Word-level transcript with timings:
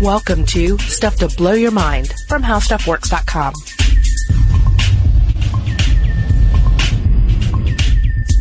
Welcome 0.00 0.46
to 0.46 0.78
Stuff 0.78 1.16
to 1.16 1.28
Blow 1.28 1.52
Your 1.52 1.70
Mind 1.72 2.14
from 2.26 2.42
HowStuffWorks.com. 2.42 3.52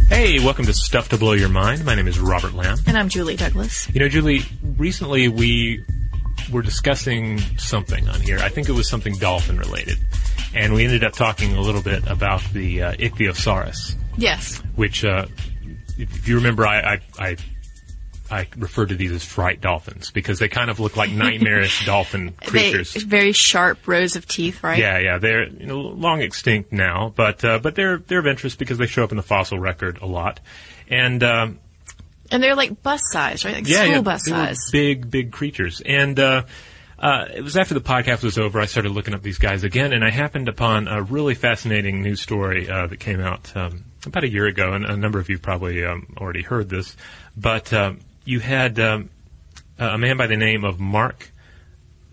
Hey, 0.09 0.39
welcome 0.39 0.65
to 0.65 0.73
Stuff 0.73 1.09
to 1.09 1.17
Blow 1.17 1.33
Your 1.33 1.49
Mind. 1.49 1.83
My 1.83 1.95
name 1.95 2.07
is 2.07 2.17
Robert 2.19 2.53
Lamb. 2.53 2.77
And 2.87 2.97
I'm 2.97 3.09
Julie 3.09 3.35
Douglas. 3.35 3.89
You 3.93 3.99
know, 3.99 4.07
Julie, 4.09 4.41
recently 4.77 5.27
we 5.27 5.83
were 6.51 6.61
discussing 6.61 7.39
something 7.57 8.07
on 8.07 8.21
here. 8.21 8.39
I 8.39 8.47
think 8.49 8.69
it 8.69 8.73
was 8.73 8.89
something 8.89 9.15
dolphin 9.17 9.57
related. 9.57 9.97
And 10.55 10.73
we 10.73 10.85
ended 10.85 11.03
up 11.03 11.13
talking 11.13 11.55
a 11.55 11.61
little 11.61 11.81
bit 11.81 12.07
about 12.07 12.41
the 12.53 12.83
uh, 12.83 12.93
ichthyosaurus, 12.93 13.95
Yes. 14.17 14.57
which, 14.75 15.03
uh, 15.03 15.25
if 15.97 16.27
you 16.27 16.35
remember, 16.37 16.65
I, 16.65 16.93
I, 16.93 16.99
I 17.19 17.37
I 18.31 18.47
refer 18.57 18.85
to 18.85 18.95
these 18.95 19.11
as 19.11 19.23
fright 19.23 19.61
dolphins 19.61 20.11
because 20.11 20.39
they 20.39 20.47
kind 20.47 20.69
of 20.69 20.79
look 20.79 20.95
like 20.97 21.09
nightmarish 21.25 21.85
dolphin 21.85 22.33
creatures. 22.45 22.93
They, 22.93 23.01
very 23.01 23.31
sharp 23.31 23.87
rows 23.87 24.15
of 24.15 24.27
teeth, 24.27 24.63
right? 24.63 24.77
Yeah, 24.79 24.97
yeah, 24.99 25.17
they're 25.17 25.47
you 25.47 25.65
know, 25.65 25.79
long 25.79 26.21
extinct 26.21 26.71
now, 26.71 27.11
but 27.15 27.43
uh, 27.43 27.59
but 27.59 27.75
they're 27.75 27.97
they're 27.97 28.19
of 28.19 28.27
interest 28.27 28.59
because 28.59 28.77
they 28.77 28.87
show 28.87 29.03
up 29.03 29.11
in 29.11 29.17
the 29.17 29.23
fossil 29.23 29.59
record 29.59 29.99
a 30.01 30.05
lot, 30.05 30.39
and 30.89 31.23
um, 31.23 31.59
And 32.31 32.41
they're 32.43 32.55
like 32.55 32.81
bus 32.83 33.01
size, 33.11 33.43
right? 33.45 33.55
Like 33.55 33.67
yeah, 33.67 33.83
school 33.83 33.91
yeah, 33.95 34.01
bus 34.01 34.25
they 34.25 34.31
were 34.31 34.37
size. 34.37 34.69
big 34.71 35.09
big 35.09 35.31
creatures, 35.31 35.81
and 35.85 36.19
uh, 36.19 36.43
uh, 36.99 37.25
it 37.33 37.41
was 37.41 37.55
after 37.57 37.73
the 37.73 37.81
podcast 37.81 38.23
was 38.23 38.37
over, 38.37 38.59
I 38.59 38.65
started 38.65 38.91
looking 38.91 39.13
up 39.13 39.21
these 39.23 39.37
guys 39.39 39.63
again, 39.63 39.93
and 39.93 40.03
I 40.03 40.09
happened 40.11 40.49
upon 40.49 40.87
a 40.87 41.01
really 41.01 41.33
fascinating 41.33 42.01
news 42.03 42.21
story 42.21 42.69
uh, 42.69 42.87
that 42.87 42.99
came 42.99 43.21
out 43.21 43.55
um, 43.55 43.85
about 44.05 44.23
a 44.23 44.29
year 44.29 44.45
ago, 44.47 44.73
and 44.73 44.85
a 44.85 44.97
number 44.97 45.17
of 45.19 45.29
you 45.29 45.39
probably 45.39 45.83
um, 45.85 46.13
already 46.17 46.41
heard 46.41 46.69
this, 46.69 46.95
but 47.37 47.71
um, 47.73 47.99
you 48.29 48.39
had 48.39 48.79
um, 48.79 49.09
a 49.79 49.97
man 49.97 50.15
by 50.15 50.27
the 50.27 50.37
name 50.37 50.63
of 50.63 50.79
Mark 50.79 51.31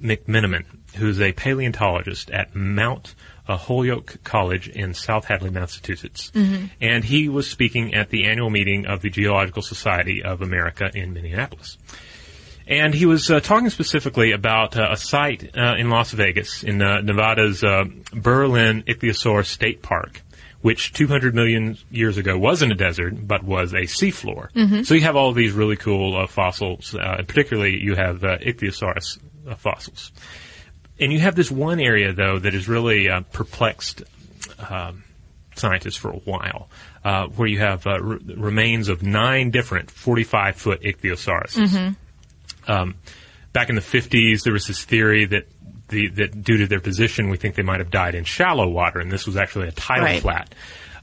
McMenamin, 0.02 0.64
who's 0.96 1.20
a 1.20 1.32
paleontologist 1.32 2.30
at 2.30 2.54
Mount 2.54 3.14
uh, 3.46 3.58
Holyoke 3.58 4.16
College 4.24 4.68
in 4.68 4.94
South 4.94 5.26
Hadley, 5.26 5.50
Massachusetts. 5.50 6.32
And 6.80 7.04
he 7.04 7.28
was 7.28 7.48
speaking 7.50 7.94
at 7.94 8.08
the 8.08 8.24
annual 8.24 8.48
meeting 8.48 8.86
of 8.86 9.02
the 9.02 9.10
Geological 9.10 9.60
Society 9.60 10.22
of 10.22 10.40
America 10.40 10.90
in 10.94 11.12
Minneapolis. 11.12 11.76
And 12.66 12.94
he 12.94 13.04
was 13.06 13.30
uh, 13.30 13.40
talking 13.40 13.68
specifically 13.70 14.32
about 14.32 14.76
uh, 14.76 14.88
a 14.90 14.96
site 14.96 15.56
uh, 15.56 15.74
in 15.78 15.90
Las 15.90 16.12
Vegas, 16.12 16.64
in 16.64 16.82
uh, 16.82 17.02
Nevada's 17.02 17.62
uh, 17.62 17.84
Berlin 18.12 18.82
Ichthyosaur 18.84 19.44
State 19.44 19.82
Park, 19.82 20.22
which 20.66 20.92
200 20.94 21.32
million 21.32 21.78
years 21.92 22.16
ago 22.16 22.36
wasn't 22.36 22.72
a 22.72 22.74
desert, 22.74 23.14
but 23.24 23.44
was 23.44 23.72
a 23.72 23.82
seafloor. 23.82 24.48
So 24.84 24.94
you 24.94 25.02
have 25.02 25.14
all 25.14 25.32
these 25.32 25.52
really 25.52 25.76
cool 25.76 26.16
uh, 26.16 26.26
fossils, 26.26 26.92
uh, 26.92 27.18
and 27.18 27.28
particularly 27.28 27.80
you 27.80 27.94
have 27.94 28.24
uh, 28.24 28.38
Ichthyosaurus 28.38 29.20
uh, 29.48 29.54
fossils. 29.54 30.10
And 30.98 31.12
you 31.12 31.20
have 31.20 31.36
this 31.36 31.52
one 31.52 31.78
area, 31.78 32.12
though, 32.12 32.40
that 32.40 32.52
has 32.52 32.66
really 32.68 33.08
uh, 33.08 33.20
perplexed 33.32 34.02
um, 34.68 35.04
scientists 35.54 35.94
for 35.96 36.10
a 36.10 36.18
while, 36.18 36.68
uh, 37.04 37.28
where 37.28 37.46
you 37.46 37.60
have 37.60 37.86
uh, 37.86 37.90
r- 37.90 38.18
remains 38.36 38.88
of 38.88 39.04
nine 39.04 39.52
different 39.52 39.88
45 39.92 40.56
foot 40.56 40.82
ichthyosaurus. 40.82 41.94
Um, 42.66 42.96
back 43.52 43.68
in 43.68 43.76
the 43.76 43.80
50s, 43.82 44.42
there 44.42 44.52
was 44.52 44.66
this 44.66 44.84
theory 44.84 45.26
that 45.26 45.46
the, 45.88 46.08
that 46.08 46.42
due 46.42 46.58
to 46.58 46.66
their 46.66 46.80
position, 46.80 47.28
we 47.30 47.36
think 47.36 47.54
they 47.54 47.62
might 47.62 47.80
have 47.80 47.90
died 47.90 48.14
in 48.14 48.24
shallow 48.24 48.68
water, 48.68 49.00
and 49.00 49.10
this 49.10 49.26
was 49.26 49.36
actually 49.36 49.68
a 49.68 49.72
tidal 49.72 50.04
Right. 50.04 50.22
flat. 50.22 50.54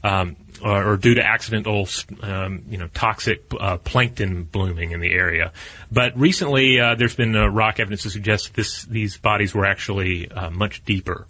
Um, 0.02 0.36
or, 0.62 0.92
or 0.92 0.96
due 0.98 1.14
to 1.14 1.24
accidental, 1.24 1.88
um, 2.22 2.62
you 2.68 2.76
know, 2.78 2.88
toxic 2.88 3.42
uh, 3.58 3.78
plankton 3.78 4.44
blooming 4.44 4.90
in 4.92 5.00
the 5.00 5.10
area. 5.10 5.52
But 5.90 6.16
recently, 6.18 6.78
uh, 6.78 6.94
there's 6.94 7.16
been 7.16 7.34
uh, 7.34 7.46
rock 7.48 7.80
evidence 7.80 8.02
to 8.02 8.10
suggest 8.10 8.54
this, 8.54 8.84
these 8.84 9.16
bodies 9.16 9.54
were 9.54 9.64
actually 9.64 10.30
uh, 10.30 10.50
much 10.50 10.84
deeper 10.84 11.26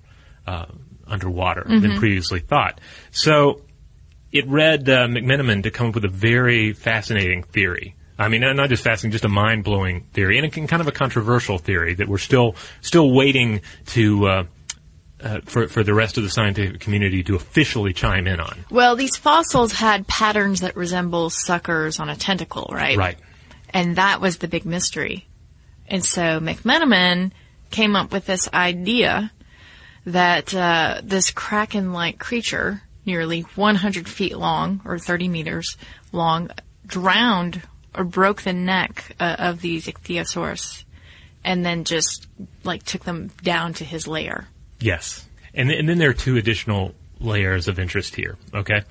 uh, 0.47 0.67
underwater 1.07 1.65
than 1.67 1.97
previously 1.99 2.41
thought. 2.41 2.81
So 3.13 3.63
it 4.33 4.49
led 4.51 4.89
uh, 4.89 5.07
McMenamin 5.07 5.63
to 5.63 5.71
come 5.71 5.89
up 5.89 5.95
with 5.95 6.05
a 6.05 6.09
very 6.09 6.73
fascinating 6.73 7.45
theory. 7.45 7.95
I 8.19 8.29
mean, 8.29 8.43
not 8.43 8.69
just 8.69 8.85
fascinating, 8.85 9.13
just 9.13 9.25
a 9.25 9.29
mind-blowing 9.29 10.03
theory, 10.13 10.39
and 10.39 10.47
a, 10.47 10.67
kind 10.69 10.81
of 10.81 10.87
a 10.87 10.93
controversial 10.93 11.59
theory 11.59 11.95
that 11.95 12.09
we're 12.09 12.19
still 12.19 12.55
still 12.81 13.13
waiting 13.13 13.61
to 13.87 14.27
uh, 14.27 14.45
uh, 15.21 15.41
for 15.45 15.67
for 15.67 15.83
the 15.83 15.95
rest 15.95 16.17
of 16.17 16.23
the 16.23 16.31
scientific 16.31 16.81
community 16.81 17.25
to 17.25 17.35
officially 17.35 17.93
chime 17.93 18.27
in 18.27 18.41
on. 18.41 18.65
Well, 18.71 18.95
these 18.95 19.17
fossils 19.17 19.73
had 19.73 20.07
patterns 20.07 20.61
that 20.61 20.77
resemble 20.77 21.31
suckers 21.31 21.99
on 21.99 22.09
a 22.09 22.17
tentacle, 22.17 22.71
right? 22.73 22.97
Right. 22.97 23.19
And 23.71 23.97
that 23.97 24.21
was 24.21 24.39
the 24.39 24.49
big 24.49 24.65
mystery. 24.65 25.27
And 25.89 26.05
so 26.05 26.39
McMenamin 26.41 27.33
came 27.71 27.97
up 27.97 28.13
with 28.13 28.27
this 28.27 28.49
idea 28.55 29.33
that 30.07 30.55
uh, 30.55 31.01
this 31.03 31.31
kraken-like 31.31 32.19
creature, 32.19 32.83
nearly 33.05 33.41
100 33.41 34.09
feet 34.09 34.37
long 34.37 34.81
or 34.85 34.99
30 34.99 35.29
meters 35.29 35.77
long, 36.13 36.51
drowned 36.87 37.63
or 37.95 38.05
broke 38.05 38.43
the 38.43 38.53
neck 38.53 39.15
uh, 39.21 39.37
of 39.39 39.61
these 39.61 39.87
ichthyosaurus, 39.87 40.85
and 41.45 41.65
then 41.65 41.85
just 41.85 42.27
like 42.65 42.83
took 42.83 43.05
them 43.05 43.31
down 43.43 43.75
to 43.75 43.85
his 43.85 44.07
lair. 44.07 44.49
Yes. 44.81 45.27
And, 45.55 45.69
th- 45.69 45.79
and 45.79 45.89
then 45.89 45.99
there 45.99 46.11
are 46.11 46.15
two 46.15 46.37
additional 46.37 46.95
layers 47.21 47.69
of 47.69 47.79
interest 47.79 48.17
here, 48.17 48.37
okay? 48.53 48.83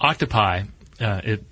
Octopi, 0.00 0.62
uh, 1.00 1.20
it, 1.24 1.44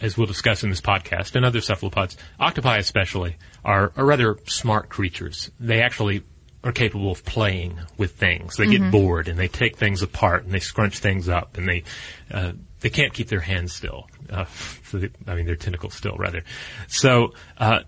as 0.00 0.16
we'll 0.16 0.26
discuss 0.26 0.62
in 0.62 0.70
this 0.70 0.80
podcast, 0.80 1.36
and 1.36 1.44
other 1.44 1.60
cephalopods, 1.60 2.16
octopi 2.38 2.78
especially, 2.78 3.36
are, 3.64 3.92
are 3.96 4.04
rather 4.04 4.38
smart 4.46 4.88
creatures. 4.88 5.50
They 5.58 5.82
actually 5.82 6.22
are 6.62 6.72
capable 6.72 7.10
of 7.10 7.24
playing 7.24 7.78
with 7.96 8.12
things. 8.12 8.56
They 8.56 8.66
get 8.66 8.90
bored 8.90 9.28
and 9.28 9.38
they 9.38 9.48
take 9.48 9.76
things 9.76 10.02
apart 10.02 10.44
and 10.44 10.52
they 10.52 10.60
scrunch 10.60 10.98
things 10.98 11.28
up 11.28 11.56
and 11.56 11.66
they, 11.66 11.84
uh, 12.30 12.52
they 12.80 12.90
can't 12.90 13.12
keep 13.12 13.28
their 13.28 13.40
hands 13.40 13.74
still. 13.74 14.08
Uh, 14.28 14.44
so 14.84 14.98
they, 14.98 15.10
I 15.26 15.34
mean, 15.34 15.46
their 15.46 15.56
tentacles 15.56 15.94
still, 15.94 16.16
rather. 16.16 16.42
So, 16.88 17.34
uh, 17.58 17.80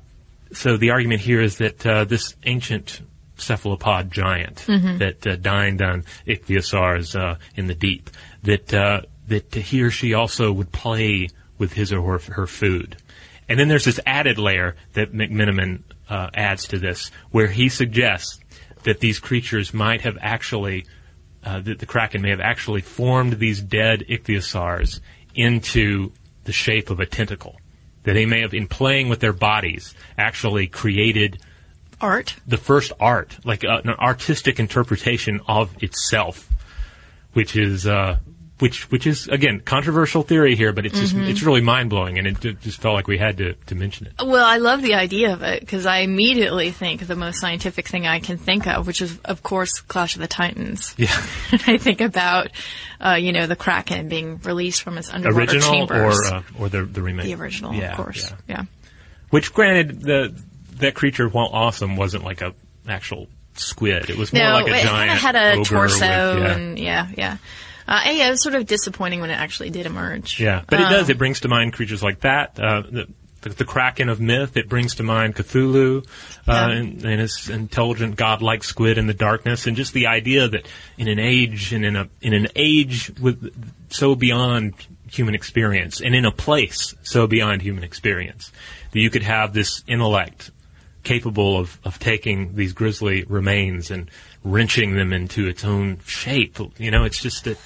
so 0.53 0.77
the 0.77 0.91
argument 0.91 1.21
here 1.21 1.41
is 1.41 1.59
that 1.59 1.87
uh, 1.87 2.05
this 2.05 2.37
ancient 2.45 3.01
cephalopod 3.37 4.11
giant 4.11 4.65
that 4.99 5.27
uh, 5.27 5.37
dined 5.37 5.83
on 5.83 6.05
ichthyosaurs 6.27 7.19
uh, 7.19 7.37
in 7.57 7.67
the 7.67 7.75
deep, 7.75 8.11
that 8.43 8.73
uh, 8.73 9.01
that 9.29 9.55
he 9.55 9.83
or 9.83 9.91
she 9.91 10.15
also 10.15 10.53
would 10.53 10.73
play 10.73 11.29
with 11.59 11.73
his 11.73 11.93
or 11.93 12.19
her, 12.19 12.33
her 12.33 12.47
food. 12.47 12.97
And 13.49 13.59
then 13.59 13.69
there's 13.69 13.85
this 13.85 14.01
added 14.07 14.39
layer 14.39 14.77
that 14.95 15.13
McMenamin 15.13 15.83
uh, 16.09 16.31
adds 16.35 16.69
to 16.69 16.79
this, 16.79 17.11
where 17.31 17.49
he 17.49 17.69
suggests 17.69 18.39
that 18.85 19.01
these 19.01 19.19
creatures 19.19 19.73
might 19.73 20.03
have 20.03 20.19
actually, 20.21 20.87
uh, 21.45 21.61
that 21.61 21.79
the 21.79 21.87
kraken 21.87 22.23
may 22.23 22.31
have 22.31 22.41
actually 22.41 22.81
formed 22.81 23.35
these 23.35 23.61
dead 23.61 24.05
ichthyosaurs 24.09 25.01
into 25.35 26.13
the 26.45 26.53
shape 26.53 26.91
of 26.91 27.01
a 27.01 27.07
tentacle. 27.07 27.57
That 28.05 28.15
they 28.15 28.27
may 28.27 28.41
have, 28.41 28.53
in 28.53 28.67
playing 28.67 29.09
with 29.09 29.21
their 29.21 29.33
bodies, 29.33 29.95
actually 30.19 30.67
created 30.67 31.41
Art. 32.01 32.35
the 32.47 32.57
first 32.57 32.93
art, 32.99 33.39
like 33.45 33.65
uh, 33.65 33.81
an 33.85 33.91
artistic 33.91 34.59
interpretation 34.59 35.41
of 35.47 35.81
itself, 35.83 36.49
which 37.33 37.55
is 37.55 37.87
uh, 37.87 38.19
which 38.63 38.89
which 38.93 39.07
is 39.07 39.27
again 39.29 39.61
controversial 39.61 40.23
theory 40.23 40.55
here, 40.57 40.73
but 40.73 40.87
it's 40.87 40.99
just 40.99 41.15
it's 41.15 41.43
really 41.43 41.61
mind 41.61 41.91
blowing, 41.91 42.17
and 42.19 42.27
it 42.29 42.41
ju- 42.41 42.53
just 42.55 42.81
felt 42.81 42.95
like 42.95 43.09
we 43.09 43.19
had 43.19 43.37
to, 43.39 43.55
to 43.67 43.75
mention 43.75 44.07
it. 44.07 44.13
Well, 44.25 44.45
I 44.47 44.59
love 44.59 44.81
the 44.83 44.95
idea 44.95 45.33
of 45.33 45.43
it 45.43 45.61
because 45.61 45.85
I 45.85 45.99
immediately 45.99 46.71
think 46.71 47.07
the 47.07 47.17
most 47.17 47.41
scientific 47.41 47.89
thing 47.89 48.07
I 48.07 48.21
can 48.21 48.39
think 48.39 48.67
of, 48.69 48.87
which 48.87 49.03
is, 49.03 49.19
of 49.25 49.43
course, 49.43 49.81
Clash 49.81 50.15
of 50.15 50.21
the 50.23 50.29
Titans. 50.29 50.95
Yeah, 50.97 51.09
I 51.67 51.77
think 51.77 52.01
about, 52.01 52.49
uh, 53.01 53.15
you 53.21 53.33
know, 53.33 53.47
the 53.49 53.57
Kraken 53.57 54.09
being 54.09 54.39
released 54.45 54.83
from 54.83 54.97
its 54.97 55.13
underwater 55.13 55.41
original 55.41 55.73
chambers. 55.73 56.31
or 56.31 56.35
uh, 56.37 56.43
or 56.59 56.69
the 56.69 56.85
the 56.85 57.03
remake. 57.03 57.27
the 57.27 57.35
original, 57.35 57.75
Yeah, 57.75 57.91
of 57.91 57.97
course. 57.97 58.31
yeah. 58.31 58.37
Yeah. 58.57 58.65
Which, 59.31 59.53
granted, 59.53 60.01
the 60.03 60.41
that 60.77 60.95
creature, 60.95 61.29
while 61.29 61.51
awesome, 61.53 61.97
wasn't 61.97 62.23
like 62.25 62.41
a 62.43 62.55
actual 62.89 63.27
squid. 63.55 64.09
It 64.09 64.17
was 64.17 64.33
more 64.33 64.43
No, 64.43 64.53
like 64.55 64.67
a 64.69 64.79
it 64.79 64.83
giant 64.83 65.19
had 65.21 65.37
a 65.37 65.65
torso, 65.65 66.35
with- 66.35 66.43
yeah. 66.43 66.53
and 66.55 66.79
yeah, 66.79 67.09
yeah. 67.17 67.37
Uh, 67.89 68.01
yeah, 68.07 68.29
it 68.29 68.31
was 68.31 68.43
sort 68.43 68.55
of 68.55 68.67
disappointing 68.67 69.21
when 69.21 69.31
it 69.31 69.39
actually 69.39 69.71
did 69.71 69.87
emerge. 69.87 70.39
Yeah, 70.41 70.63
but 70.69 70.81
it 70.81 70.85
does. 70.85 71.05
Um, 71.05 71.11
It 71.11 71.19
brings 71.19 71.41
to 71.41 71.49
mind 71.49 71.73
creatures 71.73 72.03
like 72.03 72.21
that. 72.21 72.59
Uh, 72.59 72.83
the, 72.83 73.07
the, 73.43 73.49
the 73.51 73.65
Kraken 73.65 74.09
of 74.09 74.21
myth. 74.21 74.57
It 74.57 74.69
brings 74.69 74.95
to 74.97 75.03
mind 75.03 75.35
Cthulhu 75.35 75.99
uh, 75.99 76.05
Yeah. 76.47 76.69
and, 76.71 77.05
and 77.05 77.21
his 77.21 77.49
intelligent, 77.49 78.17
godlike 78.17 78.65
squid 78.65 78.99
in 78.99 79.07
the 79.07 79.15
darkness, 79.15 79.67
and 79.67 79.77
just 79.77 79.93
the 79.93 80.07
idea 80.07 80.49
that 80.49 80.67
in 80.97 81.09
an 81.09 81.19
age 81.19 81.73
and 81.73 81.85
in 81.85 81.97
a 81.97 82.09
in 82.21 82.35
an 82.35 82.49
age 82.55 83.11
with 83.21 83.53
so 83.91 84.15
beyond 84.15 84.75
human 85.11 85.35
experience, 85.35 86.01
and 86.01 86.15
in 86.15 86.25
a 86.25 86.31
place 86.31 86.95
so 87.03 87.27
beyond 87.27 87.61
human 87.63 87.85
experience, 87.85 88.51
that 88.93 89.01
you 89.01 89.11
could 89.11 89.23
have 89.25 89.53
this 89.53 89.83
intellect 89.87 90.51
capable 91.03 91.59
of, 91.59 91.79
of 91.85 91.99
taking 91.99 92.55
these 92.55 92.73
grisly 92.73 93.25
remains 93.25 93.91
and 93.91 94.09
wrenching 94.45 94.97
them 94.97 95.13
into 95.13 95.47
its 95.47 95.65
own 95.65 95.99
shape. 96.07 96.59
You 96.79 96.91
know, 96.91 97.05
it's 97.05 97.21
just 97.21 97.45
that 97.45 97.59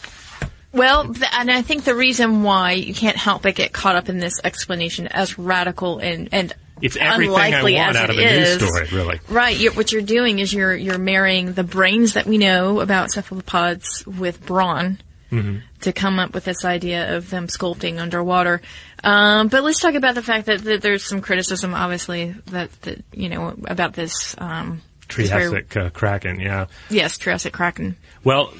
Well, 0.72 1.12
th- 1.12 1.30
and 1.32 1.50
I 1.50 1.62
think 1.62 1.84
the 1.84 1.94
reason 1.94 2.42
why 2.42 2.72
you 2.72 2.94
can't 2.94 3.16
help 3.16 3.42
but 3.42 3.54
get 3.54 3.72
caught 3.72 3.96
up 3.96 4.08
in 4.08 4.18
this 4.18 4.40
explanation 4.44 5.06
as 5.06 5.38
radical 5.38 5.98
and, 5.98 6.28
and 6.32 6.52
it's 6.82 6.96
everything 6.96 7.34
I 7.34 7.46
unlikely 7.46 7.74
want 7.76 7.90
as 7.90 7.96
out 7.96 8.10
it 8.10 8.12
of 8.12 8.18
a 8.18 8.36
news 8.36 8.68
story, 8.68 8.86
really. 8.92 9.20
Right. 9.30 9.56
you 9.56 9.72
what 9.72 9.92
you're 9.92 10.02
doing 10.02 10.40
is 10.40 10.52
you're 10.52 10.76
you're 10.76 10.98
marrying 10.98 11.54
the 11.54 11.64
brains 11.64 12.14
that 12.14 12.26
we 12.26 12.36
know 12.36 12.80
about 12.80 13.10
cephalopods 13.10 14.06
with 14.06 14.44
brawn 14.44 14.98
Mm-hmm. 15.32 15.58
to 15.80 15.92
come 15.92 16.20
up 16.20 16.34
with 16.34 16.44
this 16.44 16.64
idea 16.64 17.16
of 17.16 17.30
them 17.30 17.48
sculpting 17.48 17.98
underwater. 17.98 18.62
Um, 19.02 19.48
but 19.48 19.64
let's 19.64 19.80
talk 19.80 19.94
about 19.94 20.14
the 20.14 20.22
fact 20.22 20.46
that, 20.46 20.62
that 20.62 20.82
there's 20.82 21.04
some 21.04 21.20
criticism, 21.20 21.74
obviously, 21.74 22.32
that, 22.46 22.70
that 22.82 23.04
you 23.12 23.28
know 23.28 23.56
about 23.66 23.94
this. 23.94 24.36
Um, 24.38 24.82
Triassic 25.16 25.76
uh, 25.76 25.90
kraken, 25.90 26.40
yeah. 26.40 26.66
yes, 26.90 27.18
Triassic 27.18 27.52
kraken. 27.52 27.96
Well, 28.24 28.52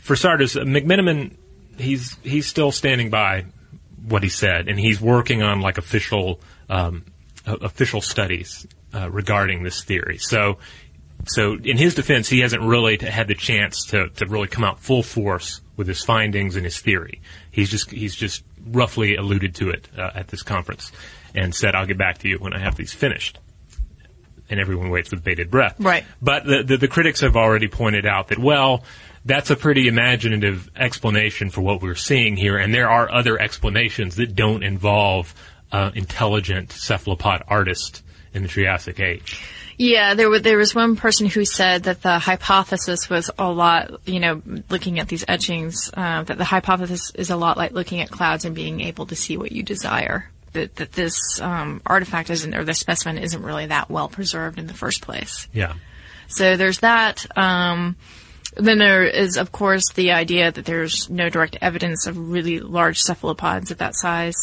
for 0.00 0.16
starters, 0.16 0.56
uh, 0.56 0.62
McMenamin, 0.62 1.36
he's 1.78 2.16
he's 2.22 2.46
still 2.46 2.72
standing 2.72 3.10
by 3.10 3.46
what 4.06 4.22
he 4.22 4.28
said, 4.28 4.68
and 4.68 4.78
he's 4.78 5.00
working 5.00 5.42
on 5.42 5.60
like 5.60 5.78
official 5.78 6.40
um, 6.68 7.04
uh, 7.46 7.56
official 7.60 8.00
studies 8.00 8.66
uh, 8.94 9.10
regarding 9.10 9.62
this 9.62 9.84
theory. 9.84 10.18
So, 10.18 10.58
so 11.26 11.54
in 11.54 11.76
his 11.76 11.94
defense, 11.94 12.28
he 12.28 12.40
hasn't 12.40 12.62
really 12.62 12.96
t- 12.96 13.06
had 13.06 13.28
the 13.28 13.34
chance 13.34 13.86
to 13.86 14.08
to 14.10 14.26
really 14.26 14.48
come 14.48 14.64
out 14.64 14.80
full 14.80 15.02
force 15.02 15.60
with 15.76 15.86
his 15.86 16.02
findings 16.02 16.56
and 16.56 16.64
his 16.64 16.80
theory. 16.80 17.20
He's 17.50 17.70
just 17.70 17.90
he's 17.90 18.14
just 18.14 18.44
roughly 18.66 19.16
alluded 19.16 19.54
to 19.56 19.70
it 19.70 19.88
uh, 19.96 20.10
at 20.14 20.28
this 20.28 20.42
conference 20.42 20.92
and 21.34 21.54
said, 21.54 21.74
"I'll 21.74 21.86
get 21.86 21.98
back 21.98 22.18
to 22.18 22.28
you 22.28 22.38
when 22.38 22.52
I 22.52 22.58
have 22.58 22.76
these 22.76 22.92
finished." 22.92 23.38
And 24.50 24.60
everyone 24.60 24.90
waits 24.90 25.10
with 25.10 25.24
bated 25.24 25.50
breath. 25.50 25.76
Right. 25.78 26.04
But 26.20 26.44
the, 26.44 26.62
the, 26.62 26.76
the 26.76 26.88
critics 26.88 27.20
have 27.20 27.36
already 27.36 27.68
pointed 27.68 28.04
out 28.06 28.28
that, 28.28 28.38
well, 28.38 28.84
that's 29.24 29.50
a 29.50 29.56
pretty 29.56 29.88
imaginative 29.88 30.70
explanation 30.76 31.50
for 31.50 31.60
what 31.60 31.82
we're 31.82 31.94
seeing 31.94 32.36
here, 32.36 32.56
and 32.56 32.74
there 32.74 32.88
are 32.88 33.10
other 33.10 33.38
explanations 33.40 34.16
that 34.16 34.34
don't 34.34 34.62
involve 34.62 35.34
uh, 35.72 35.90
intelligent 35.94 36.72
cephalopod 36.72 37.42
artists 37.46 38.02
in 38.32 38.42
the 38.42 38.48
Triassic 38.48 38.98
Age. 39.00 39.42
Yeah, 39.76 40.12
there 40.12 40.28
was 40.28 40.42
there 40.42 40.58
was 40.58 40.74
one 40.74 40.96
person 40.96 41.26
who 41.26 41.46
said 41.46 41.84
that 41.84 42.02
the 42.02 42.18
hypothesis 42.18 43.08
was 43.08 43.30
a 43.38 43.50
lot, 43.50 44.06
you 44.06 44.20
know, 44.20 44.42
looking 44.68 45.00
at 45.00 45.08
these 45.08 45.24
etchings, 45.26 45.90
uh, 45.94 46.22
that 46.24 46.36
the 46.36 46.44
hypothesis 46.44 47.12
is 47.14 47.30
a 47.30 47.36
lot 47.36 47.56
like 47.56 47.72
looking 47.72 48.00
at 48.00 48.10
clouds 48.10 48.44
and 48.44 48.54
being 48.54 48.82
able 48.82 49.06
to 49.06 49.16
see 49.16 49.38
what 49.38 49.52
you 49.52 49.62
desire. 49.62 50.28
That 50.52 50.76
that 50.76 50.92
this 50.92 51.40
um, 51.40 51.80
artifact 51.86 52.30
isn't, 52.30 52.54
or 52.54 52.64
the 52.64 52.74
specimen 52.74 53.18
isn't 53.18 53.42
really 53.42 53.66
that 53.66 53.88
well 53.88 54.08
preserved 54.08 54.58
in 54.58 54.66
the 54.66 54.74
first 54.74 55.02
place. 55.02 55.48
Yeah. 55.52 55.74
So 56.28 56.56
there's 56.56 56.80
that. 56.80 57.26
Um, 57.36 57.96
then 58.56 58.78
there 58.78 59.04
is, 59.04 59.36
of 59.36 59.52
course, 59.52 59.84
the 59.94 60.12
idea 60.12 60.50
that 60.50 60.64
there's 60.64 61.08
no 61.08 61.28
direct 61.28 61.56
evidence 61.60 62.06
of 62.06 62.18
really 62.18 62.58
large 62.60 62.98
cephalopods 62.98 63.70
of 63.70 63.78
that 63.78 63.94
size. 63.94 64.34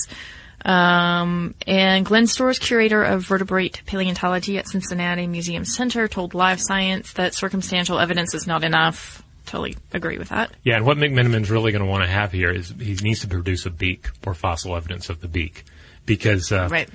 Um, 0.63 1.55
and 1.65 2.05
Glenn 2.05 2.27
Storrs, 2.27 2.59
curator 2.59 3.03
of 3.03 3.23
vertebrate 3.23 3.81
paleontology 3.85 4.57
at 4.57 4.67
Cincinnati 4.67 5.27
Museum 5.27 5.65
Center, 5.65 6.07
told 6.07 6.33
Live 6.33 6.59
Science 6.61 7.13
that 7.13 7.33
circumstantial 7.33 7.99
evidence 7.99 8.33
is 8.33 8.47
not 8.47 8.63
enough. 8.63 9.23
Totally 9.45 9.77
agree 9.93 10.17
with 10.17 10.29
that. 10.29 10.51
Yeah, 10.63 10.75
and 10.75 10.85
what 10.85 10.97
McMenamin's 10.97 11.49
really 11.49 11.71
going 11.71 11.83
to 11.83 11.89
want 11.89 12.03
to 12.03 12.09
have 12.09 12.33
here 12.33 12.51
is 12.51 12.73
he 12.79 12.95
needs 12.95 13.21
to 13.21 13.27
produce 13.27 13.65
a 13.65 13.69
beak 13.69 14.09
or 14.25 14.33
fossil 14.33 14.75
evidence 14.75 15.09
of 15.09 15.21
the 15.21 15.29
beak, 15.29 15.63
because 16.07 16.51
uh, 16.51 16.67
Right. 16.71 16.89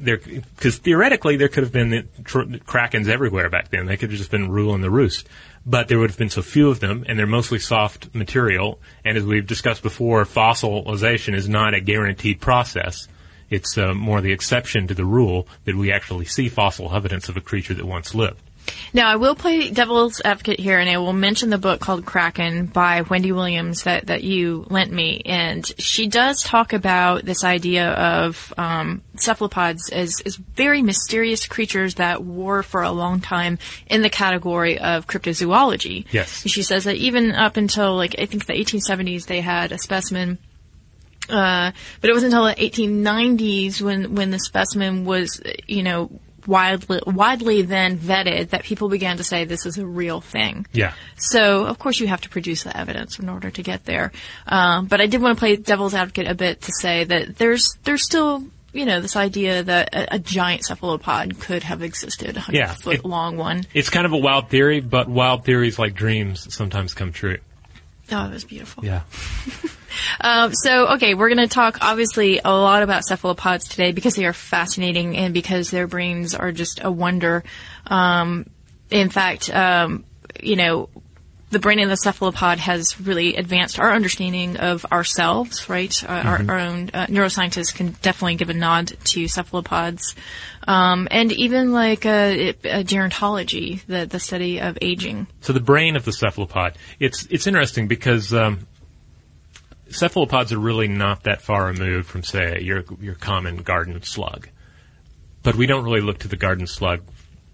there 0.00 0.16
because 0.16 0.78
theoretically 0.78 1.36
there 1.36 1.48
could 1.48 1.64
have 1.64 1.72
been 1.72 1.90
the 1.90 2.02
tr- 2.24 2.40
krakens 2.64 3.08
everywhere 3.08 3.50
back 3.50 3.70
then. 3.70 3.84
They 3.84 3.98
could 3.98 4.10
have 4.10 4.18
just 4.18 4.30
been 4.30 4.50
ruling 4.50 4.80
the 4.80 4.90
roost, 4.90 5.28
but 5.66 5.88
there 5.88 5.98
would 5.98 6.08
have 6.08 6.18
been 6.18 6.30
so 6.30 6.40
few 6.40 6.70
of 6.70 6.80
them, 6.80 7.04
and 7.06 7.18
they're 7.18 7.26
mostly 7.26 7.58
soft 7.58 8.14
material. 8.14 8.80
And 9.04 9.18
as 9.18 9.24
we've 9.24 9.46
discussed 9.46 9.82
before, 9.82 10.24
fossilization 10.24 11.34
is 11.34 11.46
not 11.48 11.74
a 11.74 11.80
guaranteed 11.80 12.40
process. 12.40 13.08
It's 13.50 13.76
uh, 13.78 13.94
more 13.94 14.20
the 14.20 14.32
exception 14.32 14.88
to 14.88 14.94
the 14.94 15.04
rule 15.04 15.46
that 15.66 15.76
we 15.76 15.92
actually 15.92 16.24
see 16.24 16.48
fossil 16.48 16.94
evidence 16.94 17.28
of 17.28 17.36
a 17.36 17.40
creature 17.40 17.74
that 17.74 17.84
once 17.84 18.14
lived. 18.14 18.42
Now, 18.92 19.08
I 19.08 19.16
will 19.16 19.34
play 19.34 19.70
devil's 19.70 20.20
advocate 20.24 20.58
here, 20.58 20.78
and 20.78 20.88
I 20.88 20.98
will 20.98 21.12
mention 21.12 21.50
the 21.50 21.58
book 21.58 21.80
called 21.80 22.06
Kraken 22.06 22.66
by 22.66 23.02
Wendy 23.02 23.32
Williams 23.32 23.82
that, 23.82 24.06
that 24.06 24.24
you 24.24 24.66
lent 24.70 24.92
me. 24.92 25.22
And 25.24 25.66
she 25.78 26.06
does 26.06 26.42
talk 26.42 26.72
about 26.72 27.24
this 27.24 27.44
idea 27.44 27.90
of 27.90 28.54
um, 28.56 29.02
cephalopods 29.16 29.90
as, 29.90 30.20
as 30.24 30.36
very 30.36 30.82
mysterious 30.82 31.46
creatures 31.46 31.96
that 31.96 32.24
were 32.24 32.62
for 32.62 32.82
a 32.82 32.90
long 32.90 33.20
time 33.20 33.58
in 33.86 34.02
the 34.02 34.10
category 34.10 34.78
of 34.78 35.06
cryptozoology. 35.06 36.06
Yes. 36.10 36.46
She 36.46 36.62
says 36.62 36.84
that 36.84 36.96
even 36.96 37.32
up 37.32 37.56
until, 37.56 37.96
like, 37.96 38.14
I 38.18 38.26
think 38.26 38.46
the 38.46 38.54
1870s, 38.54 39.26
they 39.26 39.40
had 39.40 39.72
a 39.72 39.78
specimen 39.78 40.38
uh, 41.28 41.72
but 42.00 42.10
it 42.10 42.12
wasn't 42.12 42.32
until 42.32 42.44
the 42.44 42.54
1890s 42.54 43.82
when 43.82 44.14
when 44.14 44.30
the 44.30 44.38
specimen 44.38 45.04
was, 45.04 45.42
you 45.66 45.82
know, 45.82 46.08
widely 46.46 47.00
widely 47.06 47.62
then 47.62 47.98
vetted 47.98 48.50
that 48.50 48.62
people 48.64 48.88
began 48.88 49.16
to 49.16 49.24
say 49.24 49.44
this 49.44 49.66
is 49.66 49.78
a 49.78 49.86
real 49.86 50.20
thing. 50.20 50.66
Yeah. 50.72 50.92
So 51.16 51.66
of 51.66 51.78
course 51.78 52.00
you 52.00 52.06
have 52.06 52.20
to 52.22 52.28
produce 52.28 52.62
the 52.64 52.76
evidence 52.76 53.18
in 53.18 53.28
order 53.28 53.50
to 53.50 53.62
get 53.62 53.84
there. 53.84 54.12
Um, 54.46 54.86
but 54.86 55.00
I 55.00 55.06
did 55.06 55.20
want 55.22 55.36
to 55.36 55.40
play 55.40 55.56
devil's 55.56 55.94
advocate 55.94 56.28
a 56.28 56.34
bit 56.34 56.62
to 56.62 56.72
say 56.72 57.04
that 57.04 57.36
there's 57.38 57.76
there's 57.84 58.04
still 58.04 58.44
you 58.72 58.84
know 58.84 59.00
this 59.00 59.16
idea 59.16 59.62
that 59.62 59.94
a, 59.94 60.16
a 60.16 60.18
giant 60.18 60.64
cephalopod 60.64 61.40
could 61.40 61.62
have 61.62 61.82
existed, 61.82 62.36
a 62.36 62.40
hundred 62.40 62.58
Yeah, 62.58 62.72
foot 62.74 62.96
it- 62.96 63.04
long 63.04 63.36
one. 63.38 63.64
It's 63.72 63.88
kind 63.90 64.04
of 64.06 64.12
a 64.12 64.18
wild 64.18 64.50
theory, 64.50 64.80
but 64.80 65.08
wild 65.08 65.44
theories 65.44 65.78
like 65.78 65.94
dreams 65.94 66.52
sometimes 66.54 66.92
come 66.92 67.12
true. 67.12 67.38
Oh, 68.12 68.26
it 68.26 68.32
was 68.32 68.44
beautiful. 68.44 68.84
Yeah. 68.84 69.02
Um, 70.20 70.54
so, 70.54 70.88
okay, 70.94 71.14
we're 71.14 71.28
going 71.28 71.48
to 71.48 71.52
talk 71.52 71.78
obviously 71.80 72.40
a 72.44 72.50
lot 72.50 72.82
about 72.82 73.04
cephalopods 73.04 73.68
today 73.68 73.92
because 73.92 74.14
they 74.14 74.26
are 74.26 74.32
fascinating 74.32 75.16
and 75.16 75.32
because 75.34 75.70
their 75.70 75.86
brains 75.86 76.34
are 76.34 76.52
just 76.52 76.80
a 76.82 76.90
wonder. 76.90 77.44
Um, 77.86 78.48
in 78.90 79.08
fact, 79.08 79.50
um, 79.50 80.04
you 80.42 80.56
know, 80.56 80.88
the 81.50 81.58
brain 81.60 81.78
of 81.78 81.88
the 81.88 81.96
cephalopod 81.96 82.58
has 82.58 83.00
really 83.00 83.36
advanced 83.36 83.78
our 83.78 83.92
understanding 83.92 84.56
of 84.56 84.84
ourselves, 84.86 85.68
right? 85.68 86.02
Uh, 86.04 86.08
our, 86.08 86.44
our 86.48 86.58
own 86.58 86.90
uh, 86.92 87.06
neuroscientists 87.06 87.74
can 87.74 87.96
definitely 88.02 88.34
give 88.34 88.50
a 88.50 88.54
nod 88.54 88.92
to 89.04 89.28
cephalopods. 89.28 90.16
Um, 90.66 91.06
and 91.10 91.30
even 91.32 91.72
like 91.72 92.04
uh, 92.04 92.32
it- 92.34 92.66
uh, 92.66 92.82
gerontology, 92.82 93.80
the, 93.86 94.06
the 94.06 94.18
study 94.18 94.60
of 94.60 94.76
aging. 94.82 95.28
So 95.40 95.52
the 95.52 95.60
brain 95.60 95.94
of 95.94 96.04
the 96.04 96.12
cephalopod. 96.12 96.76
It's 96.98 97.26
it's 97.26 97.46
interesting 97.46 97.86
because 97.86 98.34
um, 98.34 98.66
cephalopods 99.88 100.52
are 100.52 100.58
really 100.58 100.88
not 100.88 101.22
that 101.22 101.42
far 101.42 101.66
removed 101.66 102.08
from, 102.08 102.24
say, 102.24 102.60
your 102.60 102.82
your 103.00 103.14
common 103.14 103.58
garden 103.58 104.02
slug. 104.02 104.48
But 105.44 105.54
we 105.54 105.66
don't 105.66 105.84
really 105.84 106.00
look 106.00 106.18
to 106.18 106.28
the 106.28 106.36
garden 106.36 106.66
slug 106.66 107.02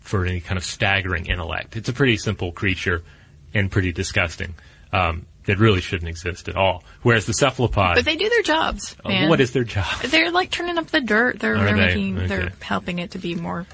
for 0.00 0.24
any 0.24 0.40
kind 0.40 0.56
of 0.56 0.64
staggering 0.64 1.26
intellect. 1.26 1.76
It's 1.76 1.90
a 1.90 1.92
pretty 1.92 2.16
simple 2.16 2.50
creature 2.50 3.02
and 3.54 3.70
pretty 3.70 3.92
disgusting. 3.92 4.54
Um, 4.92 5.26
that 5.46 5.58
really 5.58 5.80
shouldn't 5.80 6.08
exist 6.08 6.48
at 6.48 6.56
all. 6.56 6.84
Whereas 7.02 7.26
the 7.26 7.32
cephalopod, 7.32 7.96
But 7.96 8.04
they 8.04 8.16
do 8.16 8.28
their 8.28 8.42
jobs. 8.42 8.94
uh, 9.04 9.08
man. 9.08 9.28
what 9.28 9.40
is 9.40 9.50
their 9.52 9.64
job? 9.64 10.00
They're 10.02 10.30
like 10.30 10.50
turning 10.50 10.78
up 10.78 10.86
the 10.86 11.00
dirt. 11.00 11.40
They're, 11.40 11.56
they're 11.56 11.74
they? 11.74 11.86
making, 11.86 12.14
they're 12.28 12.52
helping 12.60 12.98
it 13.00 13.12
to 13.12 13.18
be 13.18 13.34
more 13.34 13.66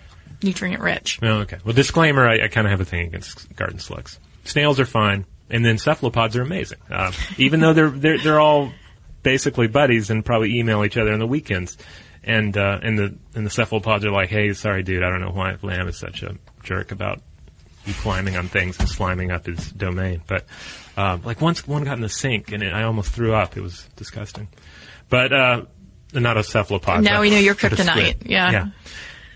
nutrient 0.42 0.80
rich. 0.80 1.18
Oh, 1.22 1.40
okay. 1.40 1.58
Well, 1.64 1.74
disclaimer: 1.74 2.26
I, 2.26 2.44
I 2.44 2.48
kind 2.48 2.66
of 2.66 2.70
have 2.70 2.80
a 2.80 2.84
thing 2.84 3.08
against 3.08 3.54
garden 3.54 3.78
slugs. 3.80 4.18
Snails 4.44 4.80
are 4.80 4.86
fine, 4.86 5.26
and 5.50 5.62
then 5.64 5.76
cephalopods 5.76 6.36
are 6.36 6.42
amazing. 6.42 6.78
Uh, 6.90 7.12
even 7.36 7.60
though 7.60 7.74
they're 7.74 7.90
they're 7.90 8.18
they're 8.18 8.40
all 8.40 8.72
basically 9.22 9.66
buddies 9.66 10.08
and 10.10 10.24
probably 10.24 10.58
email 10.58 10.84
each 10.84 10.96
other 10.96 11.12
on 11.12 11.18
the 11.18 11.26
weekends, 11.26 11.76
and 12.24 12.56
uh, 12.56 12.78
and 12.82 12.98
the 12.98 13.14
and 13.34 13.44
the 13.44 13.50
cephalopods 13.50 14.06
are 14.06 14.10
like, 14.10 14.30
"Hey, 14.30 14.54
sorry, 14.54 14.82
dude, 14.82 15.02
I 15.02 15.10
don't 15.10 15.20
know 15.20 15.32
why 15.32 15.56
Lamb 15.60 15.86
is 15.88 15.98
such 15.98 16.22
a 16.22 16.36
jerk 16.62 16.92
about 16.92 17.20
you 17.88 17.94
climbing 17.94 18.36
on 18.36 18.48
things 18.48 18.78
and 18.78 18.88
sliming 18.88 19.32
up 19.32 19.46
his 19.46 19.70
domain." 19.72 20.22
But 20.26 20.44
um, 20.96 21.22
like 21.24 21.40
once 21.40 21.66
one 21.66 21.84
got 21.84 21.94
in 21.94 22.02
the 22.02 22.08
sink 22.08 22.52
and 22.52 22.62
it, 22.62 22.72
I 22.72 22.84
almost 22.84 23.10
threw 23.12 23.34
up. 23.34 23.56
It 23.56 23.62
was 23.62 23.84
disgusting. 23.96 24.48
But 25.08 25.32
uh, 25.32 25.62
not 26.12 26.36
a 26.36 26.44
cephalopod. 26.44 27.02
Now 27.02 27.20
we 27.20 27.30
know 27.30 27.38
you're 27.38 27.54
kryptonite. 27.54 28.26
Yeah. 28.26 28.50
Yeah. 28.50 28.66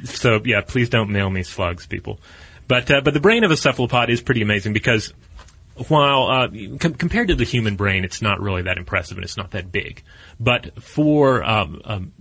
So 0.05 0.41
yeah, 0.45 0.61
please 0.63 0.89
don't 0.89 1.11
mail 1.11 1.31
me 1.31 1.43
slugs, 1.43 1.87
people. 1.87 2.21
But 2.69 2.91
uh, 2.91 3.01
but 3.01 3.15
the 3.15 3.21
brain 3.21 3.45
of 3.45 3.51
a 3.51 3.57
cephalopod 3.57 4.11
is 4.11 4.21
pretty 4.21 4.43
amazing 4.43 4.73
because 4.73 5.13
while 5.89 6.29
uh, 6.29 6.49
com- 6.79 6.95
compared 6.95 7.29
to 7.29 7.35
the 7.35 7.45
human 7.45 7.77
brain, 7.77 8.05
it's 8.05 8.23
not 8.23 8.41
really 8.41 8.63
that 8.63 8.79
impressive 8.79 9.17
and 9.17 9.25
it's 9.25 9.37
not 9.37 9.53
that 9.53 9.73
big. 9.73 10.03
But 10.39 10.83
for 10.83 11.45
um, 11.45 11.81
um, 11.85 12.13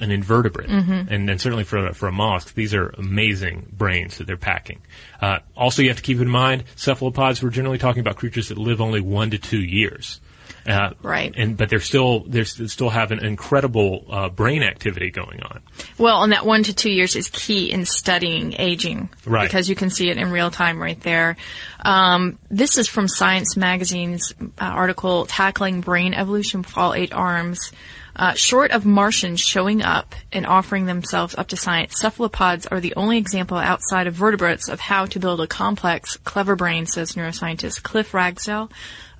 an 0.00 0.10
invertebrate, 0.10 0.68
and, 0.68 1.28
and 1.30 1.40
certainly 1.40 1.64
for 1.64 1.92
for 1.92 2.08
a 2.08 2.12
mollusk, 2.12 2.54
these 2.54 2.74
are 2.74 2.88
amazing 2.98 3.68
brains 3.76 4.18
that 4.18 4.26
they're 4.26 4.36
packing. 4.36 4.80
Uh, 5.20 5.38
also, 5.56 5.82
you 5.82 5.88
have 5.88 5.96
to 5.98 6.02
keep 6.02 6.20
in 6.20 6.28
mind 6.28 6.64
cephalopods. 6.76 7.42
We're 7.42 7.50
generally 7.50 7.78
talking 7.78 8.00
about 8.00 8.16
creatures 8.16 8.48
that 8.48 8.58
live 8.58 8.80
only 8.80 9.00
one 9.00 9.30
to 9.30 9.38
two 9.38 9.60
years. 9.60 10.20
Uh, 10.66 10.90
Right. 11.02 11.32
and 11.34 11.56
but 11.56 11.70
they're 11.70 11.80
still 11.80 12.20
they 12.26 12.44
still 12.44 12.90
have 12.90 13.10
an 13.10 13.24
incredible 13.24 14.04
uh, 14.10 14.28
brain 14.28 14.62
activity 14.62 15.10
going 15.10 15.40
on. 15.42 15.62
Well, 15.96 16.22
and 16.22 16.32
that 16.32 16.44
one 16.44 16.62
to 16.64 16.74
two 16.74 16.90
years 16.90 17.16
is 17.16 17.28
key 17.30 17.70
in 17.70 17.86
studying 17.86 18.54
aging. 18.58 19.08
Right. 19.24 19.44
Because 19.48 19.70
you 19.70 19.74
can 19.74 19.88
see 19.88 20.10
it 20.10 20.18
in 20.18 20.30
real 20.30 20.50
time 20.50 20.78
right 20.78 21.00
there. 21.00 21.36
Um, 21.80 22.38
this 22.50 22.76
is 22.76 22.86
from 22.86 23.08
Science 23.08 23.56
Magazine's 23.56 24.34
uh, 24.40 24.46
article, 24.64 25.24
Tackling 25.26 25.80
Brain 25.80 26.12
Evolution 26.12 26.60
with 26.60 26.76
All 26.76 26.92
Eight 26.92 27.14
Arms. 27.14 27.72
Uh, 28.18 28.34
short 28.34 28.72
of 28.72 28.84
Martians 28.84 29.40
showing 29.40 29.80
up 29.82 30.14
and 30.32 30.44
offering 30.44 30.86
themselves 30.86 31.36
up 31.36 31.48
to 31.48 31.56
science, 31.56 32.00
cephalopods 32.00 32.66
are 32.66 32.80
the 32.80 32.94
only 32.96 33.16
example 33.16 33.56
outside 33.56 34.06
of 34.06 34.14
vertebrates 34.14 34.68
of 34.68 34.80
how 34.80 35.06
to 35.06 35.20
build 35.20 35.40
a 35.40 35.46
complex, 35.46 36.16
clever 36.18 36.56
brain, 36.56 36.84
says 36.84 37.12
neuroscientist 37.12 37.82
Cliff 37.84 38.12
Ragsdale 38.12 38.70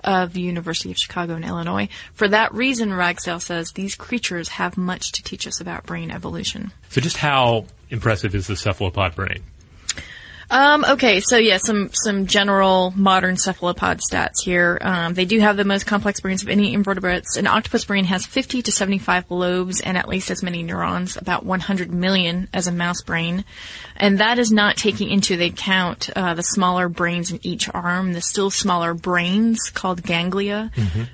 of 0.03 0.33
the 0.33 0.41
University 0.41 0.91
of 0.91 0.97
Chicago 0.97 1.35
in 1.35 1.43
Illinois. 1.43 1.87
For 2.13 2.27
that 2.27 2.53
reason, 2.53 2.93
Ragsdale 2.93 3.39
says 3.39 3.71
these 3.71 3.95
creatures 3.95 4.49
have 4.49 4.77
much 4.77 5.13
to 5.13 5.23
teach 5.23 5.47
us 5.47 5.61
about 5.61 5.85
brain 5.85 6.11
evolution. 6.11 6.71
So, 6.89 7.01
just 7.01 7.17
how 7.17 7.65
impressive 7.89 8.35
is 8.35 8.47
the 8.47 8.55
cephalopod 8.55 9.15
brain? 9.15 9.43
Um, 10.51 10.83
okay, 10.83 11.19
so 11.19 11.37
yeah, 11.37 11.57
some 11.57 11.91
some 11.93 12.25
general 12.25 12.91
modern 12.95 13.37
cephalopod 13.37 13.99
stats 13.99 14.43
here. 14.43 14.79
Um, 14.81 15.13
they 15.13 15.25
do 15.25 15.39
have 15.39 15.57
the 15.57 15.63
most 15.63 15.85
complex 15.85 16.21
brains 16.21 16.41
of 16.41 16.49
any 16.49 16.73
invertebrates. 16.73 17.37
An 17.37 17.45
octopus 17.45 17.85
brain 17.85 18.05
has 18.05 18.25
50 18.25 18.63
to 18.63 18.71
75 18.71 19.29
lobes 19.29 19.79
and 19.79 19.95
at 19.95 20.07
least 20.07 20.31
as 20.31 20.41
many 20.41 20.63
neurons, 20.63 21.17
about 21.17 21.45
100 21.45 21.91
million 21.93 22.49
as 22.51 22.65
a 22.65 22.71
mouse 22.71 23.03
brain, 23.03 23.45
and 23.95 24.19
that 24.19 24.39
is 24.39 24.51
not 24.51 24.75
taking 24.75 25.09
into 25.09 25.39
account 25.43 26.09
uh, 26.15 26.33
the 26.33 26.41
smaller 26.41 26.89
brains 26.89 27.31
in 27.31 27.39
each 27.43 27.69
arm, 27.69 28.13
the 28.13 28.21
still 28.21 28.49
smaller 28.49 28.95
brains 28.95 29.69
called 29.69 30.01
ganglia, 30.01 30.71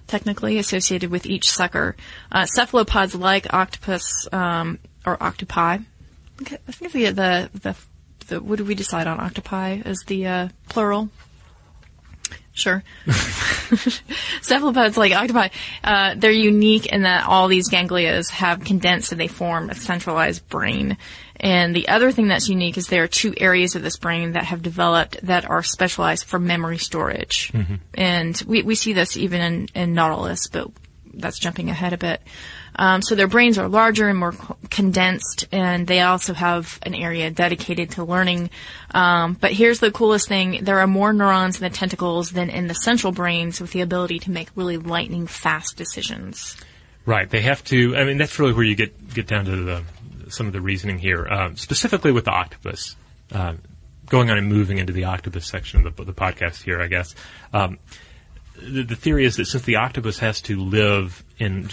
technically 0.07 0.59
associated 0.59 1.11
with 1.11 1.25
each 1.25 1.49
sucker. 1.49 1.97
Uh, 2.31 2.45
cephalopods 2.45 3.13
like 3.13 3.53
octopus 3.53 4.29
um, 4.31 4.79
or 5.05 5.21
octopi. 5.21 5.79
Okay, 6.41 6.57
I 6.67 6.71
think 6.71 6.93
the 6.93 7.11
the 7.11 7.49
the 7.61 7.75
the, 8.27 8.41
what 8.41 8.57
did 8.57 8.67
we 8.67 8.75
decide 8.75 9.07
on 9.07 9.19
octopi 9.19 9.81
as 9.83 9.99
the 10.07 10.27
uh, 10.27 10.49
plural? 10.69 11.09
Sure. 12.53 12.83
Cephalopods 14.41 14.95
like 14.95 15.11
octopi, 15.11 15.49
uh, 15.83 16.15
they're 16.15 16.31
unique 16.31 16.85
in 16.85 17.01
that 17.01 17.27
all 17.27 17.49
these 17.49 17.69
ganglias 17.69 18.29
have 18.29 18.63
condensed 18.63 19.11
and 19.11 19.19
they 19.19 19.27
form 19.27 19.69
a 19.69 19.75
centralized 19.75 20.47
brain. 20.47 20.97
And 21.37 21.75
the 21.75 21.89
other 21.89 22.13
thing 22.13 22.29
that's 22.29 22.47
unique 22.47 22.77
is 22.77 22.87
there 22.87 23.03
are 23.03 23.09
two 23.09 23.33
areas 23.35 23.75
of 23.75 23.83
this 23.83 23.97
brain 23.97 24.31
that 24.31 24.45
have 24.45 24.61
developed 24.61 25.19
that 25.23 25.49
are 25.49 25.63
specialized 25.63 26.23
for 26.25 26.39
memory 26.39 26.77
storage. 26.77 27.51
And 27.93 28.41
we, 28.47 28.63
we 28.63 28.75
see 28.75 28.93
this 28.93 29.17
even 29.17 29.41
in, 29.41 29.67
in 29.75 29.93
Nautilus, 29.93 30.47
but 30.47 30.69
that's 31.13 31.39
jumping 31.39 31.69
ahead 31.69 31.91
a 31.91 31.97
bit. 31.97 32.21
Um, 32.77 33.01
so 33.01 33.15
their 33.15 33.27
brains 33.27 33.57
are 33.57 33.67
larger 33.67 34.09
and 34.09 34.19
more 34.19 34.33
co- 34.33 34.57
condensed, 34.69 35.47
and 35.51 35.87
they 35.87 36.01
also 36.01 36.33
have 36.33 36.79
an 36.83 36.93
area 36.93 37.31
dedicated 37.31 37.91
to 37.91 38.03
learning. 38.03 38.49
Um, 38.91 39.33
but 39.33 39.53
here's 39.53 39.79
the 39.79 39.91
coolest 39.91 40.27
thing: 40.27 40.63
there 40.63 40.79
are 40.79 40.87
more 40.87 41.13
neurons 41.13 41.57
in 41.57 41.63
the 41.63 41.75
tentacles 41.75 42.31
than 42.31 42.49
in 42.49 42.67
the 42.67 42.73
central 42.73 43.11
brains, 43.11 43.61
with 43.61 43.71
the 43.71 43.81
ability 43.81 44.19
to 44.19 44.31
make 44.31 44.49
really 44.55 44.77
lightning 44.77 45.27
fast 45.27 45.77
decisions. 45.77 46.57
Right. 47.05 47.29
They 47.29 47.41
have 47.41 47.63
to. 47.65 47.95
I 47.95 48.03
mean, 48.03 48.17
that's 48.17 48.39
really 48.39 48.53
where 48.53 48.65
you 48.65 48.75
get 48.75 49.13
get 49.13 49.27
down 49.27 49.45
to 49.45 49.55
the 49.55 49.83
some 50.29 50.47
of 50.47 50.53
the 50.53 50.61
reasoning 50.61 50.97
here, 50.97 51.27
um, 51.27 51.55
specifically 51.55 52.11
with 52.11 52.25
the 52.25 52.31
octopus. 52.31 52.95
Uh, 53.31 53.55
going 54.07 54.29
on 54.29 54.37
and 54.37 54.47
moving 54.47 54.77
into 54.77 54.93
the 54.93 55.05
octopus 55.05 55.47
section 55.47 55.85
of 55.85 55.95
the, 55.95 56.03
the 56.03 56.13
podcast 56.13 56.61
here, 56.61 56.79
I 56.79 56.87
guess. 56.87 57.15
Um, 57.53 57.79
the, 58.55 58.83
the 58.83 58.95
theory 58.95 59.25
is 59.25 59.35
that 59.37 59.45
since 59.45 59.63
the 59.63 59.77
octopus 59.77 60.19
has 60.19 60.41
to 60.41 60.59
live 60.59 61.23
in 61.37 61.65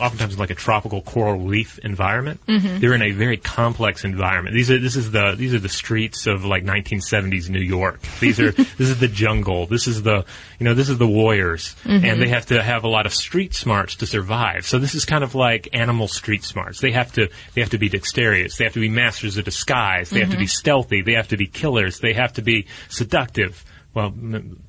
oftentimes 0.00 0.38
like 0.38 0.50
a 0.50 0.54
tropical 0.54 1.02
coral 1.02 1.40
reef 1.40 1.78
environment, 1.80 2.40
they're 2.46 2.94
in 2.94 3.02
a 3.02 3.10
very 3.10 3.36
complex 3.36 4.04
environment. 4.04 4.54
These 4.54 4.70
are 4.70 4.78
this 4.78 4.94
is 4.94 5.10
the 5.10 5.34
these 5.36 5.54
are 5.54 5.58
the 5.58 5.68
streets 5.68 6.26
of 6.26 6.44
like 6.44 6.64
1970s 6.64 7.48
New 7.48 7.60
York. 7.60 8.00
These 8.20 8.38
are 8.38 8.52
this 8.52 8.78
is 8.80 9.00
the 9.00 9.08
jungle. 9.08 9.66
This 9.66 9.88
is 9.88 10.02
the 10.02 10.24
you 10.60 10.64
know 10.64 10.74
this 10.74 10.88
is 10.88 10.98
the 10.98 11.08
warriors, 11.08 11.74
and 11.84 12.22
they 12.22 12.28
have 12.28 12.46
to 12.46 12.62
have 12.62 12.84
a 12.84 12.88
lot 12.88 13.06
of 13.06 13.14
street 13.14 13.54
smarts 13.54 13.96
to 13.96 14.06
survive. 14.06 14.66
So 14.66 14.78
this 14.78 14.94
is 14.94 15.04
kind 15.04 15.24
of 15.24 15.34
like 15.34 15.68
animal 15.72 16.06
street 16.06 16.44
smarts. 16.44 16.80
They 16.80 16.92
have 16.92 17.12
to 17.14 17.28
they 17.54 17.60
have 17.60 17.70
to 17.70 17.78
be 17.78 17.88
dexterous. 17.88 18.56
They 18.56 18.64
have 18.64 18.74
to 18.74 18.80
be 18.80 18.88
masters 18.88 19.36
of 19.36 19.44
disguise. 19.44 20.10
They 20.10 20.20
have 20.20 20.30
to 20.30 20.36
be 20.36 20.46
stealthy. 20.46 21.02
They 21.02 21.14
have 21.14 21.28
to 21.28 21.36
be 21.36 21.48
killers. 21.48 21.98
They 21.98 22.12
have 22.12 22.34
to 22.34 22.42
be 22.42 22.66
seductive. 22.88 23.64
Well. 23.94 24.06
M- 24.06 24.62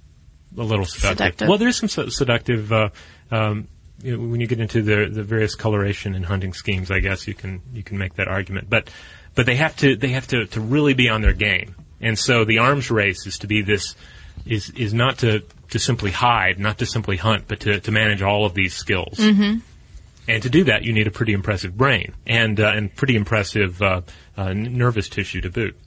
a 0.58 0.64
little 0.64 0.84
seductive. 0.84 1.18
Seductive. 1.18 1.48
Well, 1.48 1.58
there 1.60 1.68
is 1.68 1.78
some 1.78 1.90
se- 1.90 2.10
seductive. 2.10 2.74
Uh, 2.74 2.90
um, 3.30 3.68
you 4.02 4.18
know, 4.18 4.28
when 4.28 4.40
you 4.40 4.48
get 4.48 4.60
into 4.60 4.82
the 4.82 5.10
the 5.12 5.24
various 5.24 5.56
coloration 5.56 6.16
and 6.16 6.26
hunting 6.26 6.54
schemes, 6.54 6.92
I 6.92 7.00
guess 7.00 7.28
you 7.28 7.34
can 7.34 7.62
you 7.74 7.84
can 7.84 7.98
make 7.98 8.16
that 8.16 8.28
argument. 8.28 8.70
But 8.70 8.90
but 9.36 9.46
they 9.46 9.56
have 9.56 9.76
to 9.78 9.96
they 9.96 10.10
have 10.10 10.28
to, 10.28 10.46
to 10.48 10.62
really 10.62 10.94
be 10.94 11.10
on 11.10 11.22
their 11.22 11.34
game. 11.34 11.76
And 12.02 12.18
so 12.18 12.46
the 12.46 12.60
arms 12.60 12.90
race 12.90 13.28
is 13.28 13.38
to 13.40 13.48
be 13.48 13.62
this 13.62 13.96
is 14.46 14.70
is 14.72 14.94
not 14.94 15.20
to 15.20 15.44
to 15.72 15.80
simply 15.80 16.12
hide, 16.12 16.60
not 16.60 16.78
to 16.80 16.86
simply 16.86 17.18
hunt, 17.18 17.46
but 17.48 17.62
to 17.62 17.80
to 17.80 17.92
manage 17.92 18.22
all 18.22 18.46
of 18.46 18.54
these 18.54 18.74
skills. 18.74 19.18
Mm-hmm. 19.18 19.60
And 20.28 20.44
to 20.44 20.50
do 20.50 20.66
that, 20.66 20.84
you 20.84 20.94
need 20.94 21.08
a 21.08 21.12
pretty 21.12 21.34
impressive 21.34 21.76
brain 21.78 22.14
and 22.28 22.60
uh, 22.60 22.68
and 22.68 22.96
pretty 22.96 23.16
impressive 23.16 23.82
uh, 23.82 24.02
uh, 24.38 24.54
nervous 24.54 25.10
tissue 25.10 25.42
to 25.42 25.50
boot. 25.50 25.78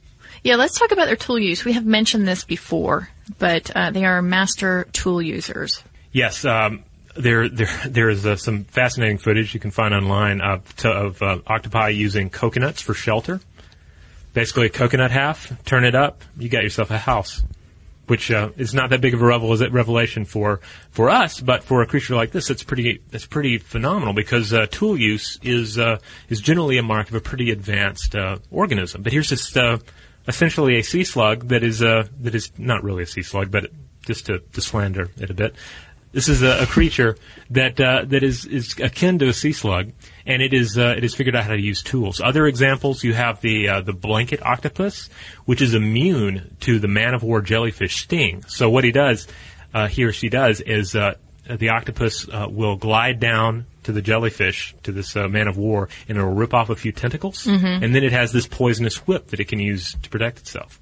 Yeah, 0.43 0.55
let's 0.57 0.77
talk 0.77 0.91
about 0.91 1.05
their 1.05 1.15
tool 1.15 1.39
use. 1.39 1.63
We 1.63 1.73
have 1.73 1.85
mentioned 1.85 2.27
this 2.27 2.43
before, 2.43 3.09
but 3.39 3.71
uh, 3.73 3.91
they 3.91 4.03
are 4.03 4.21
master 4.21 4.87
tool 4.91 5.21
users. 5.21 5.81
Yes, 6.11 6.43
um, 6.43 6.83
there, 7.15 7.47
there, 7.49 7.69
there 7.87 8.09
is 8.09 8.25
uh, 8.25 8.35
some 8.35 8.63
fascinating 8.65 9.17
footage 9.17 9.53
you 9.53 9.59
can 9.59 9.71
find 9.71 9.93
online 9.93 10.41
of, 10.41 10.75
to, 10.77 10.89
of 10.89 11.21
uh, 11.21 11.39
octopi 11.47 11.89
using 11.89 12.29
coconuts 12.29 12.81
for 12.81 12.93
shelter. 12.93 13.39
Basically, 14.33 14.65
a 14.65 14.69
coconut 14.69 15.11
half, 15.11 15.63
turn 15.63 15.85
it 15.85 15.95
up, 15.95 16.23
you 16.37 16.49
got 16.49 16.63
yourself 16.63 16.91
a 16.91 16.97
house. 16.97 17.41
Which 18.05 18.31
uh, 18.31 18.49
is 18.57 18.73
not 18.73 18.89
that 18.89 18.99
big 18.99 19.13
of 19.13 19.21
a 19.21 19.25
revel- 19.25 19.55
revelation 19.69 20.25
for 20.25 20.59
for 20.91 21.09
us, 21.09 21.39
but 21.39 21.63
for 21.63 21.81
a 21.81 21.87
creature 21.87 22.15
like 22.15 22.31
this, 22.31 22.49
it's 22.49 22.61
pretty 22.61 22.99
it's 23.13 23.25
pretty 23.25 23.59
phenomenal 23.59 24.13
because 24.13 24.51
uh, 24.51 24.65
tool 24.69 24.99
use 24.99 25.39
is 25.41 25.79
uh, 25.79 25.99
is 26.27 26.41
generally 26.41 26.77
a 26.77 26.83
mark 26.83 27.07
of 27.07 27.15
a 27.15 27.21
pretty 27.21 27.49
advanced 27.49 28.13
uh, 28.13 28.39
organism. 28.51 29.03
But 29.03 29.13
here's 29.13 29.29
just 29.29 29.55
uh, 29.55 29.77
essentially 30.27 30.77
a 30.79 30.83
sea 30.83 31.05
slug 31.05 31.47
that 31.47 31.63
is 31.63 31.81
uh, 31.81 32.07
that 32.19 32.35
is 32.35 32.51
not 32.57 32.83
really 32.83 33.03
a 33.03 33.07
sea 33.07 33.23
slug, 33.23 33.51
but 33.51 33.71
just 34.05 34.25
to, 34.25 34.39
to 34.39 34.61
slander 34.61 35.09
it 35.17 35.29
a 35.29 35.33
bit. 35.33 35.55
This 36.13 36.29
is 36.29 36.43
a, 36.43 36.61
a 36.63 36.65
creature 36.67 37.17
that 37.49 37.81
uh, 37.81 38.05
that 38.05 38.23
is, 38.23 38.45
is 38.45 38.79
akin 38.79 39.19
to 39.19 39.27
a 39.27 39.33
sea 39.33 39.51
slug, 39.51 39.91
and 40.25 40.41
it 40.43 40.53
is 40.53 40.77
uh, 40.77 40.93
it 40.95 41.03
has 41.03 41.15
figured 41.15 41.35
out 41.35 41.43
how 41.43 41.55
to 41.55 41.61
use 41.61 41.81
tools. 41.81 42.21
Other 42.21 42.45
examples, 42.45 43.03
you 43.03 43.13
have 43.13 43.41
the 43.41 43.67
uh, 43.67 43.81
the 43.81 43.93
blanket 43.93 44.45
octopus, 44.45 45.09
which 45.45 45.61
is 45.61 45.73
immune 45.73 46.55
to 46.61 46.77
the 46.77 46.87
man 46.87 47.15
of 47.15 47.23
war 47.23 47.41
jellyfish 47.41 48.03
sting. 48.03 48.43
So 48.47 48.69
what 48.69 48.83
he 48.83 48.91
does, 48.91 49.27
uh, 49.73 49.87
he 49.87 50.03
or 50.03 50.11
she 50.11 50.29
does, 50.29 50.61
is 50.61 50.95
uh, 50.95 51.15
the 51.49 51.69
octopus 51.69 52.27
uh, 52.29 52.47
will 52.49 52.75
glide 52.75 53.19
down 53.19 53.65
to 53.83 53.91
the 53.91 54.01
jellyfish, 54.01 54.75
to 54.83 54.91
this 54.91 55.15
uh, 55.15 55.27
man 55.27 55.47
of 55.47 55.57
war, 55.57 55.89
and 56.07 56.17
it'll 56.17 56.31
rip 56.31 56.53
off 56.53 56.69
a 56.69 56.75
few 56.75 56.91
tentacles, 56.91 57.47
and 57.83 57.93
then 57.93 58.03
it 58.03 58.13
has 58.13 58.31
this 58.31 58.47
poisonous 58.47 59.07
whip 59.07 59.27
that 59.27 59.39
it 59.39 59.47
can 59.49 59.59
use 59.59 59.95
to 60.03 60.09
protect 60.09 60.37
itself. 60.39 60.79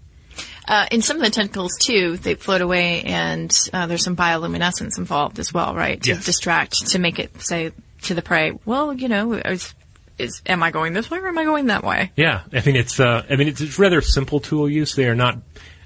Uh, 0.68 0.86
in 0.92 1.02
some 1.02 1.18
of 1.18 1.24
the 1.24 1.30
tentacles 1.30 1.72
too, 1.80 2.18
they 2.18 2.36
float 2.36 2.62
away, 2.62 3.02
and 3.04 3.56
uh, 3.74 3.88
there's 3.88 4.04
some 4.04 4.16
bioluminescence 4.16 4.98
involved 4.98 5.40
as 5.40 5.54
well, 5.54 5.74
right? 5.76 6.02
To 6.04 6.10
Yes. 6.12 6.26
distract, 6.26 6.88
to 6.92 7.00
make 7.00 7.20
it 7.20 7.42
say 7.42 7.72
to 8.04 8.14
the 8.14 8.22
prey, 8.22 8.54
well, 8.66 8.94
you 8.94 9.08
know, 9.08 9.34
is, 9.34 9.74
is 10.18 10.42
am 10.46 10.62
I 10.64 10.72
going 10.72 10.94
this 10.94 11.10
way 11.10 11.20
or 11.20 11.28
am 11.28 11.38
I 11.38 11.44
going 11.46 11.68
that 11.68 11.84
way? 11.84 12.12
Yeah, 12.16 12.42
I 12.54 12.62
mean 12.66 12.76
it's 12.76 13.00
uh, 13.00 13.26
I 13.30 13.36
mean 13.36 13.48
it's, 13.48 13.62
it's 13.62 13.80
rather 13.80 14.02
simple 14.02 14.40
tool 14.40 14.70
use. 14.70 14.96
They 14.96 15.08
are 15.08 15.16
not, 15.16 15.38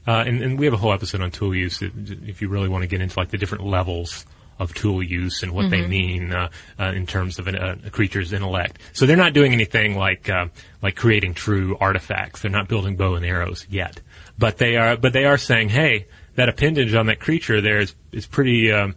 uh, 0.08 0.24
and, 0.28 0.42
and 0.42 0.60
we 0.60 0.66
have 0.66 0.74
a 0.74 0.78
whole 0.78 0.94
episode 0.94 1.22
on 1.22 1.32
tool 1.32 1.56
use 1.56 1.82
if, 1.82 1.92
if 2.28 2.42
you 2.42 2.50
really 2.50 2.68
want 2.70 2.84
to 2.84 2.88
get 2.88 3.02
into 3.02 3.18
like 3.18 3.30
the 3.30 3.38
different 3.38 3.66
levels 3.66 4.26
of 4.58 4.74
tool 4.74 5.04
use 5.04 5.44
and 5.44 5.52
what 5.52 5.70
they 5.70 5.86
mean 5.86 6.32
uh, 6.32 6.48
uh, 6.80 6.86
in 6.96 7.06
terms 7.06 7.40
of 7.40 7.48
an, 7.48 7.58
uh, 7.58 7.76
a 7.86 7.90
creature's 7.90 8.32
intellect. 8.32 8.80
So 8.94 9.06
they're 9.06 9.18
not 9.18 9.34
doing 9.34 9.52
anything 9.52 9.98
like 9.98 10.30
uh, 10.30 10.46
like 10.82 10.96
creating 10.96 11.34
true 11.34 11.76
artifacts. 11.82 12.42
They're 12.42 12.52
not 12.52 12.70
building 12.70 12.96
bow 12.96 13.16
and 13.16 13.26
arrows 13.26 13.68
yet, 13.70 14.00
but 14.38 14.58
they 14.58 14.78
are 14.78 14.98
but 14.98 15.14
they 15.14 15.26
are 15.26 15.38
saying, 15.38 15.70
hey, 15.70 16.08
that 16.36 16.50
appendage 16.50 16.94
on 16.94 17.08
that 17.08 17.20
creature 17.20 17.62
there 17.62 17.80
is 17.80 17.96
is 18.12 18.26
pretty. 18.26 18.72
Um, 18.72 18.96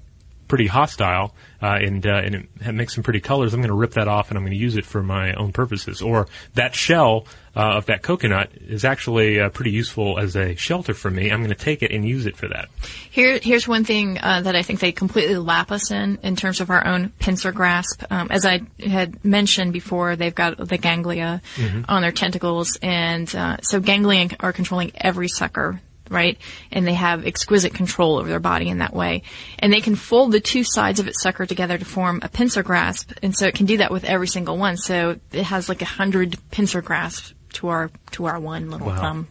pretty 0.49 0.67
hostile, 0.67 1.35
uh, 1.63 1.79
and 1.81 2.07
uh, 2.07 2.23
and 2.25 2.49
it 2.61 2.73
makes 2.73 2.95
some 2.95 3.05
pretty 3.05 3.21
colors. 3.21 3.53
I'm 3.53 3.61
going 3.61 3.69
to 3.69 3.75
rip 3.75 3.93
that 3.93 4.09
off 4.09 4.31
and 4.31 4.39
I'm 4.39 4.43
going 4.43 4.57
to 4.57 4.59
use 4.59 4.77
it 4.77 4.87
for 4.87 5.03
my 5.03 5.35
own 5.35 5.53
purposes. 5.53 6.01
Or 6.03 6.27
that 6.55 6.75
shell 6.75 7.27
uh, 7.59 7.77
of 7.77 7.87
that 7.87 8.03
coconut 8.03 8.51
is 8.69 8.85
actually 8.85 9.41
uh, 9.41 9.49
pretty 9.49 9.73
useful 9.73 10.19
as 10.19 10.37
a 10.37 10.55
shelter 10.55 10.95
for 10.95 11.11
me. 11.11 11.31
I'm 11.31 11.41
going 11.41 11.49
to 11.51 11.57
take 11.57 11.83
it 11.83 11.91
and 11.91 12.07
use 12.07 12.25
it 12.25 12.37
for 12.37 12.47
that. 12.49 12.69
Here, 13.11 13.41
here's 13.43 13.67
one 13.67 13.85
thing 13.85 14.17
uh, 14.23 14.43
that 14.43 14.55
I 14.55 14.63
think 14.63 14.79
they 14.79 14.93
completely 14.93 15.37
lap 15.37 15.73
us 15.73 15.91
in 15.91 16.19
in 16.23 16.37
terms 16.37 16.61
of 16.61 16.71
our 16.71 16.87
own 16.87 17.09
pincer 17.19 17.51
grasp. 17.51 18.05
Um, 18.11 18.29
as 18.31 18.47
I 18.47 18.61
had 18.79 19.25
mentioned 19.25 19.73
before, 19.73 20.15
they've 20.15 20.35
got 20.35 20.57
the 20.57 20.79
ganglia 20.79 21.43
on 21.89 22.03
their 22.03 22.13
tentacles, 22.13 22.79
and 22.81 23.35
uh, 23.35 23.57
so 23.63 23.81
ganglia 23.81 24.29
are 24.39 24.53
controlling 24.53 24.93
every 24.95 25.29
sucker. 25.29 25.81
Right, 26.11 26.39
and 26.73 26.87
they 26.87 26.95
have 26.95 27.27
exquisite 27.27 27.75
control 27.75 28.17
over 28.17 28.31
their 28.31 28.41
body 28.41 28.71
in 28.71 28.79
that 28.79 28.95
way, 28.95 29.25
and 29.59 29.71
they 29.71 29.83
can 29.83 29.95
fold 29.95 30.33
the 30.33 30.41
two 30.41 30.65
sides 30.65 31.01
of 31.01 31.07
its 31.07 31.23
sucker 31.23 31.45
together 31.45 31.77
to 31.77 31.85
form 31.85 32.21
a 32.23 32.31
pincer 32.31 32.63
grasp, 32.63 33.13
and 33.23 33.37
so 33.37 33.47
it 33.47 33.55
can 33.55 33.67
do 33.67 33.77
that 33.77 33.91
with 33.91 34.05
every 34.05 34.27
single 34.27 34.57
one. 34.57 34.79
So 34.79 35.21
it 35.33 35.43
has 35.43 35.69
like 35.69 35.83
a 35.83 35.85
hundred 35.85 36.39
pincer 36.51 36.81
grasps 36.81 37.35
to 37.55 37.69
our 37.69 37.91
to 38.13 38.25
our 38.27 38.39
one 38.41 38.71
little 38.71 38.87
Wow. 38.89 39.01
thumb 39.01 39.29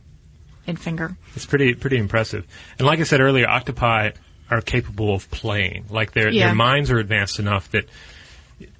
and 0.66 0.80
finger. 0.80 1.16
It's 1.36 1.46
pretty 1.46 1.74
pretty 1.76 1.98
impressive. 1.98 2.46
And 2.78 2.86
like 2.88 3.00
I 3.00 3.04
said 3.04 3.22
earlier, 3.22 3.48
octopi 3.48 4.12
are 4.50 4.62
capable 4.62 5.14
of 5.14 5.30
playing. 5.32 5.86
Like 5.90 6.12
their 6.14 6.30
Yeah. 6.30 6.48
their 6.48 6.56
minds 6.56 6.90
are 6.92 7.00
advanced 7.00 7.40
enough 7.40 7.70
that 7.72 7.88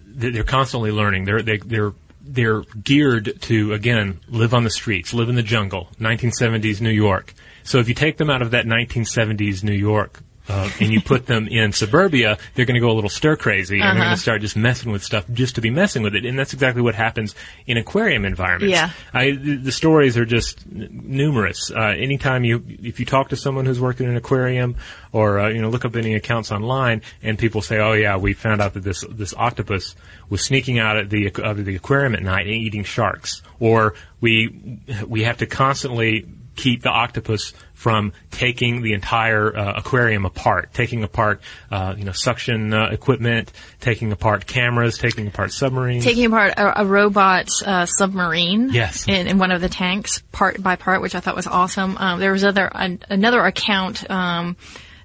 they're 0.06 0.32
they're 0.32 0.44
constantly 0.44 0.92
learning. 0.92 1.26
They're 1.26 1.42
they, 1.42 1.58
they're 1.58 1.94
they're 2.30 2.62
geared 2.84 3.42
to 3.44 3.74
again 3.74 4.20
live 4.28 4.54
on 4.54 4.64
the 4.64 4.70
streets, 4.70 5.14
live 5.14 5.30
in 5.30 5.36
the 5.36 5.44
jungle. 5.44 5.90
1970s 6.00 6.82
New 6.82 6.90
York. 6.90 7.34
So 7.64 7.80
if 7.80 7.88
you 7.88 7.94
take 7.94 8.18
them 8.18 8.30
out 8.30 8.42
of 8.42 8.52
that 8.52 8.66
1970s 8.66 9.64
New 9.64 9.72
York 9.74 10.20
uh, 10.50 10.70
and 10.80 10.92
you 10.92 11.02
put 11.02 11.26
them 11.26 11.48
in 11.48 11.72
suburbia, 11.72 12.38
they're 12.56 12.66
going 12.66 12.76
to 12.76 12.80
go 12.82 12.92
a 12.92 12.94
little 12.94 13.10
stir 13.10 13.36
crazy 13.36 13.76
and 13.76 13.84
they're 13.84 13.94
going 13.94 14.02
Uh-huh. 14.08 14.16
to 14.16 14.22
start 14.22 14.42
just 14.42 14.56
messing 14.58 14.92
with 14.92 15.04
stuff 15.04 15.26
just 15.34 15.56
to 15.56 15.62
be 15.62 15.70
messing 15.70 16.04
with 16.04 16.16
it. 16.16 16.26
And 16.26 16.38
that's 16.40 16.54
exactly 16.54 16.82
what 16.82 16.96
happens 16.96 17.36
in 17.66 17.78
aquarium 17.78 18.26
environments. 18.26 18.72
Yeah. 18.74 18.92
I, 19.14 19.32
the, 19.32 19.72
stories 19.72 20.18
are 20.18 20.26
just 20.26 20.66
n- 20.74 21.02
numerous. 21.04 21.72
Uh, 21.72 21.80
anytime 21.98 22.44
you, 22.44 22.64
if 22.68 23.00
you 23.00 23.06
talk 23.06 23.30
to 23.30 23.36
someone 23.36 23.66
who's 23.66 23.80
working 23.80 24.06
in 24.06 24.12
an 24.12 24.18
aquarium, 24.18 24.76
or 25.12 25.40
uh, 25.40 25.50
you 25.50 25.62
know, 25.62 25.70
look 25.70 25.86
up 25.86 25.96
any 25.96 26.14
accounts 26.16 26.52
online, 26.52 27.02
and 27.24 27.40
people 27.40 27.62
say, 27.62 27.80
"Oh 27.80 27.94
yeah, 27.94 28.18
we 28.18 28.34
found 28.34 28.62
out 28.62 28.74
that 28.74 28.84
this 28.84 29.04
this 29.10 29.34
octopus 29.36 29.96
was 30.30 30.44
sneaking 30.44 30.80
out 30.80 30.98
of 30.98 31.10
the 31.10 31.28
out 31.28 31.58
of 31.58 31.66
the 31.66 31.76
aquarium 31.76 32.14
at 32.14 32.22
night 32.22 32.46
and 32.46 32.56
eating 32.56 32.84
sharks," 32.84 33.42
or 33.60 33.94
we 34.22 34.80
we 35.08 35.24
have 35.24 35.38
to 35.38 35.46
constantly 35.46 36.26
keep 36.58 36.82
the 36.82 36.90
octopus 36.90 37.54
from 37.74 38.12
taking 38.32 38.82
the 38.82 38.94
entire 38.94 39.56
uh, 39.56 39.74
aquarium 39.78 40.26
apart, 40.26 40.74
taking 40.74 41.04
apart, 41.04 41.40
uh, 41.72 41.94
you 41.98 42.04
know, 42.04 42.12
suction 42.12 42.74
uh, 42.74 42.90
equipment, 42.92 43.54
taking 43.80 44.12
apart 44.12 44.46
cameras, 44.48 44.98
taking 44.98 45.28
apart 45.28 45.54
submarines. 45.54 46.04
taking 46.04 46.26
apart 46.26 46.54
a, 46.58 46.82
a 46.82 46.86
robot 46.86 47.48
uh, 47.66 47.86
submarine 47.86 48.70
Yes. 48.72 49.08
in, 49.08 49.28
in 49.28 49.38
one 49.38 49.52
of 49.52 49.62
the 49.62 49.70
tanks 49.70 50.22
part 50.32 50.62
by 50.62 50.76
part, 50.76 51.02
which 51.02 51.16
I 51.16 51.20
thought 51.20 51.36
was 51.36 51.48
awesome. 51.48 51.96
Um, 51.98 52.20
there 52.20 52.32
was 52.32 52.44
other 52.44 52.70
an, 52.74 53.00
another 53.10 53.42
account 53.42 54.10
um, 54.10 54.58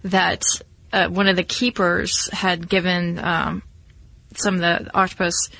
that 0.04 0.42
uh, 0.92 1.08
one 1.08 1.28
of 1.28 1.36
the 1.36 1.44
keepers 1.44 2.28
had 2.32 2.68
given 2.68 3.18
um, 3.18 3.62
some 4.34 4.54
of 4.56 4.60
the 4.60 4.90
octopus 4.94 5.50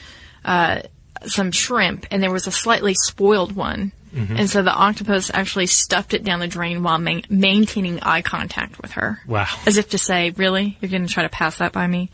uh, 0.44 0.80
some 1.26 1.52
shrimp, 1.52 2.06
and 2.10 2.22
there 2.22 2.32
was 2.32 2.46
a 2.46 2.50
slightly 2.52 2.94
spoiled 2.94 3.54
one. 3.54 3.92
Mm-hmm. 4.14 4.36
And 4.36 4.50
so 4.50 4.62
the 4.62 4.72
octopus 4.72 5.30
actually 5.32 5.66
stuffed 5.66 6.14
it 6.14 6.22
down 6.22 6.40
the 6.40 6.48
drain 6.48 6.82
while 6.82 6.98
ma- 6.98 7.22
maintaining 7.30 8.00
eye 8.00 8.22
contact 8.22 8.80
with 8.80 8.92
her. 8.92 9.20
Wow. 9.26 9.46
As 9.66 9.78
if 9.78 9.90
to 9.90 9.98
say, 9.98 10.30
really? 10.30 10.76
You're 10.80 10.90
going 10.90 11.06
to 11.06 11.12
try 11.12 11.22
to 11.22 11.28
pass 11.28 11.58
that 11.58 11.72
by 11.72 11.86
me? 11.86 12.10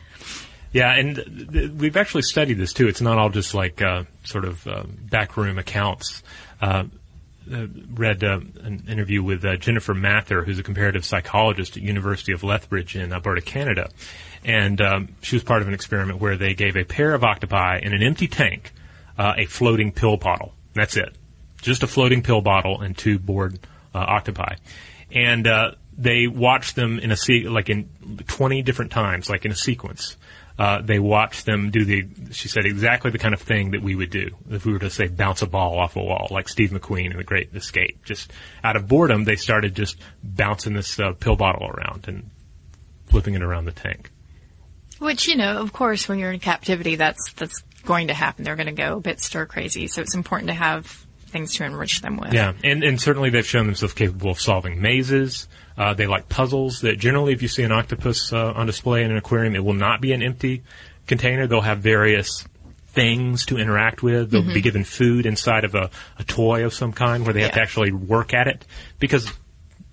Yeah, 0.73 0.95
and 0.95 1.17
th- 1.17 1.51
th- 1.51 1.71
we've 1.73 1.97
actually 1.97 2.23
studied 2.23 2.55
this 2.55 2.73
too. 2.73 2.89
It's 2.89 3.01
not 3.01 3.19
all 3.19 3.31
just 3.31 3.55
like 3.55 3.83
uh, 3.83 4.05
sort 4.25 4.45
of 4.45 4.67
uh, 4.67 4.85
backroom 4.87 5.59
accounts. 5.59 6.23
Uh, 6.61 6.85
uh, 7.51 7.67
read 7.95 8.23
uh, 8.23 8.41
an 8.63 8.85
interview 8.89 9.23
with 9.23 9.45
uh, 9.45 9.57
Jennifer 9.57 9.95
Mather, 9.95 10.45
who's 10.45 10.59
a 10.59 10.63
comparative 10.63 11.05
psychologist 11.05 11.77
at 11.79 11.83
University 11.83 12.33
of 12.33 12.45
Lethbridge 12.45 12.95
in 12.95 13.13
Alberta, 13.13 13.41
Canada, 13.41 13.91
and 14.45 14.81
um, 14.83 15.09
she 15.23 15.37
was 15.37 15.45
part 15.45 15.63
of 15.63 15.69
an 15.69 15.75
experiment 15.75 16.21
where 16.21 16.37
they 16.37 16.53
gave 16.53 16.77
a 16.77 16.85
pair 16.85 17.15
of 17.15 17.25
octopi 17.25 17.79
in 17.83 17.95
an 17.95 18.03
empty 18.03 18.29
tank 18.29 18.73
uh, 19.17 19.33
a 19.39 19.47
floating 19.47 19.93
pill 19.93 20.19
bottle. 20.19 20.53
That's 20.75 20.97
it, 20.97 21.17
just 21.61 21.83
a 21.83 21.87
floating 21.87 22.23
pill 22.23 22.41
bottle 22.41 22.81
and 22.81 22.97
two 22.97 23.19
bored 23.19 23.59
uh, 23.95 23.99
octopi, 23.99 24.57
and 25.13 25.47
uh, 25.47 25.73
they 25.97 26.27
watched 26.27 26.77
them 26.77 26.99
in 26.99 27.11
a 27.11 27.17
se- 27.17 27.49
like 27.49 27.69
in 27.69 27.89
twenty 28.27 28.63
different 28.63 28.91
times, 28.91 29.29
like 29.29 29.45
in 29.45 29.53
a 29.53 29.57
sequence 29.57 30.17
uh, 30.59 30.83
they 30.83 30.99
watched 30.99 31.47
them 31.47 31.71
do 31.71 31.85
the, 31.85 32.09
she 32.33 32.49
said, 32.49 32.67
exactly 32.67 33.13
the 33.13 33.19
kind 33.19 33.33
of 33.33 33.41
thing 33.41 33.71
that 33.71 33.83
we 33.83 33.95
would 33.95 34.11
do 34.11 34.31
if 34.51 34.67
we 34.67 34.73
were 34.73 34.81
to 34.81 34.91
say 34.91 35.07
bounce 35.07 35.41
a 35.41 35.47
ball 35.47 35.79
off 35.79 35.95
a 35.95 36.03
wall, 36.03 36.27
like 36.31 36.49
Steve 36.49 36.71
McQueen 36.71 37.13
in 37.13 37.17
The 37.17 37.23
Great 37.23 37.55
Escape. 37.55 38.05
Just 38.05 38.33
out 38.65 38.75
of 38.75 38.89
boredom, 38.89 39.25
they 39.25 39.37
started 39.37 39.77
just 39.77 39.97
bouncing 40.23 40.75
this 40.75 40.99
uh, 40.99 41.13
pill 41.13 41.37
bottle 41.37 41.69
around 41.69 42.09
and 42.09 42.31
flipping 43.07 43.35
it 43.35 43.43
around 43.43 43.67
the 43.67 43.73
tank. 43.73 44.11
Which, 44.99 45.29
you 45.29 45.37
know, 45.37 45.59
of 45.59 45.73
course, 45.73 46.09
when 46.09 46.19
you're 46.19 46.33
in 46.33 46.41
captivity, 46.41 46.97
that's 46.97 47.33
that's 47.35 47.63
going 47.85 48.09
to 48.09 48.15
happen. 48.15 48.45
They're 48.45 48.57
going 48.57 48.67
to 48.67 48.73
go 48.73 48.97
a 48.97 49.01
bit 49.01 49.21
stir 49.21 49.47
crazy. 49.47 49.87
So 49.87 50.03
it's 50.03 50.17
important 50.17 50.49
to 50.49 50.55
have 50.55 51.07
things 51.29 51.55
to 51.55 51.65
enrich 51.65 52.01
them 52.01 52.17
with. 52.17 52.33
Yeah, 52.33 52.55
and, 52.65 52.83
and 52.83 53.01
certainly 53.01 53.31
they've 53.31 53.47
shown 53.47 53.67
themselves 53.67 53.95
capable 53.95 54.31
of 54.31 54.41
solving 54.41 54.81
mazes. 54.81 55.49
Uh, 55.77 55.95
they 55.95 56.07
like 56.07 56.29
puzzles 56.29 56.81
that 56.81 56.99
generally, 56.99 57.33
if 57.33 57.43
you 57.43 57.49
see 57.49 57.63
an 57.63 57.73
octopus 57.73 58.33
uh, 58.33 58.53
on 58.53 58.67
display 58.67 59.05
in 59.05 59.11
an 59.11 59.17
aquarium, 59.17 59.55
it 59.55 59.65
will 59.65 59.75
not 59.75 60.01
be 60.01 60.13
an 60.13 60.23
empty 60.23 60.63
container. 61.07 61.47
They'll 61.47 61.61
have 61.61 61.79
various 61.79 62.45
things 62.89 63.47
to 63.47 63.59
interact 63.59 64.03
with. 64.03 64.31
They'll 64.31 64.43
be 64.43 64.61
given 64.61 64.83
food 64.83 65.25
inside 65.25 65.65
of 65.65 65.75
a, 65.77 65.91
a 66.19 66.25
toy 66.25 66.65
of 66.65 66.75
some 66.75 66.93
kind 66.93 67.25
where 67.25 67.33
they 67.33 67.43
have 67.43 67.53
to 67.53 67.61
actually 67.61 67.93
work 67.93 68.35
at 68.35 68.49
it 68.49 68.67
because 68.99 69.31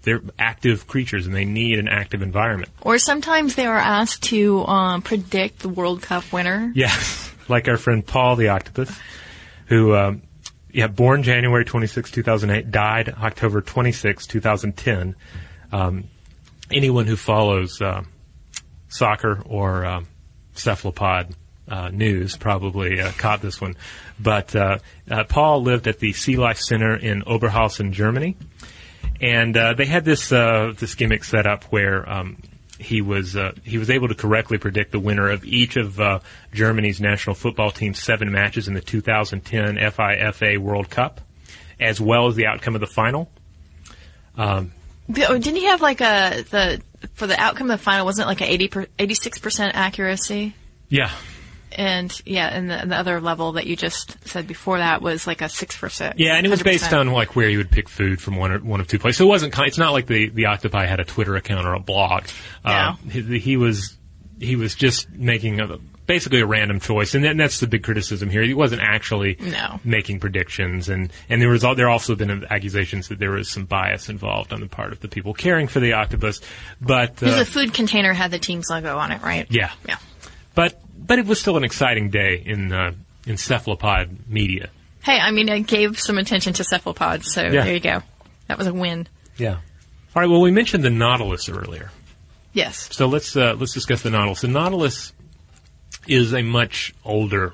they're 0.06 0.21
active 0.39 0.88
creatures 0.88 1.26
and 1.26 1.36
they 1.36 1.45
need 1.45 1.78
an 1.78 1.88
active 1.88 2.21
environment. 2.21 2.71
Or 2.82 2.98
sometimes 2.98 3.56
they 3.56 3.65
are 3.65 3.78
asked 3.78 4.24
to 4.26 4.65
um, 4.65 5.02
predict 5.02 5.60
the 5.60 5.69
World 5.69 6.02
Cup 6.02 6.32
winner. 6.32 6.71
Yeah, 6.74 6.95
like 7.50 7.67
our 7.67 7.78
friend 7.78 8.06
Paul 8.06 8.38
the 8.38 8.50
octopus, 8.50 8.98
who, 9.67 9.93
um, 9.93 10.21
yeah, 10.75 10.88
born 10.88 11.23
January 11.23 11.63
26, 11.63 12.11
2008, 12.11 12.69
died 12.69 13.09
October 13.09 13.61
26, 13.61 14.27
2010. 14.27 15.15
Um, 15.71 16.03
anyone 16.69 17.05
who 17.05 17.15
follows 17.15 17.81
uh, 17.81 18.03
soccer 18.89 19.41
or 19.45 19.85
um 19.85 20.07
cephalopod 20.53 21.35
uh, 21.67 21.89
news 21.89 22.35
probably 22.35 22.99
uh, 22.99 23.11
caught 23.17 23.41
this 23.41 23.59
one. 23.59 23.75
But 24.19 24.55
uh, 24.55 24.79
uh, 25.09 25.23
Paul 25.25 25.63
lived 25.63 25.88
at 25.88 25.99
the 25.99 26.13
Sea 26.13 26.38
Life 26.38 26.59
Center 26.59 26.95
in 26.95 27.21
Oberhausen, 27.23 27.91
Germany, 27.91 28.38
and 29.21 29.55
uh, 29.55 29.73
they 29.73 29.85
had 29.85 30.05
this 30.05 30.31
uh, 30.31 30.73
this 30.77 30.95
gimmick 30.95 31.23
set 31.23 31.47
up 31.47 31.63
where 31.65 32.07
um, 32.09 32.38
he 32.79 33.01
was 33.01 33.35
uh, 33.35 33.53
he 33.63 33.77
was 33.77 33.89
able 33.89 34.07
to 34.07 34.15
correctly 34.15 34.57
predict 34.57 34.91
the 34.91 34.99
winner 34.99 35.29
of 35.29 35.45
each 35.45 35.75
of 35.77 35.99
uh, 35.99 36.19
Germany's 36.53 36.99
national 36.99 37.35
football 37.35 37.71
team's 37.71 38.01
seven 38.01 38.31
matches 38.31 38.67
in 38.67 38.73
the 38.73 38.81
2010 38.81 39.75
FIFA 39.77 40.57
World 40.57 40.89
Cup, 40.89 41.21
as 41.79 42.01
well 42.01 42.27
as 42.27 42.35
the 42.35 42.45
outcome 42.47 42.75
of 42.75 42.81
the 42.81 42.88
final. 42.88 43.29
Oh, 44.38 44.67
Didn't 45.09 45.55
he 45.55 45.65
have 45.65 45.81
like 45.81 46.01
a 46.01 46.43
the 46.49 46.81
for 47.13 47.27
the 47.27 47.39
outcome 47.39 47.69
of 47.69 47.79
the 47.79 47.83
final? 47.83 48.05
Wasn't 48.05 48.25
it 48.25 48.27
like 48.27 48.41
a 48.41 48.51
80 48.51 48.88
86 48.99 49.39
percent 49.39 49.75
accuracy? 49.75 50.53
Yeah, 50.89 51.11
And 51.75 52.21
yeah, 52.25 52.47
and 52.47 52.69
the, 52.69 52.83
the 52.88 52.95
other 52.95 53.19
level 53.21 53.53
that 53.53 53.67
you 53.67 53.75
just 53.75 54.17
said 54.27 54.47
before 54.47 54.77
that 54.77 55.01
was 55.01 55.27
like 55.27 55.41
a 55.41 55.49
six 55.49 55.75
for 55.75 55.89
six. 55.89 56.15
Yeah, 56.17 56.35
and 56.35 56.45
it 56.45 56.49
was 56.49 56.63
based 56.63 56.93
on 56.93 57.07
like 57.11 57.35
where 57.35 57.49
you 57.49 57.57
would 57.57 57.71
pick 57.71 57.89
food 57.89 58.21
from 58.21 58.38
one 58.38 58.51
or 58.51 58.59
one 58.59 58.79
of 58.79 58.88
two 58.88 58.99
places. 58.99 59.17
So 59.17 59.25
it 59.25 59.29
wasn't. 59.29 59.57
It's 59.59 59.77
not 59.77 59.91
like 59.91 60.07
the 60.07 60.29
the 60.29 60.45
octopi 60.47 60.85
had 60.85 60.99
a 60.99 61.05
Twitter 61.05 61.35
account 61.35 61.67
or 61.67 61.73
a 61.73 61.79
blog. 61.79 62.23
Uh, 62.63 62.95
he, 63.09 63.39
he 63.39 63.57
was 63.57 63.97
he 64.39 64.55
was 64.55 64.75
just 64.75 65.09
making 65.11 65.59
a, 65.61 65.77
basically 66.05 66.41
a 66.41 66.45
random 66.45 66.79
choice, 66.79 67.15
and, 67.15 67.23
then 67.23 67.38
that's 67.38 67.59
the 67.59 67.67
big 67.67 67.83
criticism 67.83 68.29
here. 68.29 68.43
He 68.43 68.53
wasn't 68.53 68.81
actually 68.81 69.38
No. 69.39 69.79
making 69.83 70.19
predictions, 70.19 70.89
and 70.89 71.11
and 71.29 71.41
there 71.41 71.49
was 71.49 71.63
al- 71.63 71.75
there 71.75 71.89
also 71.89 72.15
been 72.15 72.45
accusations 72.49 73.07
that 73.09 73.19
there 73.19 73.31
was 73.31 73.49
some 73.49 73.65
bias 73.65 74.09
involved 74.09 74.53
on 74.53 74.59
the 74.61 74.67
part 74.67 74.91
of 74.91 74.99
the 74.99 75.07
people 75.07 75.33
caring 75.33 75.67
for 75.67 75.79
the 75.79 75.93
octopus. 75.93 76.41
But 76.81 77.15
Because 77.15 77.35
uh, 77.35 77.39
the 77.39 77.45
food 77.45 77.73
container 77.73 78.13
had 78.13 78.31
the 78.31 78.39
team's 78.39 78.69
logo 78.69 78.97
on 78.97 79.11
it, 79.11 79.21
right? 79.21 79.47
yeah, 79.49 79.71
Yeah. 79.88 79.97
but 80.53 80.79
but 81.06 81.20
it 81.20 81.26
was 81.26 81.39
still 81.39 81.58
an 81.58 81.63
exciting 81.63 82.10
day 82.10 82.41
in 82.46 82.72
uh, 82.74 82.91
in 83.28 83.38
cephalopod 83.38 84.28
media. 84.30 84.70
Hey, 85.04 85.20
I 85.20 85.32
mean, 85.32 85.50
I 85.50 85.60
gave 85.60 86.00
some 86.00 86.18
attention 86.18 86.54
to 86.54 86.63
cephalopods, 86.63 87.32
so 87.32 87.41
Yeah. 87.44 87.63
there 87.63 87.74
you 87.74 87.80
go. 87.80 88.02
That 88.48 88.58
was 88.58 88.68
a 88.68 88.74
win. 88.74 89.08
Yeah. 89.38 89.54
All 90.15 90.22
right. 90.22 90.30
Well, 90.30 90.41
we 90.41 90.52
mentioned 90.52 90.84
the 90.84 90.89
nautilus 90.89 91.50
earlier. 91.50 91.91
Yes. 92.54 92.89
So 92.91 93.08
let's 93.08 93.36
uh, 93.36 93.56
let's 93.60 93.74
discuss 93.74 94.02
the 94.02 94.10
nautilus. 94.10 94.41
The 94.41 94.48
nautilus 94.48 95.13
is 96.08 96.34
a 96.34 96.41
much 96.41 96.94
older 97.04 97.54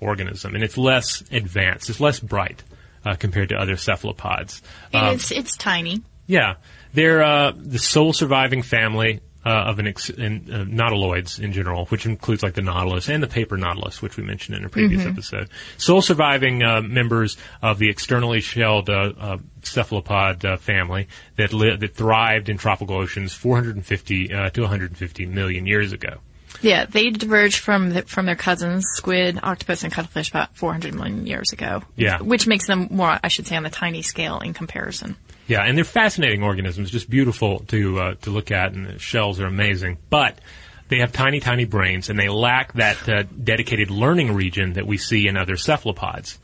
organism, 0.00 0.54
and 0.54 0.62
it's 0.64 0.76
less 0.76 1.22
advanced. 1.30 1.88
It's 1.88 2.00
less 2.00 2.20
bright 2.20 2.62
uh, 3.04 3.14
compared 3.14 3.48
to 3.50 3.56
other 3.56 3.76
cephalopods. 3.76 4.60
And 4.92 5.06
Um, 5.06 5.14
it's 5.14 5.30
it's 5.30 5.56
tiny. 5.56 6.02
yeah, 6.26 6.54
they're 6.92 7.22
uh, 7.22 7.52
the 7.56 7.78
sole 7.78 8.12
surviving 8.12 8.62
family 8.62 9.20
uh, 9.44 9.48
of 9.48 9.78
an 9.78 9.86
ex- 9.86 10.10
in, 10.10 10.48
uh, 10.52 10.64
nautiloids 10.64 11.40
in 11.40 11.52
general, 11.52 11.86
which 11.86 12.06
includes 12.06 12.42
like 12.42 12.54
the 12.54 12.62
nautilus 12.62 13.08
and 13.08 13.22
the 13.22 13.28
paper 13.28 13.56
nautilus, 13.56 14.00
which 14.00 14.16
we 14.16 14.22
mentioned 14.22 14.56
in 14.56 14.64
a 14.64 14.68
previous 14.68 15.04
episode. 15.04 15.48
Sole 15.78 16.02
surviving 16.02 16.62
uh, 16.62 16.80
members 16.80 17.36
of 17.60 17.78
the 17.78 17.88
externally 17.88 18.40
shelled 18.40 18.88
uh, 18.88 19.12
uh, 19.18 19.38
cephalopod 19.62 20.44
uh, 20.44 20.56
family 20.56 21.08
that 21.36 21.52
li- 21.52 21.76
that 21.76 21.94
thrived 21.94 22.48
in 22.48 22.56
tropical 22.56 22.96
oceans 22.96 23.32
450 23.32 24.32
uh, 24.32 24.50
to 24.50 24.60
150 24.62 25.26
million 25.26 25.66
years 25.66 25.92
ago. 25.92 26.18
Yeah, 26.60 26.84
they 26.84 27.10
diverged 27.10 27.58
from 27.58 27.90
the, 27.90 28.02
from 28.02 28.26
their 28.26 28.36
cousins, 28.36 28.86
squid, 28.86 29.40
octopus, 29.42 29.82
and 29.82 29.92
cuttlefish 29.92 30.30
about 30.30 30.54
400 30.56 30.94
million 30.94 31.26
years 31.26 31.52
ago. 31.52 31.82
Yeah. 31.96 32.20
Which 32.20 32.46
makes 32.46 32.66
them 32.66 32.88
more, 32.90 33.18
I 33.22 33.28
should 33.28 33.46
say, 33.46 33.56
on 33.56 33.62
the 33.62 33.70
tiny 33.70 34.02
scale 34.02 34.38
in 34.38 34.52
comparison. 34.52 35.16
Yeah, 35.46 35.62
and 35.62 35.76
they're 35.76 35.84
fascinating 35.84 36.42
organisms, 36.42 36.90
just 36.90 37.10
beautiful 37.10 37.60
to 37.68 37.98
uh, 37.98 38.14
to 38.22 38.30
look 38.30 38.50
at, 38.50 38.72
and 38.72 38.86
the 38.86 38.98
shells 38.98 39.40
are 39.40 39.46
amazing. 39.46 39.98
But 40.08 40.38
they 40.88 40.98
have 40.98 41.12
tiny, 41.12 41.40
tiny 41.40 41.64
brains, 41.64 42.10
and 42.10 42.18
they 42.18 42.28
lack 42.28 42.74
that 42.74 43.08
uh, 43.08 43.22
dedicated 43.22 43.90
learning 43.90 44.34
region 44.34 44.74
that 44.74 44.86
we 44.86 44.98
see 44.98 45.26
in 45.26 45.36
other 45.36 45.56
cephalopods. 45.56 46.38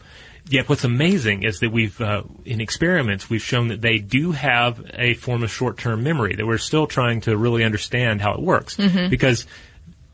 Yet, 0.51 0.69
what's 0.69 0.85
amazing 0.85 1.43
is 1.43 1.61
that 1.61 1.71
we've, 1.71 2.01
uh, 2.01 2.23
in 2.47 2.61
experiments, 2.63 3.29
we've 3.29 3.43
shown 3.43 3.69
that 3.69 3.83
they 3.83 3.99
do 3.99 4.33
have 4.33 4.83
a 4.95 5.13
form 5.15 5.43
of 5.43 5.51
short-term 5.51 6.03
memory. 6.03 6.37
That 6.37 6.47
we're 6.47 6.57
still 6.59 6.87
trying 6.87 7.21
to 7.23 7.37
really 7.37 7.65
understand 7.65 8.23
how 8.23 8.33
it 8.33 8.41
works, 8.41 8.77
because 9.11 9.47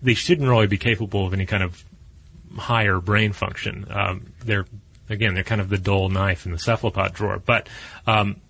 they 0.02 0.14
shouldn't 0.14 0.48
really 0.48 0.66
be 0.66 0.78
capable 0.78 1.26
of 1.26 1.32
any 1.32 1.46
kind 1.46 1.62
of 1.62 1.82
higher 2.58 3.00
brain 3.00 3.32
function. 3.32 3.86
Um, 3.88 4.32
they're 4.44 4.66
again, 5.08 5.34
they're 5.34 5.44
kind 5.44 5.60
of 5.60 5.68
the 5.68 5.78
dull 5.78 6.08
knife 6.08 6.46
in 6.46 6.52
the 6.52 6.58
cephalopod 6.58 7.14
drawer. 7.14 7.38
But 7.38 7.68
um, 8.06 8.40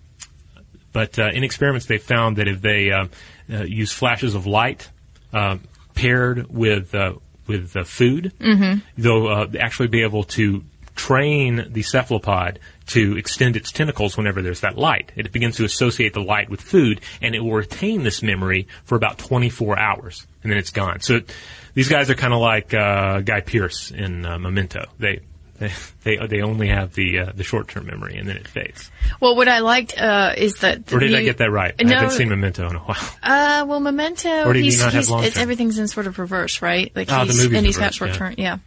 but 0.95 1.19
uh, 1.19 1.27
in 1.33 1.43
experiments, 1.43 1.87
they 1.87 1.97
found 1.97 2.37
that 2.37 2.47
if 2.47 2.61
they 2.61 2.89
uh, 2.89 3.07
uh, 3.51 3.63
use 3.63 3.91
flashes 3.91 4.33
of 4.33 4.47
light 4.47 4.89
uh, 5.33 5.57
paired 5.93 6.47
with 6.49 6.95
uh, 6.95 7.15
with 7.47 7.71
food, 7.85 8.31
they'll 8.97 9.27
uh, 9.27 9.47
actually 9.59 9.89
be 9.89 10.03
able 10.03 10.23
to 10.23 10.63
train 10.95 11.65
the 11.67 11.81
cephalopod 11.81 12.59
to 12.87 13.17
extend 13.17 13.57
its 13.57 13.73
tentacles 13.73 14.15
whenever 14.15 14.41
there's 14.41 14.61
that 14.61 14.77
light. 14.77 15.11
It 15.17 15.33
begins 15.33 15.57
to 15.57 15.65
associate 15.65 16.13
the 16.13 16.23
light 16.23 16.49
with 16.49 16.61
food, 16.61 17.01
and 17.21 17.35
it 17.35 17.41
will 17.41 17.51
retain 17.51 18.03
this 18.03 18.23
memory 18.23 18.69
for 18.85 18.95
about 18.95 19.17
24 19.17 19.77
hours, 19.77 20.25
and 20.43 20.51
then 20.51 20.57
it's 20.57 20.71
gone. 20.71 21.01
So 21.01 21.19
these 21.73 21.89
guys 21.89 22.09
are 22.09 22.15
kind 22.15 22.33
of 22.33 22.39
like 22.39 22.73
uh, 22.73 23.19
Guy 23.19 23.41
Pearce 23.41 23.91
in 23.91 24.25
uh, 24.25 24.39
Memento. 24.39 24.85
They 24.97 25.19
they 25.57 25.71
they, 26.03 26.17
they 26.27 26.41
only 26.41 26.67
have 26.67 26.93
the 26.93 27.19
uh, 27.19 27.31
the 27.33 27.43
short 27.43 27.67
term 27.67 27.85
memory, 27.85 28.17
and 28.17 28.27
then 28.27 28.35
it 28.37 28.47
fades. 28.47 28.91
Well, 29.19 29.35
what 29.35 29.47
I 29.47 29.59
liked 29.59 29.97
uh, 29.97 30.33
is 30.35 30.55
that. 30.55 30.91
Or 30.91 30.99
did 30.99 31.15
I 31.15 31.23
get 31.23 31.37
that 31.37 31.51
right? 31.51 31.73
I 31.79 31.87
haven't 31.87 32.11
seen 32.11 32.29
Memento 32.29 32.67
in 32.69 32.75
a 32.75 32.79
while. 32.79 32.97
Uh, 33.23 33.65
well, 33.67 33.79
Memento. 33.79 34.43
Or 34.45 34.53
did 34.53 34.59
he 34.59 34.65
he's, 34.65 34.79
not 34.79 34.93
have 34.93 35.09
long 35.09 35.23
everything's 35.23 35.79
in 35.79 35.87
sort 35.87 36.07
of 36.07 36.19
reverse, 36.19 36.61
right? 36.61 36.91
Like 36.95 37.11
Ah, 37.11 37.23
the 37.23 37.31
he's 37.31 37.43
movie's 37.43 37.57
and 37.57 37.65
he's 37.65 37.77
got 37.77 37.93
short 37.93 38.11
yeah. 38.11 38.17
term. 38.17 38.35
Yeah. 38.37 38.57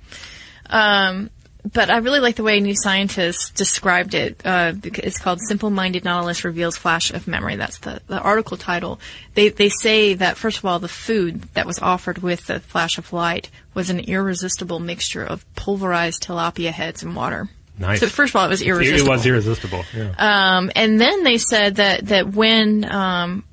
Um, 0.70 1.30
but 1.72 1.90
I 1.90 1.98
really 1.98 2.20
like 2.20 2.36
the 2.36 2.42
way 2.42 2.60
New 2.60 2.74
Scientist 2.76 3.54
described 3.54 4.14
it. 4.14 4.40
Uh, 4.44 4.74
it's 4.84 5.18
called 5.18 5.40
"Simple 5.40 5.70
Minded 5.70 6.04
Nautilus 6.04 6.44
Reveals 6.44 6.76
Flash 6.76 7.12
of 7.12 7.26
Memory." 7.26 7.56
That's 7.56 7.78
the, 7.78 8.00
the 8.06 8.20
article 8.20 8.56
title. 8.56 9.00
They 9.34 9.48
they 9.48 9.68
say 9.68 10.14
that 10.14 10.36
first 10.36 10.58
of 10.58 10.64
all, 10.64 10.78
the 10.78 10.88
food 10.88 11.42
that 11.54 11.66
was 11.66 11.78
offered 11.78 12.18
with 12.18 12.46
the 12.46 12.60
flash 12.60 12.98
of 12.98 13.12
light 13.12 13.50
was 13.74 13.90
an 13.90 14.00
irresistible 14.00 14.78
mixture 14.78 15.24
of 15.24 15.44
pulverized 15.54 16.22
tilapia 16.22 16.70
heads 16.70 17.02
and 17.02 17.14
water. 17.14 17.48
Nice. 17.78 18.00
So 18.00 18.06
first 18.08 18.32
of 18.32 18.36
all, 18.36 18.46
it 18.46 18.50
was 18.50 18.62
irresistible. 18.62 19.12
It 19.12 19.16
was 19.16 19.26
irresistible. 19.26 19.84
Yeah. 19.94 20.14
Um, 20.18 20.72
and 20.74 21.00
then 21.00 21.22
they 21.22 21.38
said 21.38 21.76
that 21.76 22.06
that 22.06 22.28
when 22.28 22.84
um, 22.90 23.44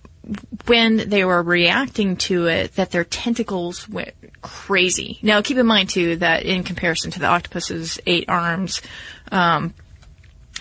when 0.66 0.98
they 1.10 1.24
were 1.24 1.42
reacting 1.44 2.18
to 2.18 2.48
it, 2.48 2.76
that 2.76 2.92
their 2.92 3.04
tentacles 3.04 3.88
went 3.88 4.14
crazy. 4.42 5.20
Now, 5.22 5.42
keep 5.42 5.58
in 5.58 5.66
mind 5.66 5.90
too 5.90 6.16
that 6.18 6.44
in 6.44 6.64
comparison 6.64 7.12
to 7.12 7.20
the 7.20 7.28
octopus's 7.28 8.00
eight 8.06 8.26
arms. 8.30 8.82
Um, 9.32 9.74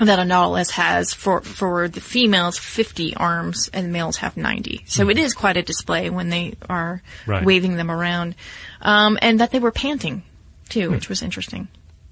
that 0.01 0.19
a 0.19 0.25
nautilus 0.25 0.71
has 0.73 1.15
for 1.15 1.41
for 1.43 1.87
the 1.87 2.01
females 2.01 2.59
50 2.59 3.15
arms 3.15 3.71
and 3.73 3.87
the 3.87 3.91
males 3.91 4.17
have 4.17 4.37
90 4.37 4.83
so 4.89 5.09
it 5.09 5.17
is 5.19 5.35
quite 5.35 5.57
a 5.57 5.63
display 5.63 6.11
when 6.11 6.31
they 6.31 6.55
are 6.69 7.01
Right. 7.29 7.45
waving 7.45 7.77
them 7.77 7.93
around 7.93 8.35
um, 8.83 9.17
and 9.23 9.39
that 9.39 9.53
they 9.53 9.61
were 9.61 9.71
panting 9.71 10.25
too 10.69 10.91
which 10.91 11.09
was 11.09 11.23
interesting 11.23 11.69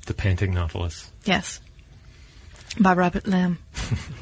the 0.06 0.14
panting 0.14 0.54
nautilus. 0.54 1.10
yes 1.24 1.58
by 2.78 2.92
robert 2.94 3.26
lamb 3.26 3.58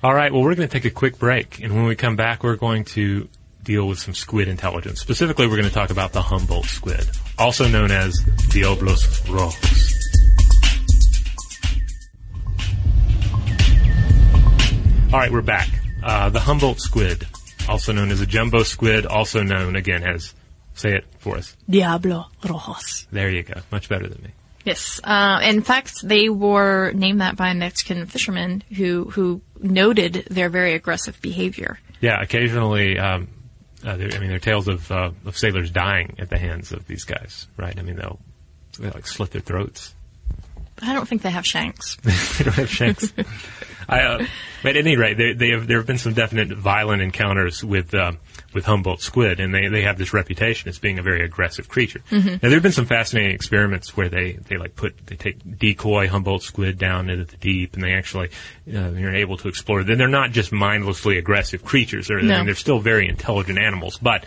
All 0.00 0.14
right. 0.14 0.32
Well, 0.32 0.42
we're 0.42 0.54
going 0.54 0.68
to 0.68 0.72
take 0.72 0.84
a 0.84 0.94
quick 0.94 1.18
break, 1.18 1.60
and 1.60 1.74
when 1.74 1.84
we 1.84 1.96
come 1.96 2.14
back, 2.14 2.44
we're 2.44 2.54
going 2.54 2.84
to 2.84 3.28
deal 3.64 3.88
with 3.88 3.98
some 3.98 4.14
squid 4.14 4.46
intelligence. 4.46 5.00
Specifically, 5.00 5.48
we're 5.48 5.56
going 5.56 5.68
to 5.68 5.74
talk 5.74 5.90
about 5.90 6.12
the 6.12 6.22
Humboldt 6.22 6.66
squid, 6.66 7.04
also 7.36 7.66
known 7.66 7.90
as 7.90 8.16
Diablos 8.50 9.04
rojos. 9.22 9.94
All 15.12 15.18
right, 15.18 15.32
we're 15.32 15.42
back. 15.42 15.68
Uh, 16.04 16.28
the 16.28 16.40
Humboldt 16.40 16.80
squid, 16.80 17.26
also 17.68 17.92
known 17.92 18.12
as 18.12 18.20
a 18.20 18.26
jumbo 18.26 18.62
squid, 18.62 19.04
also 19.04 19.42
known 19.42 19.74
again 19.74 20.04
as 20.04 20.32
say 20.74 20.94
it 20.94 21.04
for 21.18 21.36
us. 21.36 21.56
diablo 21.68 22.26
rojos 22.42 23.06
There 23.10 23.30
you 23.30 23.42
go. 23.42 23.60
Much 23.72 23.88
better 23.88 24.06
than 24.06 24.22
me. 24.22 24.30
Yes. 24.64 25.00
Uh, 25.02 25.40
in 25.42 25.62
fact, 25.62 26.06
they 26.06 26.28
were 26.28 26.92
named 26.92 27.22
that 27.22 27.36
by 27.36 27.48
a 27.48 27.54
Mexican 27.54 28.04
fisherman 28.06 28.62
who 28.76 29.04
who 29.04 29.40
noted 29.60 30.26
their 30.30 30.48
very 30.48 30.74
aggressive 30.74 31.20
behavior. 31.20 31.78
Yeah, 32.00 32.20
occasionally, 32.20 32.98
um, 32.98 33.28
uh, 33.84 33.96
there, 33.96 34.10
I 34.12 34.18
mean, 34.18 34.28
there 34.28 34.36
are 34.36 34.40
tales 34.40 34.68
of, 34.68 34.90
uh, 34.90 35.10
of 35.24 35.36
sailors 35.36 35.70
dying 35.70 36.16
at 36.18 36.30
the 36.30 36.38
hands 36.38 36.72
of 36.72 36.86
these 36.86 37.04
guys, 37.04 37.46
right? 37.56 37.78
I 37.78 37.82
mean, 37.82 37.96
they'll, 37.96 38.18
they 38.78 38.90
like 38.90 39.06
slit 39.06 39.30
their 39.30 39.40
throats. 39.40 39.94
I 40.80 40.94
don't 40.94 41.08
think 41.08 41.22
they 41.22 41.30
have 41.30 41.46
shanks. 41.46 41.96
they 42.02 42.44
don't 42.44 42.54
have 42.54 42.70
shanks. 42.70 43.12
I, 43.88 44.00
uh, 44.02 44.26
but 44.62 44.76
at 44.76 44.86
any 44.86 44.96
rate, 44.96 45.16
they, 45.16 45.32
they 45.32 45.50
have, 45.50 45.66
there 45.66 45.78
have 45.78 45.86
been 45.86 45.98
some 45.98 46.12
definite 46.12 46.56
violent 46.56 47.02
encounters 47.02 47.64
with 47.64 47.94
uh, 47.94 48.12
with 48.58 48.64
Humboldt 48.66 49.00
squid, 49.00 49.38
and 49.38 49.54
they, 49.54 49.68
they 49.68 49.82
have 49.82 49.98
this 49.98 50.12
reputation 50.12 50.68
as 50.68 50.80
being 50.80 50.98
a 50.98 51.02
very 51.02 51.24
aggressive 51.24 51.68
creature. 51.68 52.00
Now, 52.10 52.38
there 52.40 52.50
have 52.50 52.62
been 52.62 52.72
some 52.72 52.86
fascinating 52.86 53.30
experiments 53.32 53.96
where 53.96 54.08
they, 54.08 54.32
they 54.32 54.56
like 54.56 54.74
put 54.74 55.06
they 55.06 55.14
take 55.14 55.38
decoy 55.58 56.08
Humboldt 56.08 56.42
squid 56.42 56.76
down 56.76 57.08
into 57.08 57.24
the 57.24 57.36
deep, 57.36 57.74
and 57.74 57.84
they 57.84 57.92
actually 57.92 58.30
uh, 58.74 58.90
you're 58.90 59.14
able 59.14 59.36
to 59.36 59.46
explore. 59.46 59.84
Then 59.84 59.96
they're 59.96 60.08
not 60.08 60.32
just 60.32 60.50
mindlessly 60.50 61.18
aggressive 61.18 61.64
creatures; 61.64 62.08
they're, 62.08 62.20
No. 62.20 62.44
they're 62.44 62.56
still 62.56 62.80
very 62.80 63.08
intelligent 63.08 63.58
animals, 63.60 63.96
but 63.96 64.24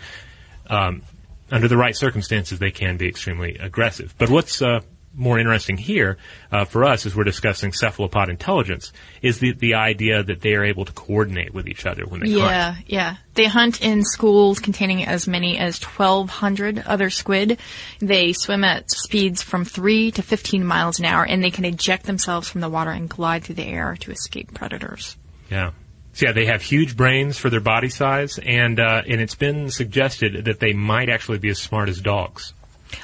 um, 0.68 1.02
under 1.50 1.68
the 1.68 1.76
right 1.76 1.94
circumstances, 1.94 2.58
they 2.58 2.70
can 2.70 2.96
be 2.96 3.06
extremely 3.06 3.58
aggressive. 3.58 4.14
But 4.16 4.30
what's 4.30 4.62
uh, 4.62 4.80
more 5.14 5.38
interesting 5.38 5.76
here 5.76 6.16
uh, 6.50 6.64
for 6.64 6.84
us, 6.84 7.04
as 7.06 7.14
we're 7.14 7.24
discussing 7.24 7.72
cephalopod 7.72 8.28
intelligence, 8.28 8.92
is 9.20 9.38
the 9.40 9.52
the 9.52 9.74
idea 9.74 10.22
that 10.22 10.40
they 10.40 10.54
are 10.54 10.64
able 10.64 10.84
to 10.84 10.92
coordinate 10.92 11.52
with 11.52 11.68
each 11.68 11.84
other 11.86 12.04
when 12.06 12.20
they 12.20 12.28
Yeah, 12.28 12.72
hunt. 12.72 12.86
yeah. 12.88 12.98
Yeah. 12.98 13.16
They 13.34 13.46
hunt 13.46 13.82
in 13.82 14.04
schools 14.04 14.58
containing 14.58 15.04
as 15.06 15.26
many 15.26 15.56
as 15.58 15.82
1,200 15.82 16.82
other 16.86 17.10
squid. 17.10 17.58
They 18.00 18.32
swim 18.32 18.64
at 18.64 18.90
speeds 18.90 19.42
from 19.42 19.64
3 19.64 20.10
to 20.12 20.22
15 20.22 20.64
miles 20.64 20.98
an 20.98 21.04
hour, 21.06 21.24
and 21.24 21.42
they 21.42 21.50
can 21.50 21.64
eject 21.64 22.04
themselves 22.04 22.48
from 22.48 22.60
the 22.60 22.68
water 22.68 22.90
and 22.90 23.08
glide 23.08 23.44
through 23.44 23.54
the 23.56 23.66
air 23.66 23.96
to 24.00 24.10
escape 24.10 24.52
predators. 24.54 25.16
Yeah. 25.50 25.70
So 26.14 26.26
yeah, 26.26 26.32
they 26.32 26.44
have 26.46 26.60
huge 26.60 26.94
brains 26.94 27.38
for 27.38 27.48
their 27.48 27.60
body 27.60 27.88
size, 27.88 28.38
and 28.38 28.78
uh, 28.78 29.00
and 29.08 29.18
it's 29.20 29.34
been 29.34 29.70
suggested 29.70 30.44
that 30.44 30.60
they 30.60 30.74
might 30.74 31.08
actually 31.08 31.38
be 31.38 31.48
as 31.48 31.58
smart 31.58 31.88
as 31.88 32.00
dogs. 32.02 32.52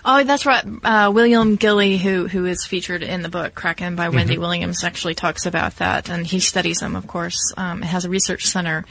Oh, 0.05 0.23
that's 0.25 0.47
right. 0.47 0.65
Uh, 0.85 1.11
William 1.15 1.57
Gilly, 1.57 1.99
who 1.99 2.29
who 2.29 2.45
is 2.47 2.67
featured 2.67 3.03
in 3.03 3.23
the 3.23 3.29
book 3.29 3.55
Kraken 3.55 3.97
by 3.97 4.09
Wendy 4.09 4.35
Mm-hmm. 4.35 4.43
Williams, 4.43 4.85
actually 4.85 5.15
talks 5.15 5.47
about 5.47 5.77
that, 5.77 6.09
and 6.09 6.27
he 6.27 6.41
studies 6.41 6.79
them. 6.79 6.97
Of 6.97 7.07
course, 7.07 7.53
um, 7.57 7.83
has 7.83 8.05
a 8.05 8.11
research 8.11 8.47
center, 8.47 8.85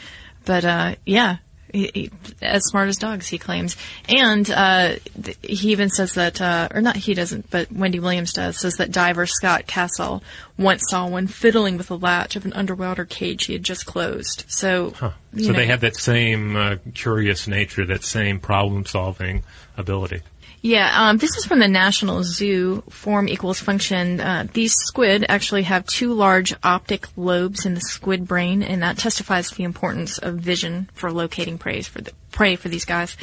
but 0.46 0.66
uh, 0.66 0.96
yeah, 1.06 1.38
he, 1.72 1.92
he, 1.94 2.12
as 2.42 2.64
smart 2.66 2.88
as 2.88 2.98
dogs, 2.98 3.28
he 3.28 3.38
claims. 3.38 3.76
And 4.08 4.50
uh, 4.50 4.96
th- 5.22 5.38
he 5.42 5.72
even 5.72 5.90
says 5.90 6.14
that, 6.14 6.40
uh, 6.42 6.70
or 6.74 6.82
not, 6.82 6.96
he 6.96 7.14
doesn't, 7.14 7.50
but 7.50 7.72
Wendy 7.72 8.00
Williams 8.00 8.34
does, 8.34 8.60
says 8.60 8.76
that 8.76 8.92
diver 8.92 9.26
Scott 9.26 9.68
Cassell 9.68 10.24
once 10.58 10.84
saw 10.90 11.08
one 11.08 11.28
fiddling 11.28 11.78
with 11.78 11.88
the 11.88 11.98
latch 11.98 12.36
of 12.36 12.46
an 12.46 12.54
underwater 12.54 13.06
cage 13.06 13.46
he 13.46 13.54
had 13.54 13.64
just 13.64 13.86
closed. 13.86 14.46
So, 14.48 14.94
you 15.34 15.44
So 15.44 15.52
know, 15.52 15.58
they 15.60 15.66
have 15.66 15.82
that 15.82 15.98
same 15.98 16.56
uh, 16.56 16.78
curious 16.94 17.48
nature, 17.48 17.86
that 17.86 18.04
same 18.04 18.40
problem-solving 18.40 19.44
ability. 19.76 20.22
Yeah, 20.68 20.92
um, 20.94 21.18
this 21.18 21.38
is 21.38 21.46
from 21.46 21.60
the 21.60 21.70
National 21.70 22.24
Zoo. 22.24 22.84
Form 22.90 23.30
equals 23.30 23.58
function. 23.58 24.20
Uh, 24.20 24.48
these 24.52 24.74
squid 24.74 25.26
actually 25.30 25.64
have 25.64 25.86
two 25.86 26.14
large 26.14 26.54
optic 26.62 27.08
lobes 27.16 27.66
in 27.66 27.74
the 27.74 27.80
squid 27.80 28.28
brain, 28.28 28.62
and 28.62 28.84
that 28.84 28.98
testifies 28.98 29.50
to 29.50 29.56
the 29.56 29.64
importance 29.64 30.18
of 30.18 30.36
vision 30.36 30.90
for 30.94 31.10
locating 31.10 31.58
prey 31.58 31.84
for 31.84 32.02
the 32.02 32.12
prey 32.34 32.58
for 32.58 32.68
these 32.68 32.84
guys 32.84 33.16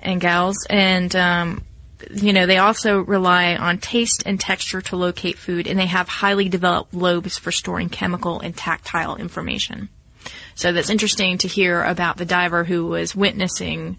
and 0.00 0.22
gals. 0.22 0.66
And 0.70 1.14
um, 1.14 1.64
you 2.10 2.32
know, 2.32 2.46
they 2.46 2.56
also 2.56 3.00
rely 3.00 3.56
on 3.56 3.76
taste 3.76 4.22
and 4.24 4.40
texture 4.40 4.80
to 4.80 4.96
locate 4.96 5.36
food, 5.36 5.66
and 5.66 5.78
they 5.78 5.84
have 5.84 6.08
highly 6.08 6.48
developed 6.48 6.94
lobes 6.94 7.36
for 7.36 7.52
storing 7.52 7.90
chemical 7.90 8.40
and 8.40 8.56
tactile 8.56 9.16
information. 9.16 9.90
So 10.54 10.72
that's 10.72 10.88
interesting 10.88 11.36
to 11.38 11.46
hear 11.46 11.82
about 11.82 12.16
the 12.16 12.24
diver 12.24 12.64
who 12.64 12.86
was 12.86 13.14
witnessing 13.14 13.98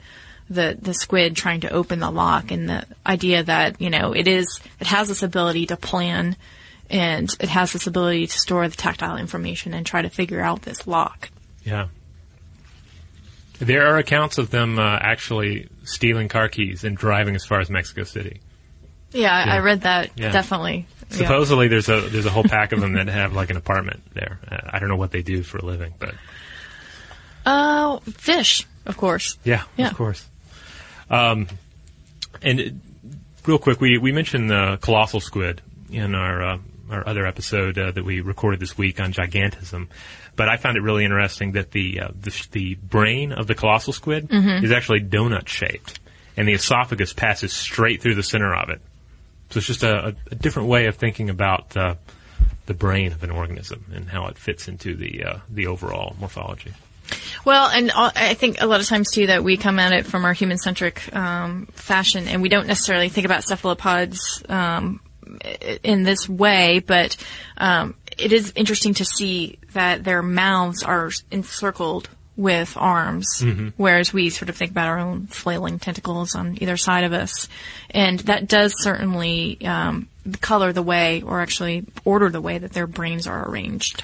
the 0.49 0.77
the 0.81 0.93
squid 0.93 1.35
trying 1.35 1.61
to 1.61 1.69
open 1.71 1.99
the 1.99 2.09
lock 2.11 2.51
and 2.51 2.69
the 2.69 2.85
idea 3.05 3.43
that 3.43 3.81
you 3.81 3.89
know 3.89 4.13
it 4.13 4.27
is 4.27 4.59
it 4.79 4.87
has 4.87 5.07
this 5.09 5.21
ability 5.23 5.65
to 5.67 5.77
plan 5.77 6.35
and 6.89 7.29
it 7.39 7.49
has 7.49 7.73
this 7.73 7.85
ability 7.87 8.27
to 8.27 8.37
store 8.39 8.67
the 8.69 8.75
tactile 8.77 9.17
information 9.17 9.73
and 9.73 9.85
try 9.85 10.01
to 10.01 10.09
figure 10.09 10.39
out 10.41 10.61
this 10.61 10.87
lock. 10.87 11.29
Yeah. 11.65 11.87
There 13.59 13.87
are 13.91 13.97
accounts 13.97 14.37
of 14.37 14.51
them 14.51 14.77
uh, 14.79 14.97
actually 15.01 15.67
stealing 15.83 16.29
car 16.29 16.47
keys 16.47 16.83
and 16.83 16.95
driving 16.95 17.35
as 17.35 17.43
far 17.43 17.59
as 17.59 17.69
Mexico 17.69 18.03
City. 18.03 18.39
Yeah, 19.11 19.33
I, 19.33 19.55
I 19.55 19.59
read 19.59 19.81
that 19.81 20.11
Yeah. 20.15 20.31
definitely. 20.31 20.85
Yeah. 21.09 21.17
Supposedly, 21.17 21.67
there's 21.67 21.89
a 21.89 22.01
there's 22.01 22.25
a 22.25 22.29
whole 22.29 22.43
pack 22.43 22.71
of 22.73 22.81
them 22.81 22.93
that 22.93 23.07
have 23.07 23.33
like 23.33 23.49
an 23.49 23.57
apartment 23.57 24.01
there. 24.13 24.39
Uh, 24.49 24.57
I 24.71 24.79
don't 24.79 24.89
know 24.89 24.95
what 24.97 25.11
they 25.11 25.21
do 25.23 25.41
for 25.43 25.57
a 25.57 25.65
living, 25.65 25.93
but 25.99 26.13
Uh, 27.45 27.99
fish, 27.99 28.65
of 28.85 28.97
course. 28.97 29.37
yeah, 29.43 29.63
Yeah. 29.77 29.87
of 29.89 29.95
course. 29.95 30.25
Um, 31.09 31.47
and 32.41 32.81
real 33.45 33.59
quick, 33.59 33.79
we 33.81 33.97
we 33.97 34.11
mentioned 34.11 34.49
the 34.49 34.77
colossal 34.81 35.19
squid 35.19 35.61
in 35.89 36.15
our 36.15 36.41
uh, 36.43 36.57
our 36.89 37.07
other 37.07 37.25
episode 37.25 37.77
uh, 37.77 37.91
that 37.91 38.03
we 38.03 38.21
recorded 38.21 38.59
this 38.59 38.77
week 38.77 38.99
on 38.99 39.13
gigantism. 39.13 39.87
But 40.35 40.49
I 40.49 40.57
found 40.57 40.77
it 40.77 40.81
really 40.81 41.03
interesting 41.03 41.53
that 41.53 41.71
the 41.71 42.01
uh, 42.01 42.07
the, 42.19 42.31
sh- 42.31 42.47
the 42.47 42.75
brain 42.75 43.31
of 43.31 43.47
the 43.47 43.55
colossal 43.55 43.93
squid 43.93 44.27
is 44.63 44.71
actually 44.71 45.01
donut 45.01 45.47
shaped, 45.47 45.99
and 46.35 46.47
the 46.47 46.53
esophagus 46.53 47.13
passes 47.13 47.53
straight 47.53 48.01
through 48.01 48.15
the 48.15 48.23
center 48.23 48.53
of 48.53 48.69
it. 48.69 48.81
So 49.49 49.57
it's 49.59 49.67
just 49.67 49.83
a, 49.83 50.15
a 50.29 50.35
different 50.35 50.67
way 50.67 50.87
of 50.87 50.95
thinking 50.95 51.29
about 51.29 51.75
uh, 51.75 51.95
the 52.67 52.73
brain 52.73 53.13
of 53.13 53.23
an 53.23 53.31
organism 53.31 53.85
and 53.93 54.09
how 54.09 54.27
it 54.27 54.37
fits 54.37 54.67
into 54.67 54.95
the 54.95 55.23
uh, 55.23 55.37
the 55.49 55.67
overall 55.67 56.15
morphology. 56.19 56.73
Well, 57.45 57.69
and 57.69 57.91
I 57.91 58.33
think 58.33 58.61
a 58.61 58.65
lot 58.65 58.81
of 58.81 58.87
times 58.87 59.11
too 59.11 59.27
that 59.27 59.43
we 59.43 59.57
come 59.57 59.79
at 59.79 59.93
it 59.93 60.05
from 60.05 60.25
our 60.25 60.33
human 60.33 60.57
centric 60.57 61.15
um, 61.15 61.67
fashion, 61.67 62.27
and 62.27 62.41
we 62.41 62.49
don't 62.49 62.67
necessarily 62.67 63.09
think 63.09 63.25
about 63.25 63.43
cephalopods 63.43 64.43
um, 64.49 64.99
in 65.83 66.03
this 66.03 66.27
way, 66.27 66.79
but 66.79 67.15
um, 67.57 67.95
it 68.17 68.33
is 68.33 68.53
interesting 68.55 68.93
to 68.95 69.05
see 69.05 69.59
that 69.73 70.03
their 70.03 70.21
mouths 70.21 70.83
are 70.83 71.11
encircled 71.31 72.09
with 72.35 72.77
arms, 72.77 73.27
mm-hmm. 73.39 73.69
whereas 73.77 74.13
we 74.13 74.29
sort 74.29 74.49
of 74.49 74.55
think 74.55 74.71
about 74.71 74.87
our 74.87 74.99
own 74.99 75.25
flailing 75.25 75.79
tentacles 75.79 76.35
on 76.35 76.57
either 76.61 76.77
side 76.77 77.03
of 77.03 77.11
us, 77.11 77.49
and 77.89 78.19
that 78.21 78.47
does 78.47 78.73
certainly 78.77 79.57
um, 79.65 80.07
color 80.39 80.71
the 80.71 80.83
way, 80.83 81.21
or 81.23 81.41
actually 81.41 81.85
order 82.05 82.29
the 82.29 82.41
way 82.41 82.57
that 82.57 82.73
their 82.73 82.87
brains 82.87 83.25
are 83.25 83.49
arranged. 83.49 84.03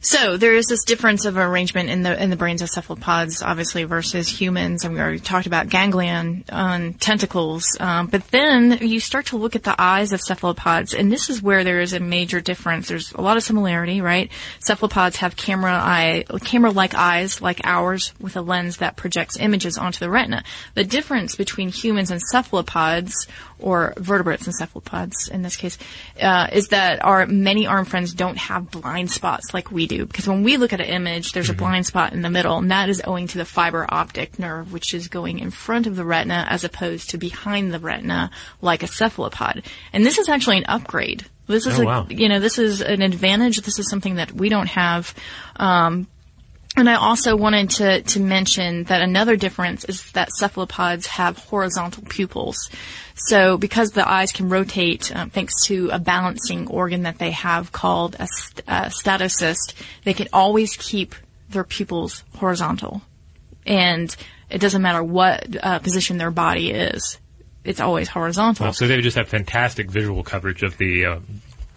So 0.00 0.36
there 0.36 0.54
is 0.54 0.66
this 0.66 0.84
difference 0.84 1.24
of 1.24 1.36
arrangement 1.36 1.90
in 1.90 2.04
the 2.04 2.22
in 2.22 2.30
the 2.30 2.36
brains 2.36 2.62
of 2.62 2.70
cephalopods, 2.70 3.42
obviously, 3.42 3.82
versus 3.82 4.28
humans, 4.28 4.84
and 4.84 4.94
we 4.94 5.00
already 5.00 5.18
talked 5.18 5.48
about 5.48 5.68
ganglion 5.68 6.44
on 6.52 6.92
tentacles. 6.94 7.76
Um, 7.80 8.06
but 8.06 8.24
then 8.28 8.78
you 8.80 9.00
start 9.00 9.26
to 9.26 9.36
look 9.36 9.56
at 9.56 9.64
the 9.64 9.74
eyes 9.76 10.12
of 10.12 10.20
cephalopods, 10.20 10.94
and 10.94 11.10
this 11.10 11.28
is 11.28 11.42
where 11.42 11.64
there 11.64 11.80
is 11.80 11.94
a 11.94 12.00
major 12.00 12.40
difference. 12.40 12.86
There's 12.86 13.12
a 13.12 13.20
lot 13.20 13.36
of 13.36 13.42
similarity, 13.42 14.00
right? 14.00 14.30
Cephalopods 14.60 15.16
have 15.16 15.34
camera 15.34 15.72
eye, 15.72 16.24
camera-like 16.44 16.94
eyes, 16.94 17.42
like 17.42 17.60
ours, 17.64 18.12
with 18.20 18.36
a 18.36 18.40
lens 18.40 18.76
that 18.76 18.94
projects 18.94 19.36
images 19.36 19.76
onto 19.76 19.98
the 19.98 20.10
retina. 20.10 20.44
The 20.74 20.84
difference 20.84 21.34
between 21.34 21.70
humans 21.70 22.12
and 22.12 22.22
cephalopods, 22.22 23.26
or 23.58 23.94
vertebrates 23.96 24.46
and 24.46 24.54
cephalopods 24.54 25.28
in 25.28 25.42
this 25.42 25.56
case, 25.56 25.76
uh, 26.22 26.46
is 26.52 26.68
that 26.68 27.04
our 27.04 27.26
many 27.26 27.66
arm 27.66 27.84
friends 27.84 28.14
don't 28.14 28.38
have 28.38 28.70
blind 28.70 29.10
spots 29.10 29.52
like 29.52 29.72
we 29.72 29.87
do. 29.88 30.06
Because 30.06 30.28
when 30.28 30.44
we 30.44 30.56
look 30.56 30.72
at 30.72 30.80
an 30.80 30.86
image, 30.86 31.32
there's 31.32 31.46
mm-hmm. 31.46 31.58
a 31.58 31.58
blind 31.58 31.86
spot 31.86 32.12
in 32.12 32.22
the 32.22 32.30
middle, 32.30 32.58
and 32.58 32.70
that 32.70 32.88
is 32.88 33.02
owing 33.04 33.26
to 33.28 33.38
the 33.38 33.44
fiber 33.44 33.86
optic 33.88 34.38
nerve, 34.38 34.72
which 34.72 34.94
is 34.94 35.08
going 35.08 35.40
in 35.40 35.50
front 35.50 35.86
of 35.86 35.96
the 35.96 36.04
retina 36.04 36.46
as 36.48 36.62
opposed 36.62 37.10
to 37.10 37.18
behind 37.18 37.72
the 37.72 37.80
retina 37.80 38.30
like 38.62 38.82
a 38.82 38.86
cephalopod. 38.86 39.64
And 39.92 40.06
this 40.06 40.18
is 40.18 40.28
actually 40.28 40.58
an 40.58 40.66
upgrade. 40.68 41.26
This 41.48 41.66
is 41.66 41.80
oh, 41.80 41.82
a, 41.82 41.86
wow. 41.86 42.06
you 42.08 42.28
know, 42.28 42.40
this 42.40 42.58
is 42.58 42.82
an 42.82 43.02
advantage. 43.02 43.62
This 43.62 43.78
is 43.78 43.88
something 43.90 44.16
that 44.16 44.30
we 44.32 44.50
don't 44.50 44.68
have. 44.68 45.14
Um, 45.56 46.06
and 46.76 46.88
I 46.88 46.94
also 46.94 47.34
wanted 47.34 47.70
to, 47.70 48.02
to 48.02 48.20
mention 48.20 48.84
that 48.84 49.02
another 49.02 49.34
difference 49.34 49.84
is 49.84 50.12
that 50.12 50.30
cephalopods 50.30 51.06
have 51.08 51.38
horizontal 51.38 52.04
pupils. 52.08 52.70
So 53.18 53.58
because 53.58 53.90
the 53.90 54.08
eyes 54.08 54.32
can 54.32 54.48
rotate 54.48 55.14
um, 55.14 55.30
thanks 55.30 55.66
to 55.66 55.90
a 55.90 55.98
balancing 55.98 56.68
organ 56.68 57.02
that 57.02 57.18
they 57.18 57.32
have 57.32 57.72
called 57.72 58.16
a, 58.18 58.26
st- 58.26 58.64
a 58.68 58.90
statocyst, 58.90 59.74
they 60.04 60.14
can 60.14 60.28
always 60.32 60.76
keep 60.76 61.14
their 61.50 61.64
pupils 61.64 62.22
horizontal. 62.36 63.02
And 63.66 64.14
it 64.50 64.60
doesn't 64.60 64.82
matter 64.82 65.02
what 65.02 65.56
uh, 65.62 65.78
position 65.80 66.18
their 66.18 66.30
body 66.30 66.70
is. 66.70 67.18
It's 67.64 67.80
always 67.80 68.08
horizontal. 68.08 68.64
Well, 68.64 68.72
so 68.72 68.86
they 68.86 69.00
just 69.00 69.16
have 69.16 69.28
fantastic 69.28 69.90
visual 69.90 70.22
coverage 70.22 70.62
of 70.62 70.78
the 70.78 71.04
uh, 71.04 71.20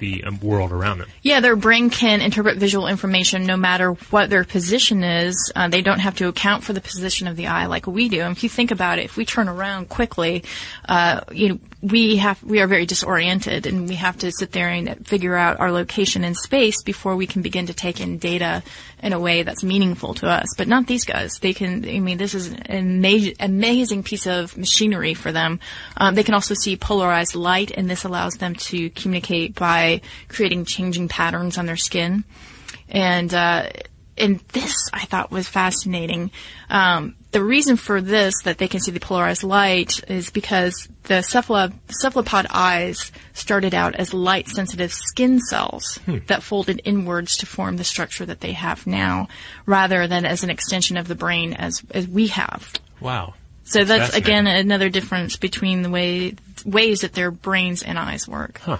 the 0.01 0.25
um, 0.25 0.39
world 0.41 0.73
around 0.73 0.97
them. 0.97 1.07
Yeah, 1.21 1.39
their 1.39 1.55
brain 1.55 1.89
can 1.89 2.19
interpret 2.19 2.57
visual 2.57 2.87
information 2.87 3.45
no 3.45 3.55
matter 3.55 3.93
what 4.09 4.29
their 4.29 4.43
position 4.43 5.03
is. 5.03 5.53
Uh, 5.55 5.69
they 5.69 5.81
don't 5.81 5.99
have 5.99 6.17
to 6.17 6.27
account 6.27 6.65
for 6.65 6.73
the 6.73 6.81
position 6.81 7.27
of 7.27 7.37
the 7.37 7.47
eye 7.47 7.67
like 7.67 7.87
we 7.87 8.09
do. 8.09 8.19
And 8.19 8.35
if 8.35 8.43
you 8.43 8.49
think 8.49 8.71
about 8.71 8.99
it, 8.99 9.05
if 9.05 9.15
we 9.15 9.23
turn 9.23 9.47
around 9.47 9.87
quickly, 9.87 10.43
uh, 10.89 11.21
you 11.31 11.49
know, 11.49 11.59
we 11.81 12.17
have 12.17 12.41
we 12.43 12.59
are 12.59 12.67
very 12.67 12.85
disoriented 12.85 13.65
and 13.65 13.89
we 13.89 13.95
have 13.95 14.17
to 14.19 14.31
sit 14.31 14.51
there 14.51 14.69
and 14.69 15.05
figure 15.07 15.35
out 15.35 15.59
our 15.59 15.71
location 15.71 16.23
in 16.23 16.35
space 16.35 16.83
before 16.83 17.15
we 17.15 17.25
can 17.25 17.41
begin 17.41 17.65
to 17.67 17.73
take 17.73 17.99
in 17.99 18.19
data 18.19 18.61
in 19.01 19.13
a 19.13 19.19
way 19.19 19.41
that's 19.41 19.63
meaningful 19.63 20.13
to 20.13 20.27
us. 20.27 20.47
But 20.55 20.67
not 20.67 20.85
these 20.85 21.05
guys. 21.05 21.39
They 21.39 21.53
can. 21.53 21.83
I 21.87 21.99
mean, 21.99 22.19
this 22.19 22.35
is 22.35 22.51
an 22.51 23.03
amazing, 23.39 24.03
piece 24.03 24.27
of 24.27 24.55
machinery 24.57 25.15
for 25.15 25.31
them. 25.31 25.59
Um, 25.97 26.13
they 26.13 26.23
can 26.23 26.35
also 26.35 26.53
see 26.53 26.75
polarized 26.75 27.35
light, 27.35 27.71
and 27.71 27.89
this 27.89 28.03
allows 28.03 28.35
them 28.35 28.53
to 28.55 28.89
communicate 28.91 29.55
by 29.55 30.01
creating 30.27 30.65
changing 30.65 31.07
patterns 31.07 31.57
on 31.57 31.65
their 31.65 31.77
skin. 31.77 32.23
And 32.89 33.33
uh, 33.33 33.69
and 34.21 34.39
this 34.53 34.75
I 34.93 35.05
thought 35.05 35.31
was 35.31 35.47
fascinating. 35.47 36.31
Um, 36.69 37.15
the 37.31 37.43
reason 37.43 37.77
for 37.77 38.01
this 38.01 38.35
that 38.43 38.57
they 38.57 38.67
can 38.67 38.79
see 38.79 38.91
the 38.91 38.99
polarized 38.99 39.43
light 39.43 40.03
is 40.09 40.29
because 40.29 40.87
the 41.03 41.21
cephalopod 41.21 42.47
eyes 42.49 43.11
started 43.33 43.73
out 43.73 43.95
as 43.95 44.13
light 44.13 44.47
sensitive 44.47 44.93
skin 44.93 45.39
cells 45.39 45.97
hmm. 46.05 46.17
that 46.27 46.43
folded 46.43 46.81
inwards 46.83 47.37
to 47.37 47.45
form 47.45 47.77
the 47.77 47.83
structure 47.83 48.25
that 48.25 48.41
they 48.41 48.51
have 48.51 48.85
now, 48.85 49.27
rather 49.65 50.07
than 50.07 50.25
as 50.25 50.43
an 50.43 50.49
extension 50.49 50.97
of 50.97 51.07
the 51.07 51.15
brain 51.15 51.53
as 51.53 51.81
as 51.91 52.07
we 52.07 52.27
have. 52.27 52.73
Wow. 52.99 53.33
So 53.63 53.83
that's, 53.83 54.11
that's 54.11 54.15
again 54.15 54.47
another 54.47 54.89
difference 54.89 55.37
between 55.37 55.81
the 55.81 55.89
way 55.89 56.35
ways 56.65 57.01
that 57.01 57.13
their 57.13 57.31
brains 57.31 57.81
and 57.81 57.97
eyes 57.97 58.27
work. 58.27 58.59
Huh. 58.59 58.77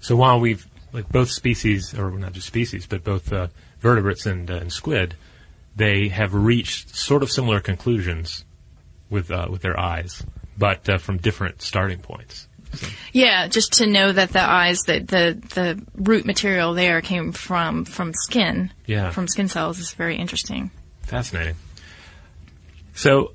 So 0.00 0.16
while 0.16 0.40
we've 0.40 0.66
like 0.92 1.08
both 1.08 1.30
species, 1.30 1.94
or 1.94 2.10
not 2.12 2.32
just 2.32 2.46
species, 2.46 2.86
but 2.86 3.04
both 3.04 3.32
uh, 3.32 3.48
vertebrates 3.80 4.26
and, 4.26 4.50
uh, 4.50 4.54
and 4.54 4.72
squid, 4.72 5.14
they 5.74 6.08
have 6.08 6.34
reached 6.34 6.96
sort 6.96 7.22
of 7.22 7.30
similar 7.30 7.60
conclusions 7.60 8.44
with 9.10 9.30
uh, 9.30 9.46
with 9.50 9.62
their 9.62 9.78
eyes, 9.78 10.24
but 10.58 10.88
uh, 10.88 10.98
from 10.98 11.18
different 11.18 11.62
starting 11.62 11.98
points. 11.98 12.48
So. 12.74 12.86
Yeah, 13.12 13.46
just 13.48 13.74
to 13.74 13.86
know 13.86 14.12
that 14.12 14.30
the 14.30 14.42
eyes, 14.42 14.80
that 14.86 15.08
the 15.08 15.40
the 15.54 15.82
root 15.94 16.24
material 16.24 16.74
there 16.74 17.00
came 17.00 17.32
from 17.32 17.84
from 17.84 18.12
skin, 18.14 18.72
yeah. 18.86 19.10
from 19.10 19.28
skin 19.28 19.48
cells, 19.48 19.78
is 19.78 19.92
very 19.92 20.16
interesting. 20.16 20.70
Fascinating. 21.02 21.56
So, 22.94 23.34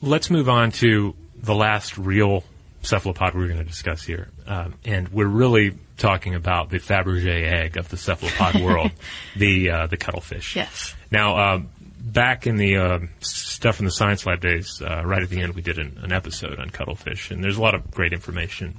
let's 0.00 0.30
move 0.30 0.48
on 0.48 0.70
to 0.72 1.14
the 1.36 1.54
last 1.54 1.98
real 1.98 2.44
cephalopod 2.82 3.34
we're 3.34 3.48
going 3.48 3.58
to 3.58 3.64
discuss 3.64 4.04
here, 4.04 4.28
um, 4.46 4.74
and 4.84 5.08
we're 5.08 5.26
really 5.26 5.74
talking 6.02 6.34
about 6.34 6.68
the 6.68 6.78
Fabergé 6.78 7.44
egg 7.44 7.76
of 7.76 7.88
the 7.88 7.96
cephalopod 7.96 8.60
world, 8.62 8.90
the 9.36 9.70
uh, 9.70 9.86
the 9.86 9.96
cuttlefish. 9.96 10.56
Yes. 10.56 10.94
Now, 11.10 11.36
uh, 11.36 11.62
back 12.00 12.46
in 12.46 12.56
the 12.56 12.76
uh, 12.76 12.98
stuff 13.20 13.78
in 13.78 13.84
the 13.84 13.92
science 13.92 14.26
lab 14.26 14.40
days, 14.40 14.82
uh, 14.82 15.02
right 15.04 15.22
at 15.22 15.30
the 15.30 15.40
end, 15.40 15.54
we 15.54 15.62
did 15.62 15.78
an, 15.78 15.98
an, 16.02 16.12
episode 16.12 16.58
on 16.58 16.70
cuttlefish, 16.70 17.30
and 17.30 17.42
there's 17.42 17.56
a 17.56 17.62
lot 17.62 17.74
of 17.74 17.90
great 17.92 18.12
information 18.12 18.76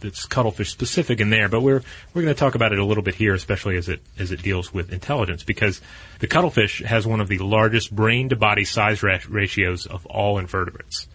that's 0.00 0.24
cuttlefish 0.24 0.72
specific 0.72 1.20
in 1.20 1.28
there. 1.28 1.50
But 1.50 1.60
we're 1.60 1.82
we're 2.14 2.22
going 2.22 2.34
to 2.34 2.40
talk 2.40 2.54
about 2.54 2.72
it 2.72 2.78
a 2.78 2.84
little 2.84 3.04
bit 3.04 3.16
here, 3.16 3.34
especially 3.34 3.76
as 3.76 3.90
it 3.90 4.00
as 4.18 4.32
it 4.32 4.42
deals 4.42 4.72
with 4.72 4.92
intelligence, 4.92 5.42
because 5.42 5.82
the 6.20 6.26
cuttlefish 6.26 6.82
has 6.82 7.06
one 7.06 7.20
of 7.20 7.28
the 7.28 7.38
largest 7.38 7.94
brain 7.94 8.30
to 8.30 8.36
body 8.36 8.64
size 8.64 9.02
ra- 9.02 9.18
ratios 9.28 9.84
of 9.84 10.06
all 10.06 10.38
invertebrates, 10.38 11.06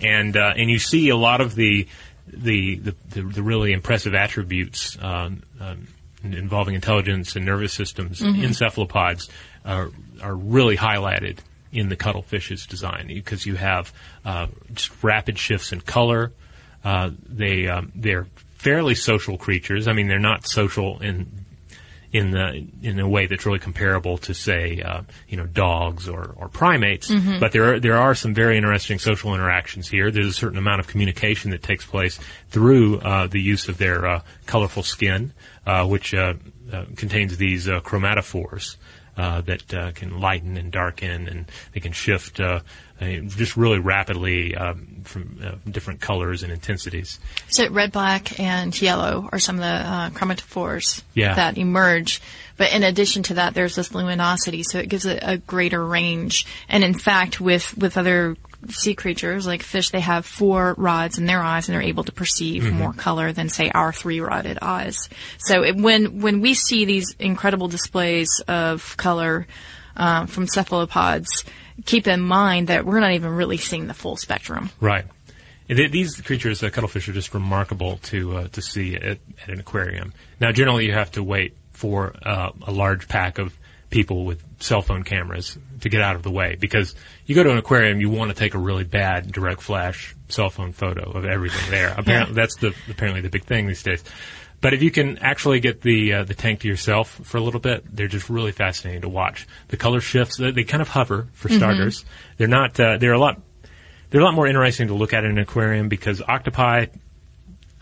and 0.00 0.36
uh, 0.36 0.54
and 0.56 0.70
you 0.70 0.78
see 0.78 1.08
a 1.08 1.16
lot 1.16 1.40
of 1.40 1.56
the 1.56 1.88
the, 2.32 2.76
the, 2.76 2.94
the, 3.22 3.42
really 3.42 3.72
impressive 3.72 4.14
attributes 4.14 4.96
um, 5.00 5.42
um, 5.60 5.88
involving 6.22 6.74
intelligence 6.74 7.36
and 7.36 7.44
nervous 7.44 7.72
systems 7.72 8.20
mm-hmm. 8.20 8.42
in 8.42 8.54
cephalopods 8.54 9.28
are, 9.64 9.90
are 10.22 10.34
really 10.34 10.76
highlighted 10.76 11.38
in 11.72 11.88
the 11.88 11.96
cuttlefish's 11.96 12.66
design 12.66 13.06
because 13.08 13.46
you 13.46 13.54
have 13.54 13.92
uh, 14.24 14.46
just 14.74 14.90
rapid 15.02 15.38
shifts 15.38 15.72
in 15.72 15.80
color. 15.80 16.32
Uh, 16.84 17.10
they 17.28 17.68
um, 17.68 17.92
they're 17.94 18.26
fairly 18.56 18.94
social 18.94 19.38
creatures. 19.38 19.86
I 19.86 19.92
mean, 19.92 20.08
they're 20.08 20.18
not 20.18 20.46
social 20.46 21.00
in 21.00 21.26
in 22.12 22.32
the 22.32 22.66
in 22.82 22.98
a 22.98 23.08
way 23.08 23.26
that's 23.26 23.46
really 23.46 23.58
comparable 23.58 24.18
to 24.18 24.34
say 24.34 24.82
uh, 24.82 25.02
you 25.28 25.36
know 25.36 25.46
dogs 25.46 26.08
or, 26.08 26.34
or 26.36 26.48
primates. 26.48 27.08
Mm-hmm. 27.08 27.38
But 27.38 27.52
there 27.52 27.74
are 27.74 27.80
there 27.80 27.96
are 27.96 28.14
some 28.14 28.34
very 28.34 28.56
interesting 28.56 28.98
social 28.98 29.34
interactions 29.34 29.88
here. 29.88 30.10
There's 30.10 30.26
a 30.26 30.32
certain 30.32 30.58
amount 30.58 30.80
of 30.80 30.88
communication 30.88 31.52
that 31.52 31.62
takes 31.62 31.84
place 31.84 32.18
through 32.48 32.98
uh, 32.98 33.28
the 33.28 33.40
use 33.40 33.68
of 33.68 33.78
their 33.78 34.06
uh, 34.06 34.22
colorful 34.46 34.82
skin, 34.82 35.32
uh, 35.66 35.86
which 35.86 36.12
uh, 36.12 36.34
uh, 36.72 36.84
contains 36.96 37.36
these 37.36 37.66
chromatophores. 37.66 38.76
that 39.16 39.94
can 39.94 40.20
lighten 40.20 40.56
and 40.56 40.72
darken, 40.72 41.28
and 41.28 41.46
they 41.72 41.80
can 41.80 41.92
shift 41.92 42.40
just 43.00 43.56
really 43.56 43.78
rapidly 43.78 44.54
um, 44.54 45.00
from 45.04 45.38
uh, 45.42 45.52
different 45.70 46.00
colors 46.00 46.42
and 46.42 46.52
intensities. 46.52 47.18
So 47.48 47.68
red, 47.68 47.92
black, 47.92 48.38
and 48.38 48.78
yellow 48.80 49.28
are 49.32 49.38
some 49.38 49.56
of 49.56 49.62
the 49.62 49.66
uh, 49.66 50.10
chromatophores 50.10 51.02
yeah. 51.14 51.34
that 51.34 51.58
emerge. 51.58 52.20
But 52.56 52.74
in 52.74 52.82
addition 52.82 53.22
to 53.24 53.34
that, 53.34 53.54
there's 53.54 53.74
this 53.74 53.94
luminosity, 53.94 54.62
so 54.64 54.78
it 54.78 54.90
gives 54.90 55.06
it 55.06 55.20
a 55.22 55.38
greater 55.38 55.84
range. 55.84 56.46
And 56.68 56.84
in 56.84 56.92
fact, 56.92 57.40
with 57.40 57.76
with 57.78 57.96
other 57.96 58.36
sea 58.68 58.94
creatures 58.94 59.46
like 59.46 59.62
fish, 59.62 59.88
they 59.88 60.00
have 60.00 60.26
four 60.26 60.74
rods 60.76 61.16
in 61.16 61.24
their 61.24 61.40
eyes, 61.40 61.68
and 61.68 61.74
they're 61.74 61.82
able 61.82 62.04
to 62.04 62.12
perceive 62.12 62.64
mm-hmm. 62.64 62.76
more 62.76 62.92
color 62.92 63.32
than 63.32 63.48
say 63.48 63.70
our 63.70 63.94
three 63.94 64.20
rodded 64.20 64.58
eyes. 64.60 65.08
So 65.38 65.62
it, 65.62 65.76
when 65.76 66.20
when 66.20 66.42
we 66.42 66.52
see 66.52 66.84
these 66.84 67.14
incredible 67.18 67.68
displays 67.68 68.28
of 68.46 68.94
color 68.98 69.46
uh, 69.96 70.26
from 70.26 70.46
cephalopods 70.46 71.44
keep 71.84 72.06
in 72.06 72.20
mind 72.20 72.68
that 72.68 72.84
we're 72.84 73.00
not 73.00 73.12
even 73.12 73.30
really 73.30 73.56
seeing 73.56 73.86
the 73.86 73.94
full 73.94 74.16
spectrum. 74.16 74.70
Right. 74.80 75.04
These 75.68 76.20
creatures, 76.22 76.62
uh, 76.64 76.70
cuttlefish, 76.70 77.08
are 77.08 77.12
just 77.12 77.32
remarkable 77.32 77.98
to 78.04 78.38
uh, 78.38 78.48
to 78.48 78.60
see 78.62 78.96
at, 78.96 79.18
at 79.42 79.48
an 79.48 79.60
aquarium. 79.60 80.12
Now, 80.40 80.50
generally, 80.50 80.86
you 80.86 80.92
have 80.92 81.12
to 81.12 81.22
wait 81.22 81.56
for 81.70 82.12
uh, 82.24 82.50
a 82.66 82.72
large 82.72 83.06
pack 83.06 83.38
of 83.38 83.56
people 83.88 84.24
with 84.24 84.42
cell 84.60 84.82
phone 84.82 85.02
cameras 85.02 85.58
to 85.80 85.88
get 85.88 86.00
out 86.00 86.16
of 86.16 86.22
the 86.22 86.30
way 86.30 86.56
because 86.58 86.94
you 87.26 87.34
go 87.34 87.42
to 87.42 87.50
an 87.50 87.58
aquarium, 87.58 88.00
you 88.00 88.08
want 88.08 88.30
to 88.30 88.36
take 88.36 88.54
a 88.54 88.58
really 88.58 88.84
bad 88.84 89.30
direct 89.30 89.62
flash 89.62 90.14
cell 90.28 90.50
phone 90.50 90.72
photo 90.72 91.10
of 91.10 91.24
everything 91.24 91.70
there. 91.70 91.94
Apparently, 91.98 92.34
that's 92.34 92.56
the 92.56 92.74
apparently 92.88 93.20
the 93.20 93.30
big 93.30 93.44
thing 93.44 93.66
these 93.66 93.82
days. 93.82 94.02
But 94.60 94.74
if 94.74 94.82
you 94.82 94.90
can 94.90 95.18
actually 95.18 95.60
get 95.60 95.80
the 95.80 96.12
uh, 96.12 96.24
the 96.24 96.34
tank 96.34 96.60
to 96.60 96.68
yourself 96.68 97.08
for 97.24 97.38
a 97.38 97.40
little 97.40 97.60
bit, 97.60 97.84
they're 97.94 98.08
just 98.08 98.28
really 98.28 98.52
fascinating 98.52 99.02
to 99.02 99.08
watch. 99.08 99.46
The 99.68 99.76
color 99.76 100.00
shifts; 100.00 100.36
they, 100.36 100.50
they 100.50 100.64
kind 100.64 100.82
of 100.82 100.88
hover 100.88 101.28
for 101.32 101.48
starters. 101.48 102.04
They're 102.36 102.48
not. 102.48 102.78
Uh, 102.78 102.98
they're 102.98 103.12
a 103.12 103.18
lot. 103.18 103.40
They're 104.10 104.20
a 104.20 104.24
lot 104.24 104.34
more 104.34 104.46
interesting 104.46 104.88
to 104.88 104.94
look 104.94 105.14
at 105.14 105.24
in 105.24 105.30
an 105.30 105.38
aquarium 105.38 105.88
because 105.88 106.20
octopi, 106.20 106.86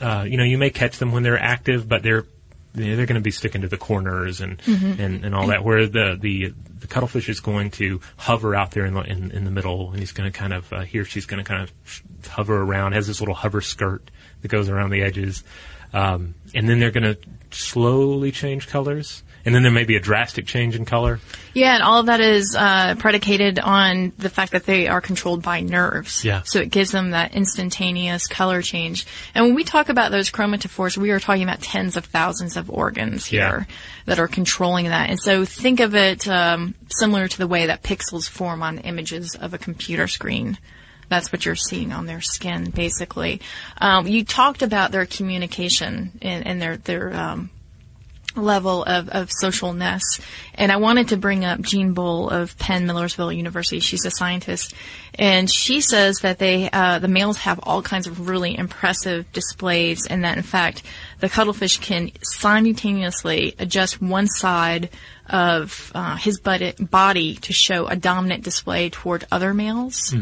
uh, 0.00 0.24
you 0.28 0.36
know, 0.36 0.44
you 0.44 0.58
may 0.58 0.70
catch 0.70 0.98
them 0.98 1.10
when 1.10 1.22
they're 1.22 1.40
active, 1.40 1.88
but 1.88 2.02
they're 2.02 2.26
you 2.74 2.90
know, 2.90 2.96
they're 2.96 3.06
going 3.06 3.20
to 3.20 3.20
be 3.20 3.30
sticking 3.30 3.62
to 3.62 3.68
the 3.68 3.76
corners 3.76 4.40
and, 4.40 4.60
and 4.66 5.24
and 5.24 5.34
all 5.34 5.48
that. 5.48 5.64
Where 5.64 5.86
the 5.86 6.16
the 6.20 6.54
the 6.80 6.86
cuttlefish 6.86 7.28
is 7.28 7.40
going 7.40 7.70
to 7.72 8.00
hover 8.16 8.54
out 8.54 8.70
there 8.70 8.84
in 8.84 8.94
the 8.94 9.00
in, 9.00 9.30
in 9.32 9.44
the 9.44 9.50
middle, 9.50 9.90
and 9.90 9.98
he's 9.98 10.12
going 10.12 10.30
to 10.30 10.38
kind 10.38 10.52
of 10.52 10.72
uh, 10.72 10.80
he 10.82 10.98
or 10.98 11.04
she's 11.04 11.26
going 11.26 11.42
to 11.42 11.48
kind 11.48 11.62
of 11.62 12.02
hover 12.28 12.60
around. 12.60 12.92
Has 12.92 13.06
this 13.06 13.20
little 13.20 13.34
hover 13.34 13.60
skirt 13.60 14.10
that 14.42 14.48
goes 14.48 14.68
around 14.68 14.90
the 14.90 15.02
edges, 15.02 15.42
um, 15.92 16.34
and 16.54 16.68
then 16.68 16.80
they're 16.80 16.90
going 16.90 17.14
to 17.14 17.18
slowly 17.50 18.32
change 18.32 18.68
colors. 18.68 19.22
And 19.44 19.54
then 19.54 19.62
there 19.62 19.72
may 19.72 19.84
be 19.84 19.96
a 19.96 20.00
drastic 20.00 20.46
change 20.46 20.76
in 20.76 20.84
color. 20.84 21.20
Yeah, 21.54 21.72
and 21.72 21.82
all 21.82 22.00
of 22.00 22.06
that 22.06 22.20
is 22.20 22.54
uh, 22.58 22.96
predicated 22.98 23.58
on 23.58 24.12
the 24.18 24.28
fact 24.28 24.52
that 24.52 24.66
they 24.66 24.88
are 24.88 25.00
controlled 25.00 25.42
by 25.42 25.60
nerves. 25.60 26.22
Yeah. 26.22 26.42
So 26.44 26.58
it 26.60 26.70
gives 26.70 26.90
them 26.90 27.12
that 27.12 27.34
instantaneous 27.34 28.26
color 28.26 28.60
change. 28.60 29.06
And 29.34 29.46
when 29.46 29.54
we 29.54 29.64
talk 29.64 29.88
about 29.88 30.10
those 30.10 30.30
chromatophores, 30.30 30.98
we 30.98 31.12
are 31.12 31.20
talking 31.20 31.44
about 31.44 31.62
tens 31.62 31.96
of 31.96 32.04
thousands 32.04 32.58
of 32.58 32.68
organs 32.68 33.32
Yeah. 33.32 33.48
here 33.48 33.66
that 34.04 34.18
are 34.18 34.28
controlling 34.28 34.86
that. 34.86 35.08
And 35.08 35.18
so 35.18 35.46
think 35.46 35.80
of 35.80 35.94
it 35.94 36.28
um, 36.28 36.74
similar 36.90 37.26
to 37.26 37.38
the 37.38 37.46
way 37.46 37.66
that 37.66 37.82
pixels 37.82 38.28
form 38.28 38.62
on 38.62 38.78
images 38.80 39.34
of 39.34 39.54
a 39.54 39.58
computer 39.58 40.08
screen. 40.08 40.58
That's 41.08 41.32
what 41.32 41.44
you're 41.44 41.54
seeing 41.54 41.92
on 41.92 42.06
their 42.06 42.20
skin, 42.20 42.70
basically. 42.70 43.40
Um, 43.80 44.06
you 44.06 44.24
talked 44.24 44.62
about 44.62 44.92
their 44.92 45.06
communication 45.06 46.18
and, 46.22 46.46
and 46.46 46.60
their 46.62 46.76
their 46.76 47.14
um, 47.14 47.50
level 48.38 48.84
of, 48.84 49.08
of 49.08 49.30
socialness. 49.42 50.02
And 50.54 50.72
I 50.72 50.76
wanted 50.76 51.08
to 51.08 51.16
bring 51.16 51.44
up 51.44 51.60
Jean 51.60 51.94
Boal 51.94 52.30
of 52.30 52.56
Penn 52.58 52.86
Millersville 52.86 53.32
University. 53.32 53.80
She's 53.80 54.04
a 54.04 54.10
scientist. 54.10 54.74
And 55.14 55.50
she 55.50 55.80
says 55.80 56.18
that 56.22 56.38
they, 56.38 56.70
uh, 56.70 56.98
the 56.98 57.08
males 57.08 57.38
have 57.38 57.60
all 57.62 57.82
kinds 57.82 58.06
of 58.06 58.28
really 58.28 58.56
impressive 58.56 59.30
displays 59.32 60.06
and 60.06 60.24
that 60.24 60.36
in 60.36 60.42
fact 60.42 60.82
the 61.20 61.28
cuttlefish 61.28 61.78
can 61.78 62.12
simultaneously 62.22 63.54
adjust 63.58 64.00
one 64.00 64.28
side 64.28 64.90
of 65.28 65.92
uh, 65.94 66.16
his 66.16 66.40
body, 66.40 66.72
body 66.78 67.34
to 67.36 67.52
show 67.52 67.86
a 67.86 67.96
dominant 67.96 68.44
display 68.44 68.88
toward 68.90 69.26
other 69.30 69.52
males 69.52 70.14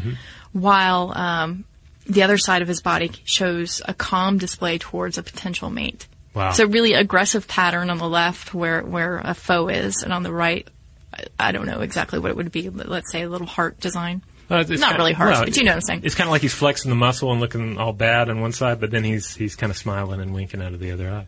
while 0.61 1.13
um, 1.17 1.65
the 2.07 2.23
other 2.23 2.39
side 2.39 2.63
of 2.63 2.69
his 2.69 2.81
body 2.81 3.11
shows 3.25 3.83
a 3.87 3.95
calm 3.95 4.39
display 4.39 4.79
towards 4.79 5.19
a 5.19 5.23
potential 5.23 5.71
mate. 5.71 6.07
Wow. 6.35 6.53
So 6.53 6.67
really 6.67 6.93
aggressive 6.93 7.49
pattern 7.49 7.91
on 7.91 7.99
the 7.99 8.09
left 8.09 8.53
where, 8.55 8.83
where 8.83 9.19
a 9.25 9.35
foe 9.35 9.69
is 9.69 10.03
and 10.03 10.13
on 10.13 10.23
the 10.23 10.33
right, 10.33 10.67
I- 11.13 11.25
I 11.39 11.53
don't 11.53 11.67
know 11.67 11.81
exactly 11.81 12.19
what 12.19 12.31
it 12.31 12.37
would 12.37 12.53
be. 12.53 12.69
Let's 12.71 13.11
say 13.11 13.23
a 13.23 13.29
little 13.29 13.47
heart 13.47 13.81
design. 13.81 14.23
Uh, 14.51 14.63
it's 14.69 14.81
Not 14.81 14.97
really 14.97 15.13
harsh, 15.13 15.35
well, 15.37 15.45
but 15.45 15.57
you 15.57 15.65
know 15.65 15.73
what 15.73 15.77
I'm 15.77 15.81
saying. 15.83 16.01
It's 16.05 16.15
kind 16.15 16.29
of 16.29 16.31
like 16.33 16.43
he's 16.43 16.55
flexing 16.55 16.89
the 16.89 16.95
muscle 16.95 17.33
and 17.33 17.41
looking 17.41 17.79
all 17.79 17.93
bad 17.93 18.29
on 18.31 18.41
one 18.41 18.53
side, 18.53 18.79
but 18.79 18.93
then 18.93 19.03
he's 19.03 19.35
he's 19.35 19.57
kind 19.57 19.71
of 19.73 19.77
smiling 19.77 20.21
and 20.21 20.33
winking 20.33 20.63
out 20.63 20.73
of 20.73 20.79
the 20.79 20.93
other 20.93 21.11
eye. 21.11 21.27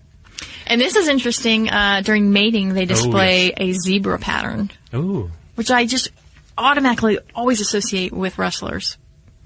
And 0.68 0.80
this 0.80 0.94
is 0.94 1.08
interesting. 1.08 1.68
Uh, 1.68 2.00
during 2.04 2.30
mating, 2.30 2.74
they 2.74 2.84
display 2.84 3.52
a 3.56 3.72
zebra 3.72 4.20
pattern, 4.20 4.70
Ooh, 4.94 5.32
which 5.56 5.68
I 5.72 5.84
just 5.84 6.10
automatically 6.56 7.18
always 7.34 7.60
associate 7.60 8.12
with 8.12 8.38
wrestlers 8.38 8.96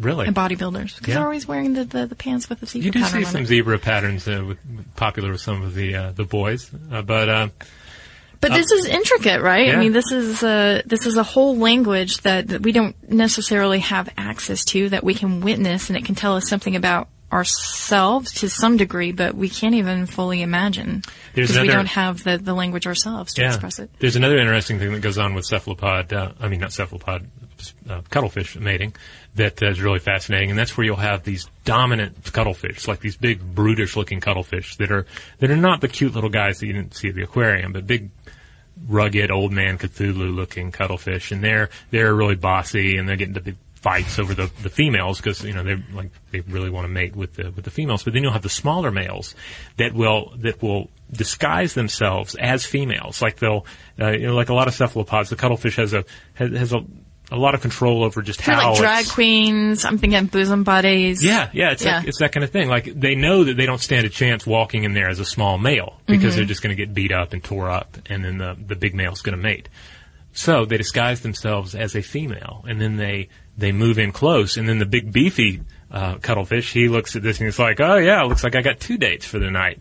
really? 0.03 0.27
and 0.27 0.37
bodybuilders 0.37 0.97
because 0.97 1.09
Yeah. 1.09 1.15
they're 1.15 1.25
always 1.25 1.47
wearing 1.49 1.73
the, 1.75 1.85
the, 1.85 2.07
the 2.07 2.15
pants 2.15 2.49
with 2.49 2.61
the 2.61 2.67
zebra 2.67 2.85
You 2.85 2.91
do 2.93 3.05
see 3.05 3.25
some 3.25 3.47
zebra 3.47 3.79
patterns 3.79 4.29
uh, 4.29 4.45
with, 4.47 4.59
popular 4.97 5.33
with 5.33 5.41
some 5.41 5.63
of 5.63 5.75
the 5.75 5.95
uh, 5.95 6.13
the 6.13 6.25
boys, 6.25 6.71
uh, 6.91 7.03
but 7.03 7.29
uh, 7.29 7.49
But 8.41 8.53
this 8.53 8.73
is 8.73 8.87
intricate, 8.87 9.41
right? 9.41 9.69
Yeah. 9.69 9.77
I 9.77 9.79
mean, 9.79 9.93
this 9.93 10.11
is 10.11 10.43
a 10.43 10.83
this 10.85 11.07
is 11.07 11.17
a 11.17 11.23
whole 11.23 11.57
language 11.57 12.19
that, 12.23 12.49
that 12.49 12.63
we 12.63 12.73
don't 12.73 12.97
necessarily 13.09 13.79
have 13.79 14.09
access 14.17 14.65
to 14.67 14.89
that 14.91 15.05
we 15.05 15.15
can 15.15 15.41
witness, 15.41 15.89
and 15.89 15.97
it 15.97 16.05
can 16.05 16.17
tell 16.17 16.35
us 16.37 16.49
something 16.49 16.75
about 16.75 17.09
ourselves 17.33 18.33
to 18.33 18.49
some 18.51 18.77
degree, 18.77 19.11
but 19.11 19.35
we 19.35 19.49
can't 19.49 19.75
even 19.75 20.07
fully 20.07 20.43
imagine 20.43 21.03
because 21.35 21.59
we 21.59 21.67
don't 21.67 21.87
have 21.87 22.23
the, 22.25 22.37
the 22.37 22.53
language 22.53 22.87
ourselves 22.87 23.33
to 23.35 23.45
express 23.47 23.79
it. 23.79 23.91
There's 23.99 24.17
another 24.17 24.37
interesting 24.37 24.79
thing 24.79 24.93
that 24.93 25.01
goes 25.01 25.17
on 25.17 25.35
with 25.35 25.47
cephalopod, 25.47 26.13
uh, 26.13 26.33
I 26.39 26.49
mean, 26.49 26.61
not 26.61 26.73
cephalopod, 26.73 27.31
uh, 27.89 28.01
cuttlefish 28.11 28.57
mating 28.57 28.95
that 29.35 29.63
uh, 29.63 29.71
is 29.71 29.81
really 29.81 29.99
fascinating, 29.99 30.51
and 30.51 30.59
that's 30.59 30.77
where 30.77 30.85
you'll 30.85 30.97
have 30.97 31.23
these 31.25 31.49
dominant 31.65 32.33
cuttlefish, 32.33 32.89
like 32.89 33.01
these 33.01 33.17
big 33.17 33.41
brutish 33.55 33.97
looking 33.97 34.21
cuttlefish 34.21 34.77
that 34.77 34.91
are, 34.91 35.07
that 35.39 35.51
are 35.51 35.57
not 35.57 35.81
the 35.81 35.89
cute 35.89 36.15
little 36.15 36.31
guys 36.31 36.61
that 36.61 36.67
you 36.67 36.73
didn't 36.73 36.95
see 36.95 37.09
at 37.09 37.15
the 37.15 37.23
aquarium, 37.23 37.73
but 37.73 37.87
big, 37.87 38.11
rugged 38.89 39.31
old 39.31 39.53
man 39.53 39.79
Cthulhu 39.79 40.35
looking 40.35 40.73
cuttlefish, 40.73 41.33
and 41.33 41.43
they're, 41.43 41.71
they're 41.91 42.15
really 42.15 42.35
bossy 42.35 42.97
and 42.97 43.09
they're 43.09 43.17
getting 43.17 43.35
to 43.35 43.41
big 43.41 43.57
fights 43.83 44.21
over 44.21 44.33
the, 44.33 44.49
the 44.63 44.71
females 44.71 45.19
because, 45.19 45.43
you 45.43 45.53
know, 45.53 45.65
they 45.65 45.77
like, 45.93 46.11
they 46.31 46.41
really 46.41 46.71
want 46.71 46.85
to 46.85 46.89
mate 46.89 47.17
with 47.17 47.35
the, 47.35 47.51
with 47.51 47.65
the 47.65 47.71
females, 47.71 48.05
but 48.05 48.13
then 48.13 48.23
you'll 48.23 48.33
have 48.33 48.43
the 48.43 48.49
smaller 48.49 48.93
males 48.93 49.35
that 49.77 49.93
will, 49.93 50.33
that 50.37 50.63
will 50.63 50.89
disguise 51.11 51.75
themselves 51.75 52.37
as 52.37 52.65
females. 52.65 53.21
Like 53.21 53.41
they'll, 53.41 53.67
uh, 54.01 54.11
you 54.11 54.29
know, 54.29 54.37
like 54.37 54.51
a 54.51 54.55
lot 54.55 54.69
of 54.69 54.75
cephalopods, 54.75 55.31
the 55.31 55.37
cuttlefish 55.37 55.77
has 55.77 55.93
a, 55.95 56.05
has, 56.35 56.53
has 56.53 56.73
a, 56.73 56.85
a 57.33 57.37
lot 57.37 57.55
of 57.55 57.61
control 57.63 58.05
over 58.05 58.23
just 58.23 58.45
They're 58.45 58.55
how 58.55 58.71
like 58.73 58.81
drag 58.81 59.09
queens. 59.09 59.85
I'm 59.85 59.99
thinking 59.99 60.27
bosom 60.27 60.63
buddies. 60.65 61.25
yeah, 61.25 61.49
yeah, 61.53 61.73
it's 61.73 61.83
Yeah. 61.85 62.01
That, 62.01 62.09
it's 62.09 62.19
that 62.19 62.33
kind 62.33 62.45
of 62.45 62.51
thing. 62.51 62.69
Like 62.69 62.85
they 62.85 63.15
know 63.15 63.45
that 63.45 63.57
they 63.57 63.67
don't 63.67 63.81
stand 63.81 64.07
a 64.07 64.11
chance 64.11 64.47
walking 64.47 64.85
in 64.85 64.95
there 64.95 65.09
as 65.09 65.19
a 65.19 65.25
small 65.25 65.59
male 65.59 65.99
because 66.07 66.23
Mm-hmm. 66.33 66.37
they're 66.37 66.45
just 66.45 66.63
going 66.63 66.77
to 66.77 66.81
get 66.87 66.95
beat 66.95 67.11
up 67.13 67.33
and 67.33 67.43
tore 67.43 67.71
up, 67.71 67.97
and 68.11 68.25
then 68.25 68.39
the 68.39 68.57
the 68.67 68.77
big 68.77 68.95
male's 68.95 69.23
going 69.23 69.37
to 69.37 69.43
mate. 69.43 69.69
So 70.35 70.65
they 70.65 70.77
disguise 70.79 71.21
themselves 71.21 71.75
as 71.75 71.95
a 71.97 72.03
female, 72.03 72.65
and 72.69 72.81
then 72.81 72.97
they 72.97 73.29
they 73.59 73.73
move 73.73 73.99
in 73.99 74.13
close, 74.13 74.57
and 74.57 74.69
then 74.69 74.79
the 74.79 74.87
big 74.87 75.13
beefy 75.13 75.61
uh, 75.91 76.17
cuttlefish 76.17 76.73
he 76.73 76.89
looks 76.89 77.17
at 77.17 77.23
this 77.23 77.39
and 77.39 77.47
he's 77.47 77.59
like, 77.59 77.81
"Oh 77.81 77.97
yeah, 77.97 78.23
looks 78.23 78.43
like 78.43 78.55
I 78.57 78.63
got 78.63 78.81
two 78.81 78.97
dates 78.97 79.27
for 79.27 79.39
the 79.39 79.51
night." 79.51 79.81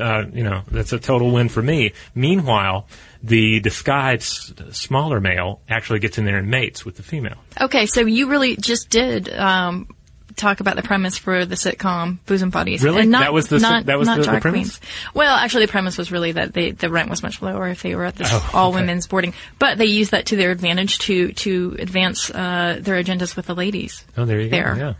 Uh, 0.00 0.24
you 0.32 0.44
know, 0.44 0.62
that's 0.70 0.92
a 0.92 0.98
total 0.98 1.30
win 1.32 1.48
for 1.48 1.60
me. 1.62 1.92
Meanwhile, 2.14 2.86
the 3.22 3.60
disguised 3.60 4.60
smaller 4.74 5.20
male 5.20 5.60
actually 5.68 5.98
gets 5.98 6.18
in 6.18 6.24
there 6.24 6.38
and 6.38 6.48
mates 6.50 6.84
with 6.84 6.96
the 6.96 7.02
female. 7.02 7.38
Okay, 7.60 7.86
so 7.86 8.00
you 8.02 8.28
really 8.28 8.56
just 8.56 8.90
did 8.90 9.28
um, 9.34 9.88
talk 10.36 10.60
about 10.60 10.76
the 10.76 10.82
premise 10.82 11.18
for 11.18 11.44
the 11.44 11.56
sitcom 11.56 12.18
Bosom 12.26 12.50
Buddies. 12.50 12.82
Really? 12.84 13.02
And 13.02 13.10
not, 13.10 13.22
That 13.22 13.32
was 13.32 13.48
the- 13.48 13.58
not, 13.58 13.86
that 13.86 13.98
was 13.98 14.06
not 14.06 14.18
the- 14.18 14.22
the 14.22 14.28
drag 14.28 14.42
premise? 14.42 14.78
queens. 14.78 14.80
Well, 15.14 15.34
actually, 15.34 15.66
the 15.66 15.72
premise 15.72 15.98
was 15.98 16.12
really 16.12 16.30
that 16.32 16.52
they, 16.54 16.70
the 16.70 16.88
rent 16.90 17.10
was 17.10 17.22
much 17.24 17.42
lower 17.42 17.66
if 17.68 17.82
they 17.82 17.96
were 17.96 18.04
at 18.04 18.14
this 18.14 18.28
Oh, 18.30 18.50
all 18.54 18.68
okay. 18.70 18.80
women's 18.80 19.08
boarding. 19.08 19.34
But 19.58 19.78
they 19.78 19.86
used 19.86 20.12
that 20.12 20.26
to 20.26 20.36
their 20.36 20.52
advantage 20.52 20.98
to 21.00 21.32
to 21.32 21.76
advance 21.80 22.30
uh, 22.30 22.78
their 22.80 23.02
agendas 23.02 23.34
with 23.34 23.46
the 23.46 23.54
ladies. 23.54 24.04
Oh, 24.16 24.24
there 24.26 24.40
you 24.40 24.48
There. 24.48 24.74
go. 24.74 24.80
Yeah. 24.80 24.94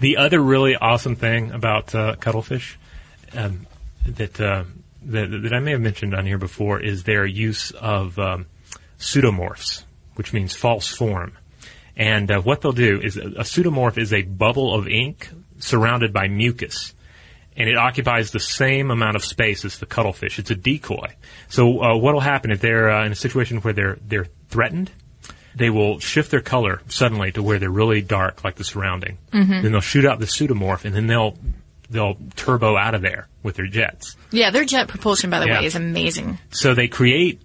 The 0.00 0.16
other 0.16 0.40
really 0.40 0.74
awesome 0.74 1.16
thing 1.16 1.52
about 1.52 1.94
uh, 1.94 2.16
cuttlefish 2.16 2.78
um, 3.34 3.66
that, 4.06 4.40
uh, 4.40 4.64
that 5.06 5.26
that 5.42 5.52
I 5.52 5.60
may 5.60 5.72
have 5.72 5.80
mentioned 5.80 6.14
on 6.14 6.26
here 6.26 6.38
before 6.38 6.80
is 6.80 7.04
their 7.04 7.26
use 7.26 7.70
of 7.72 8.18
um, 8.18 8.46
pseudomorphs, 8.98 9.84
which 10.14 10.32
means 10.32 10.54
false 10.54 10.88
form. 10.88 11.32
And 11.96 12.30
uh, 12.30 12.40
what 12.40 12.60
they'll 12.60 12.72
do 12.72 13.00
is 13.00 13.16
a, 13.16 13.22
a 13.22 13.44
pseudomorph 13.44 13.98
is 13.98 14.12
a 14.12 14.22
bubble 14.22 14.74
of 14.74 14.88
ink 14.88 15.28
surrounded 15.58 16.12
by 16.12 16.28
mucus. 16.28 16.94
And 17.54 17.68
it 17.68 17.76
occupies 17.76 18.30
the 18.30 18.40
same 18.40 18.90
amount 18.90 19.14
of 19.14 19.22
space 19.22 19.66
as 19.66 19.78
the 19.78 19.84
cuttlefish. 19.84 20.38
It's 20.38 20.50
a 20.50 20.54
decoy. 20.54 21.16
So 21.50 21.82
uh, 21.82 21.96
what'll 21.98 22.20
happen 22.20 22.50
if 22.50 22.60
they're 22.60 22.90
uh, 22.90 23.04
in 23.04 23.12
a 23.12 23.16
situation 23.16 23.58
where 23.58 23.74
they're 23.74 23.98
they're 24.06 24.28
threatened? 24.48 24.90
they 25.54 25.70
will 25.70 25.98
shift 25.98 26.30
their 26.30 26.40
color 26.40 26.80
suddenly 26.88 27.32
to 27.32 27.42
where 27.42 27.58
they're 27.58 27.70
really 27.70 28.00
dark, 28.00 28.44
like 28.44 28.56
the 28.56 28.64
surrounding. 28.64 29.18
Then 29.62 29.72
they'll 29.72 29.80
shoot 29.80 30.04
out 30.04 30.18
the 30.18 30.26
pseudomorph, 30.26 30.84
and 30.84 30.94
then 30.94 31.06
they'll 31.06 31.36
they'll 31.92 32.16
turbo 32.36 32.76
out 32.76 32.94
of 32.94 33.02
there 33.02 33.28
with 33.42 33.56
their 33.56 33.66
jets. 33.66 34.16
Yeah, 34.30 34.50
their 34.50 34.64
jet 34.64 34.88
propulsion, 34.88 35.30
by 35.30 35.38
the 35.40 35.46
Yeah. 35.46 35.60
way, 35.60 35.66
is 35.66 35.76
amazing. 35.76 36.38
So 36.50 36.74
they 36.74 36.88
create 36.88 37.40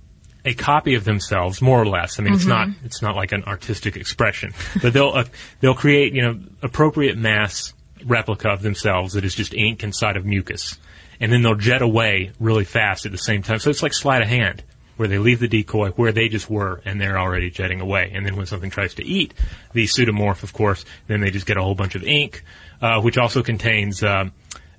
a 0.45 0.53
copy 0.53 0.95
of 0.95 1.03
themselves, 1.03 1.61
more 1.61 1.81
or 1.81 1.85
less. 1.85 2.19
I 2.19 2.23
mean, 2.23 2.33
it's 2.33 2.45
not 2.45 2.67
Mm-hmm. 2.69 2.85
it's 2.85 3.01
not 3.01 3.15
like 3.15 3.31
an 3.33 3.43
artistic 3.43 3.95
expression, 3.97 4.53
but 4.81 4.93
they'll 4.93 5.09
uh, 5.09 5.25
they'll 5.59 5.75
create 5.75 6.13
you 6.13 6.21
know 6.21 6.39
appropriate 6.61 7.17
mass 7.17 7.73
replica 8.05 8.49
of 8.49 8.61
themselves 8.61 9.13
that 9.13 9.25
is 9.25 9.35
just 9.35 9.53
ink 9.53 9.83
inside 9.83 10.15
of 10.17 10.25
mucus, 10.25 10.77
and 11.19 11.31
then 11.31 11.41
they'll 11.41 11.55
jet 11.55 11.81
away 11.81 12.31
really 12.39 12.63
fast 12.63 13.05
at 13.05 13.11
the 13.11 13.17
same 13.17 13.43
time. 13.43 13.59
So 13.59 13.69
it's 13.69 13.83
like 13.83 13.93
sleight 13.93 14.21
of 14.21 14.27
hand. 14.29 14.63
where 14.97 15.07
they 15.07 15.19
leave 15.19 15.39
the 15.39 15.47
decoy 15.47 15.89
where 15.91 16.11
they 16.11 16.27
just 16.27 16.49
were 16.49 16.81
and 16.83 16.99
they're 16.99 17.19
already 17.19 17.51
jetting 17.51 17.81
away. 17.81 18.09
And 18.15 18.25
then 18.25 18.35
when 18.35 18.47
something 18.47 18.71
tries 18.71 18.95
to 18.95 19.05
eat 19.05 19.31
the 19.73 19.83
pseudomorph, 19.85 20.41
of 20.41 20.53
course, 20.53 20.85
then 21.05 21.19
they 21.21 21.29
just 21.29 21.45
get 21.45 21.55
a 21.55 21.61
whole 21.61 21.75
bunch 21.75 21.93
of 21.93 22.03
ink, 22.03 22.43
uh, 22.81 23.01
which 23.01 23.17
also 23.17 23.43
contains 23.43 24.03
um, 24.03 24.31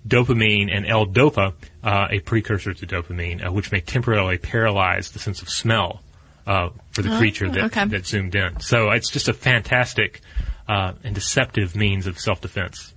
dopamine 0.06 0.74
and 0.74 0.86
L-dopa, 0.86 1.54
uh, 1.82 2.06
a 2.10 2.20
precursor 2.20 2.72
to 2.74 2.86
dopamine, 2.86 3.46
uh, 3.46 3.52
which 3.52 3.72
may 3.72 3.80
temporarily 3.80 4.38
paralyze 4.38 5.10
the 5.10 5.18
sense 5.18 5.42
of 5.42 5.48
smell 5.48 6.02
uh, 6.46 6.70
for 6.90 7.02
the 7.02 7.16
creature 7.18 7.50
that, 7.50 7.64
okay. 7.64 7.84
that 7.86 8.06
zoomed 8.06 8.34
in. 8.34 8.60
So 8.60 8.90
it's 8.90 9.10
just 9.10 9.28
a 9.28 9.34
fantastic 9.34 10.22
uh, 10.66 10.92
and 11.04 11.14
deceptive 11.14 11.76
means 11.76 12.06
of 12.06 12.18
self-defense. 12.18 12.94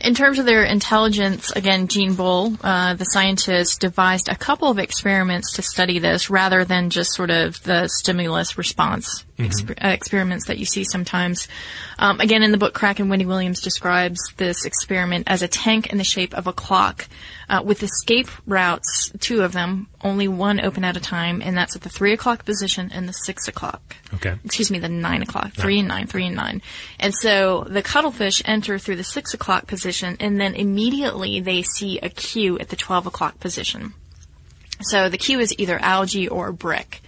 In 0.00 0.14
terms 0.14 0.38
of 0.38 0.46
their 0.46 0.64
intelligence, 0.64 1.52
again, 1.52 1.86
Jean 1.86 2.14
Boal, 2.14 2.58
uh, 2.62 2.94
the 2.94 3.04
scientist, 3.04 3.80
devised 3.80 4.28
a 4.28 4.34
couple 4.34 4.68
of 4.68 4.78
experiments 4.78 5.52
to 5.52 5.62
study 5.62 6.00
this 6.00 6.28
rather 6.28 6.64
than 6.64 6.90
just 6.90 7.14
sort 7.14 7.30
of 7.30 7.62
the 7.62 7.86
stimulus 7.88 8.58
response 8.58 9.24
exper- 9.38 9.84
uh, 9.84 9.88
experiments 9.88 10.46
that 10.46 10.58
you 10.58 10.64
see 10.64 10.84
sometimes. 10.84 11.48
Um, 11.98 12.20
again, 12.20 12.42
in 12.42 12.50
the 12.50 12.58
book, 12.58 12.74
Kraken 12.74 13.08
Wendy 13.08 13.26
Williams 13.26 13.60
describes 13.60 14.20
this 14.36 14.64
experiment 14.64 15.28
as 15.28 15.42
a 15.42 15.48
tank 15.48 15.92
in 15.92 15.98
the 15.98 16.04
shape 16.04 16.34
of 16.34 16.46
a 16.46 16.52
clock 16.52 17.08
uh, 17.52 17.62
with 17.62 17.82
escape 17.82 18.28
routes, 18.46 19.12
two 19.20 19.42
of 19.42 19.52
them, 19.52 19.86
only 20.02 20.26
one 20.26 20.58
open 20.58 20.84
at 20.84 20.96
a 20.96 21.00
time, 21.00 21.42
and 21.42 21.54
that's 21.54 21.76
at 21.76 21.82
the 21.82 21.90
three 21.90 22.14
o'clock 22.14 22.46
position 22.46 22.90
and 22.92 23.06
the 23.06 23.12
six 23.12 23.46
o'clock 23.46 23.94
Okay. 24.14 24.34
excuse 24.42 24.70
me, 24.70 24.78
the 24.78 24.88
nine 24.88 25.20
o'clock, 25.20 25.52
three 25.52 25.78
and 25.78 25.86
nine, 25.88 26.06
three 26.06 26.26
and 26.26 26.34
nine. 26.34 26.62
And 26.98 27.14
so 27.14 27.66
the 27.68 27.82
cuttlefish 27.82 28.40
enter 28.46 28.78
through 28.78 28.96
the 28.96 29.04
six 29.04 29.34
o'clock 29.34 29.66
position 29.66 30.16
and 30.18 30.40
then 30.40 30.54
immediately 30.54 31.40
they 31.40 31.62
see 31.62 31.98
a 31.98 32.08
cue 32.08 32.58
at 32.58 32.70
the 32.70 32.76
12 32.76 33.06
o'clock 33.06 33.38
position. 33.38 33.92
So 34.80 35.10
the 35.10 35.18
cue 35.18 35.38
is 35.38 35.54
either 35.58 35.78
algae 35.78 36.28
or 36.28 36.52
brick. 36.52 37.02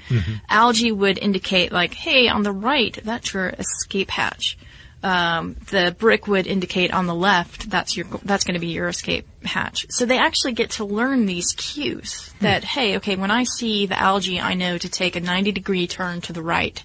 Algae 0.49 0.93
would 0.93 1.19
indicate 1.19 1.73
like, 1.73 1.95
hey, 1.95 2.29
on 2.29 2.43
the 2.43 2.53
right, 2.53 2.97
that's 3.03 3.33
your 3.33 3.49
escape 3.59 4.11
hatch. 4.11 4.59
Um, 5.05 5.57
the 5.71 5.95
brick 5.99 6.27
would 6.27 6.47
indicate 6.47 6.91
on 6.91 7.07
the 7.07 7.15
left 7.15 7.69
that's 7.69 7.95
your 7.95 8.07
that's 8.23 8.43
going 8.43 8.55
to 8.55 8.61
be 8.61 8.69
your 8.69 8.89
escape 8.89 9.27
hatch. 9.45 9.85
So 9.91 10.07
they 10.07 10.19
actually 10.19 10.53
get 10.53 10.71
to 10.71 10.87
learn 10.87 11.27
these 11.27 11.53
cues 11.53 12.33
that 12.41 12.65
hey, 12.65 12.97
okay, 12.97 13.15
when 13.15 13.31
I 13.31 13.45
see 13.45 13.85
the 13.85 14.01
algae, 14.01 14.41
I 14.41 14.55
know 14.55 14.79
to 14.79 14.89
take 14.89 15.15
a 15.15 15.21
90 15.21 15.53
degree 15.53 15.87
turn 15.87 16.23
to 16.23 16.33
the 16.33 16.43
right. 16.43 16.83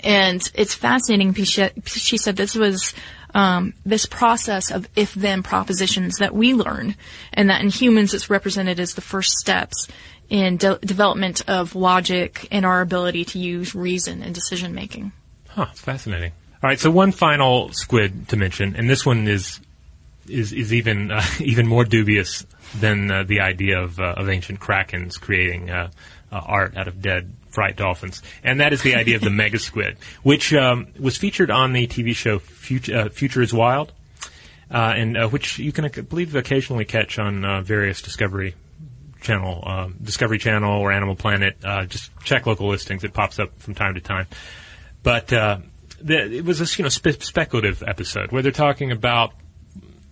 And 0.00 0.46
it's 0.54 0.74
fascinating. 0.74 1.32
because 1.32 1.48
She, 1.48 1.70
she 1.86 2.16
said 2.18 2.36
this 2.36 2.54
was 2.54 2.92
um, 3.32 3.72
this 3.86 4.04
process 4.04 4.70
of 4.70 4.86
if-then 4.94 5.42
propositions 5.42 6.16
that 6.18 6.34
we 6.34 6.52
learn, 6.52 6.94
and 7.32 7.48
that 7.48 7.62
in 7.62 7.70
humans 7.70 8.12
it's 8.12 8.28
represented 8.28 8.78
as 8.78 8.92
the 8.92 9.00
first 9.00 9.32
steps 9.38 9.88
in 10.28 10.58
de- 10.58 10.78
development 10.80 11.48
of 11.48 11.74
logic 11.74 12.46
and 12.50 12.66
our 12.66 12.80
ability 12.82 13.24
to 13.24 13.38
use 13.38 13.74
reason 13.74 14.22
in 14.22 14.34
decision 14.34 14.74
making. 14.74 15.12
Huh, 15.48 15.68
it's 15.70 15.80
fascinating. 15.80 16.32
All 16.64 16.68
right, 16.70 16.80
so 16.80 16.90
one 16.90 17.12
final 17.12 17.70
squid 17.74 18.30
to 18.30 18.38
mention, 18.38 18.74
and 18.74 18.88
this 18.88 19.04
one 19.04 19.28
is 19.28 19.60
is 20.26 20.50
is 20.54 20.72
even 20.72 21.10
uh, 21.10 21.22
even 21.40 21.66
more 21.66 21.84
dubious 21.84 22.46
than 22.80 23.10
uh, 23.10 23.22
the 23.22 23.40
idea 23.40 23.82
of 23.82 24.00
uh, 24.00 24.14
of 24.16 24.30
ancient 24.30 24.60
krakens 24.60 25.20
creating 25.20 25.70
uh, 25.70 25.90
uh, 26.32 26.40
art 26.42 26.74
out 26.74 26.88
of 26.88 27.02
dead 27.02 27.34
fright 27.50 27.76
dolphins, 27.76 28.22
and 28.42 28.60
that 28.60 28.72
is 28.72 28.80
the 28.80 28.94
idea 28.94 29.16
of 29.16 29.20
the 29.20 29.28
mega 29.42 29.58
squid, 29.58 29.98
which 30.22 30.54
um, 30.54 30.86
was 30.98 31.18
featured 31.18 31.50
on 31.50 31.74
the 31.74 31.86
TV 31.86 32.16
show 32.16 32.38
Future, 32.38 32.96
uh, 32.96 33.08
Future 33.10 33.42
is 33.42 33.52
Wild, 33.52 33.92
uh, 34.70 34.94
and 34.96 35.18
uh, 35.18 35.28
which 35.28 35.58
you 35.58 35.70
can, 35.70 35.84
I 35.84 35.88
believe, 35.88 36.34
occasionally 36.34 36.86
catch 36.86 37.18
on 37.18 37.44
uh, 37.44 37.60
various 37.60 38.00
Discovery 38.00 38.54
Channel, 39.20 39.64
um, 39.66 39.96
Discovery 40.02 40.38
Channel 40.38 40.80
or 40.80 40.92
Animal 40.92 41.14
Planet. 41.14 41.58
Uh, 41.62 41.84
just 41.84 42.10
check 42.24 42.46
local 42.46 42.68
listings; 42.68 43.04
it 43.04 43.12
pops 43.12 43.38
up 43.38 43.50
from 43.60 43.74
time 43.74 43.96
to 43.96 44.00
time. 44.00 44.28
But 45.02 45.30
uh, 45.30 45.58
the, 46.04 46.36
it 46.36 46.44
was 46.44 46.60
a 46.60 46.76
you 46.76 46.84
know, 46.84 46.90
spe- 46.90 47.22
speculative 47.22 47.82
episode 47.82 48.30
where 48.30 48.42
they're 48.42 48.52
talking 48.52 48.92
about 48.92 49.32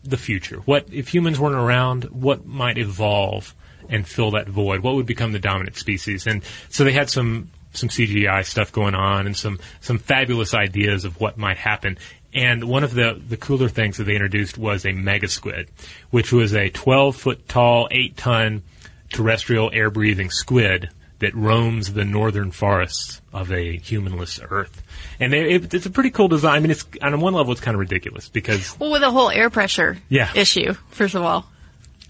the 0.03 0.17
future. 0.17 0.57
What 0.65 0.87
if 0.91 1.13
humans 1.13 1.39
weren't 1.39 1.55
around? 1.55 2.05
What 2.05 2.47
might 2.47 2.79
evolve 2.79 3.55
and 3.89 4.07
fill 4.09 4.33
that 4.33 4.49
void? 4.49 4.81
What 4.81 4.95
would 4.95 5.07
become 5.07 5.33
the 5.33 5.39
dominant 5.39 5.77
species? 5.77 6.27
And 6.27 6.43
so 6.71 6.85
they 6.85 6.93
had 6.93 7.11
some 7.11 7.51
some 7.75 7.89
CGI 7.89 8.45
stuff 8.45 8.73
going 8.73 8.95
on 8.95 9.27
and 9.27 9.37
some 9.37 9.61
some 9.81 9.99
fabulous 9.99 10.55
ideas 10.55 11.05
of 11.05 11.21
what 11.21 11.39
might 11.39 11.59
happen. 11.59 11.99
And 12.35 12.65
one 12.65 12.85
of 12.85 12.95
the 12.95 13.21
the 13.29 13.37
cooler 13.37 13.69
things 13.69 13.99
that 13.99 14.05
they 14.05 14.15
introduced 14.15 14.57
was 14.57 14.87
a 14.87 14.93
mega 14.93 15.29
squid, 15.29 15.69
which 16.11 16.33
was 16.33 16.55
a 16.55 16.71
12 16.71 17.17
foot 17.17 17.49
tall, 17.49 17.89
8 17.91 18.17
ton 18.17 18.63
terrestrial 19.11 19.71
air 19.73 19.91
breathing 19.91 20.31
squid 20.31 20.89
that 21.23 21.35
roams 21.35 21.93
the 21.95 22.05
northern 22.05 22.51
forests 22.51 23.21
of 23.33 23.51
a 23.51 23.77
humanless 23.79 24.39
Earth. 24.51 24.83
And 25.19 25.33
they, 25.33 25.55
it, 25.55 25.73
it's 25.75 25.87
a 25.87 25.91
pretty 25.91 26.11
cool 26.11 26.29
design. 26.29 26.57
I 26.57 26.61
mean, 26.61 26.71
it's 26.71 26.85
on 27.01 27.19
one 27.21 27.33
level, 27.35 27.51
it's 27.53 27.61
kind 27.61 27.75
of 27.75 27.81
ridiculous 27.81 28.29
because 28.29 28.79
Well, 28.79 28.91
with 28.93 29.01
the 29.01 29.11
whole 29.11 29.31
air 29.31 29.49
pressure 29.51 29.99
Yeah. 30.09 30.31
issue, 30.35 30.75
first 30.91 31.15
of 31.15 31.23
all, 31.23 31.47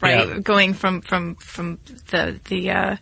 right? 0.03 0.27
Yeah. 0.29 0.39
Going 0.41 0.75
from 0.75 1.01
from 1.01 1.37
from 1.37 1.79
the 2.11 2.41
the 2.49 2.71
uh, 2.71 2.97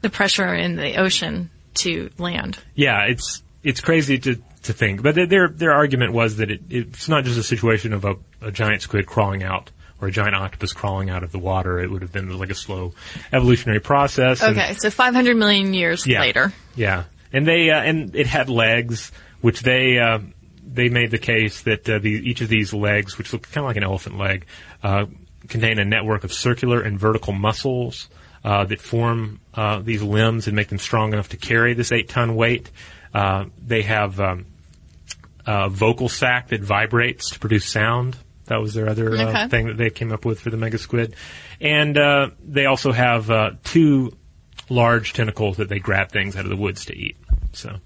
the 0.00 0.10
pressure 0.10 0.54
in 0.54 0.76
the 0.76 0.96
ocean 0.96 1.50
to 1.74 2.10
land. 2.18 2.58
yeah, 2.74 3.04
it's 3.04 3.42
it's 3.62 3.80
crazy 3.80 4.18
to 4.18 4.36
to 4.64 4.72
think. 4.72 5.02
But 5.02 5.14
their 5.14 5.48
their 5.48 5.72
argument 5.72 6.12
was 6.12 6.36
that 6.36 6.50
it, 6.50 6.62
it's 6.70 7.08
not 7.08 7.24
just 7.24 7.38
a 7.38 7.42
situation 7.42 7.92
of 7.92 8.04
a, 8.04 8.16
a 8.40 8.50
giant 8.50 8.82
squid 8.82 9.06
crawling 9.06 9.42
out 9.42 9.70
or 10.00 10.08
a 10.08 10.10
giant 10.10 10.34
octopus 10.34 10.72
crawling 10.72 11.10
out 11.10 11.22
of 11.22 11.32
the 11.32 11.38
water. 11.38 11.80
It 11.80 11.90
would 11.90 12.02
have 12.02 12.12
been 12.12 12.36
like 12.38 12.50
a 12.50 12.54
slow 12.54 12.94
evolutionary 13.32 13.80
process. 13.80 14.42
and- 14.42 14.56
Okay, 14.56 14.74
so 14.74 14.90
500 14.90 15.36
million 15.36 15.74
years 15.74 16.06
yeah, 16.06 16.20
later. 16.20 16.52
Yeah, 16.76 17.04
and 17.32 17.46
they 17.46 17.70
uh, 17.70 17.80
and 17.82 18.14
it 18.14 18.26
had 18.26 18.48
legs, 18.48 19.12
which 19.40 19.60
they 19.62 19.98
uh, 19.98 20.20
they 20.66 20.88
made 20.88 21.10
the 21.10 21.18
case 21.18 21.62
that 21.62 21.88
uh, 21.88 21.98
the, 21.98 22.10
each 22.10 22.40
of 22.40 22.48
these 22.48 22.72
legs, 22.72 23.18
which 23.18 23.32
look 23.32 23.42
kind 23.50 23.58
of 23.64 23.68
like 23.68 23.76
an 23.76 23.84
elephant 23.84 24.18
leg, 24.18 24.46
uh, 24.82 25.06
contain 25.48 25.78
a 25.78 25.84
network 25.84 26.24
of 26.24 26.32
circular 26.32 26.80
and 26.80 26.98
vertical 26.98 27.32
muscles 27.32 28.08
uh, 28.44 28.64
that 28.64 28.80
form 28.80 29.40
uh, 29.54 29.80
these 29.80 30.02
limbs 30.02 30.46
and 30.46 30.54
make 30.54 30.68
them 30.68 30.78
strong 30.78 31.12
enough 31.12 31.30
to 31.30 31.36
carry 31.36 31.74
this 31.74 31.90
eight 31.92 32.08
ton 32.08 32.34
weight. 32.36 32.70
Uh, 33.12 33.46
they 33.66 33.82
have 33.82 34.20
um, 34.20 34.46
a 35.46 35.68
vocal 35.68 36.08
sac 36.08 36.48
that 36.48 36.60
vibrates 36.60 37.30
to 37.30 37.38
produce 37.38 37.64
sound. 37.64 38.16
That 38.48 38.60
was 38.60 38.74
their 38.74 38.88
other 38.88 39.16
uh, 39.16 39.28
Okay. 39.28 39.48
thing 39.48 39.66
that 39.68 39.76
they 39.76 39.90
came 39.90 40.12
up 40.12 40.24
with 40.24 40.40
for 40.40 40.50
the 40.50 40.56
mega 40.56 40.78
squid. 40.78 41.14
And 41.60 41.96
uh, 41.96 42.30
they 42.46 42.66
also 42.66 42.92
have 42.92 43.30
uh, 43.30 43.52
two 43.64 44.16
large 44.68 45.12
tentacles 45.14 45.56
that 45.58 45.68
they 45.68 45.78
grab 45.78 46.10
things 46.10 46.36
out 46.36 46.44
of 46.44 46.50
the 46.50 46.56
woods 46.56 46.84
to 46.86 46.96
eat. 46.96 47.16
So 47.52 47.76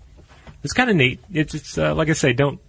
it's 0.64 0.72
kind 0.72 0.90
of 0.90 0.96
neat. 0.96 1.20
It's, 1.32 1.54
it's 1.54 1.78
uh, 1.78 1.94
like 1.94 2.08
I 2.08 2.14
say, 2.14 2.32
don't 2.32 2.60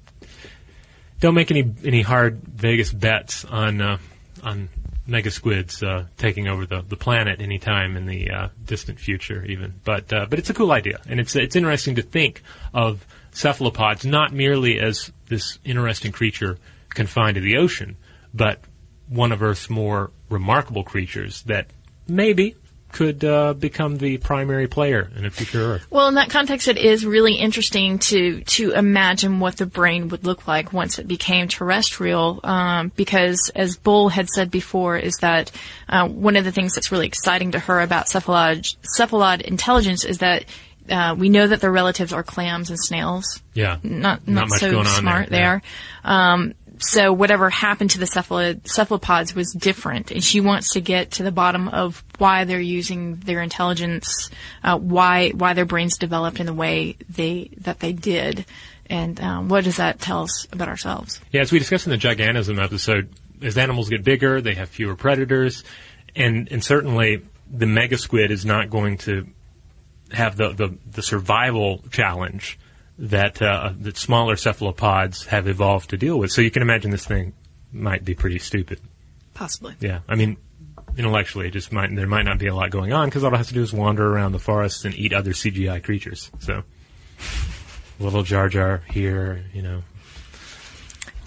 don't 1.19 1.35
make 1.35 1.51
any 1.51 1.73
any 1.83 2.01
hard 2.01 2.41
Vegas 2.43 2.91
bets 2.91 3.45
on 3.45 3.81
uh, 3.81 3.97
on 4.43 4.69
mega 5.05 5.31
squids 5.31 5.83
uh, 5.83 6.05
taking 6.17 6.47
over 6.47 6.65
the, 6.65 6.81
the 6.81 6.95
planet 6.95 7.41
anytime 7.41 7.97
in 7.97 8.05
the 8.05 8.29
uh, 8.31 8.47
distant 8.65 8.99
future, 8.99 9.43
even. 9.45 9.73
But 9.83 10.11
uh, 10.13 10.25
but 10.29 10.39
it's 10.39 10.49
a 10.49 10.53
cool 10.53 10.71
idea, 10.71 10.99
and 11.07 11.19
it's 11.19 11.35
it's 11.35 11.55
interesting 11.55 11.95
to 11.95 12.01
think 12.01 12.41
of 12.73 13.05
cephalopods 13.31 14.05
not 14.05 14.31
merely 14.31 14.79
as 14.79 15.11
this 15.27 15.57
interesting 15.65 16.11
creature 16.11 16.57
confined 16.93 17.35
to 17.35 17.41
the 17.41 17.57
ocean, 17.57 17.97
but 18.33 18.59
one 19.07 19.31
of 19.31 19.41
Earth's 19.41 19.69
more 19.69 20.11
remarkable 20.29 20.83
creatures 20.83 21.43
that 21.43 21.67
maybe 22.07 22.55
could 22.93 23.25
uh, 23.25 23.53
become 23.53 23.97
the 23.97 24.17
primary 24.19 24.67
player 24.67 25.11
in 25.17 25.25
a 25.25 25.29
future 25.31 25.73
Earth. 25.73 25.87
Well, 25.89 26.07
in 26.07 26.15
that 26.15 26.29
context, 26.29 26.67
it 26.67 26.77
is 26.77 27.05
really 27.05 27.33
interesting 27.33 27.99
to 27.99 28.41
to 28.41 28.71
imagine 28.71 29.39
what 29.39 29.57
the 29.57 29.65
brain 29.65 30.07
would 30.09 30.23
look 30.23 30.47
like 30.47 30.71
once 30.71 30.99
it 30.99 31.07
became 31.07 31.47
terrestrial. 31.47 32.39
Um, 32.43 32.91
because, 32.95 33.51
as 33.55 33.77
Boal 33.77 34.11
had 34.11 34.29
said 34.29 34.51
before, 34.51 34.97
is 34.97 35.15
that 35.21 35.51
uh, 35.89 36.07
one 36.07 36.35
of 36.35 36.45
the 36.45 36.51
things 36.51 36.75
that's 36.75 36.91
really 36.91 37.07
exciting 37.07 37.51
to 37.51 37.59
her 37.59 37.81
about 37.81 38.07
cephalod 38.07 38.67
cephalod 38.95 39.41
intelligence 39.41 40.05
is 40.05 40.19
that. 40.19 40.45
Uh, 40.89 41.15
we 41.17 41.29
know 41.29 41.47
that 41.47 41.61
their 41.61 41.71
relatives 41.71 42.11
are 42.11 42.23
clams 42.23 42.69
and 42.69 42.77
snails. 42.77 43.41
Yeah, 43.53 43.77
Not 43.83 44.27
not, 44.27 44.49
Not 44.49 44.59
so 44.59 44.83
smart 44.83 45.29
there, 45.29 45.61
there. 46.03 46.11
Um, 46.11 46.55
so 46.83 47.13
whatever 47.13 47.49
happened 47.49 47.91
to 47.91 47.99
the 47.99 48.05
cephalod, 48.05 48.67
cephalopods 48.67 49.33
was 49.33 49.51
different, 49.53 50.11
and 50.11 50.23
she 50.23 50.41
wants 50.41 50.73
to 50.73 50.81
get 50.81 51.11
to 51.11 51.23
the 51.23 51.31
bottom 51.31 51.67
of 51.69 52.03
why 52.17 52.43
they're 52.43 52.59
using 52.59 53.15
their 53.15 53.41
intelligence, 53.41 54.29
uh, 54.63 54.77
why 54.77 55.29
why 55.29 55.53
their 55.53 55.65
brains 55.65 55.97
developed 55.97 56.39
in 56.39 56.45
the 56.45 56.53
way 56.53 56.97
they 57.09 57.49
that 57.61 57.79
they 57.79 57.93
did, 57.93 58.45
and 58.89 59.19
um, 59.21 59.49
what 59.49 59.63
does 59.63 59.77
that 59.77 59.99
tell 59.99 60.23
us 60.23 60.47
about 60.51 60.67
ourselves? 60.67 61.19
Yeah, 61.31 61.41
as 61.41 61.51
we 61.51 61.59
discussed 61.59 61.87
in 61.87 61.91
the 61.91 61.97
gigantism 61.97 62.63
episode, 62.63 63.09
as 63.41 63.57
animals 63.57 63.89
get 63.89 64.03
bigger, 64.03 64.41
they 64.41 64.55
have 64.55 64.69
fewer 64.69 64.95
predators, 64.95 65.63
and 66.15 66.51
and 66.51 66.63
certainly 66.63 67.23
the 67.49 67.65
mega 67.65 67.97
squid 67.97 68.31
is 68.31 68.45
not 68.45 68.69
going 68.69 68.97
to 68.99 69.27
have 70.11 70.37
the 70.37 70.53
the, 70.53 70.77
the 70.91 71.01
survival 71.01 71.81
challenge 71.91 72.59
that 72.97 73.41
uh, 73.41 73.73
that 73.79 73.97
smaller 73.97 74.35
cephalopods 74.35 75.25
have 75.27 75.47
evolved 75.47 75.89
to 75.91 75.97
deal 75.97 76.17
with. 76.19 76.31
So 76.31 76.41
you 76.41 76.51
can 76.51 76.61
imagine 76.61 76.91
this 76.91 77.05
thing 77.05 77.33
might 77.71 78.05
be 78.05 78.13
pretty 78.13 78.39
stupid. 78.39 78.79
Possibly. 79.33 79.75
Yeah, 79.79 79.99
I 80.07 80.15
mean, 80.15 80.37
intellectually. 80.97 81.47
It 81.47 81.51
just 81.51 81.71
might 81.71 81.95
there 81.95 82.07
might 82.07 82.23
not 82.23 82.37
be 82.37 82.47
a 82.47 82.55
lot 82.55 82.69
going 82.69 82.93
on 82.93 83.09
because 83.09 83.23
all 83.23 83.33
it 83.33 83.37
has 83.37 83.47
to 83.47 83.53
do 83.53 83.61
is 83.61 83.73
wander 83.73 84.05
around 84.05 84.31
the 84.31 84.39
forest 84.39 84.85
and 84.85 84.93
eat 84.95 85.13
other 85.13 85.31
CGI 85.31 85.83
creatures. 85.83 86.31
So, 86.39 86.63
little 87.99 88.23
Jar 88.23 88.49
Jar 88.49 88.83
here, 88.89 89.43
you 89.53 89.61
know. 89.61 89.83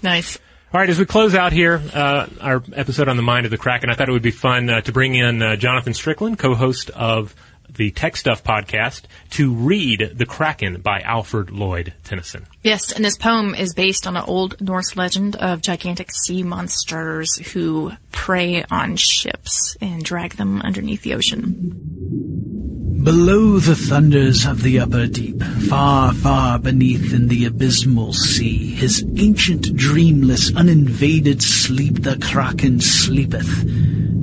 Nice. 0.01 0.39
All 0.73 0.81
right, 0.81 0.89
as 0.89 0.99
we 0.99 1.05
close 1.05 1.33
out 1.33 1.53
here, 1.53 1.81
uh, 1.93 2.27
our 2.41 2.61
episode 2.73 3.07
on 3.07 3.15
the 3.15 3.23
mind 3.23 3.45
of 3.45 3.51
the 3.51 3.57
Kraken, 3.57 3.89
I 3.89 3.93
thought 3.93 4.09
it 4.09 4.11
would 4.11 4.21
be 4.21 4.31
fun 4.31 4.69
uh, 4.69 4.81
to 4.81 4.91
bring 4.91 5.15
in 5.15 5.41
uh, 5.41 5.55
Jonathan 5.55 5.93
Strickland, 5.93 6.37
co-host 6.39 6.89
of 6.89 7.33
the 7.69 7.91
Tech 7.91 8.17
Stuff 8.17 8.43
podcast, 8.43 9.03
to 9.31 9.53
read 9.53 10.11
The 10.15 10.25
Kraken 10.25 10.81
by 10.81 11.01
Alfred 11.01 11.51
Lord 11.51 11.93
Tennyson. 12.03 12.47
Yes, 12.63 12.91
and 12.91 13.05
this 13.05 13.17
poem 13.17 13.55
is 13.55 13.73
based 13.73 14.07
on 14.07 14.17
an 14.17 14.25
old 14.25 14.59
Norse 14.59 14.95
legend 14.95 15.35
of 15.35 15.61
gigantic 15.61 16.11
sea 16.11 16.43
monsters 16.43 17.35
who 17.53 17.91
prey 18.11 18.63
on 18.69 18.95
ships 18.95 19.77
and 19.81 20.03
drag 20.03 20.35
them 20.35 20.61
underneath 20.61 21.03
the 21.03 21.13
ocean. 21.13 21.97
Below 23.03 23.59
the 23.59 23.75
thunders 23.75 24.45
of 24.45 24.63
the 24.63 24.79
upper 24.79 25.07
deep, 25.07 25.41
far, 25.69 26.13
far 26.13 26.59
beneath 26.59 27.13
in 27.13 27.27
the 27.29 27.45
abysmal 27.45 28.11
sea, 28.11 28.73
his 28.73 29.05
ancient, 29.17 29.75
dreamless, 29.77 30.51
uninvaded 30.51 31.41
sleep 31.41 32.01
the 32.01 32.17
kraken 32.17 32.81
sleepeth. 32.81 33.63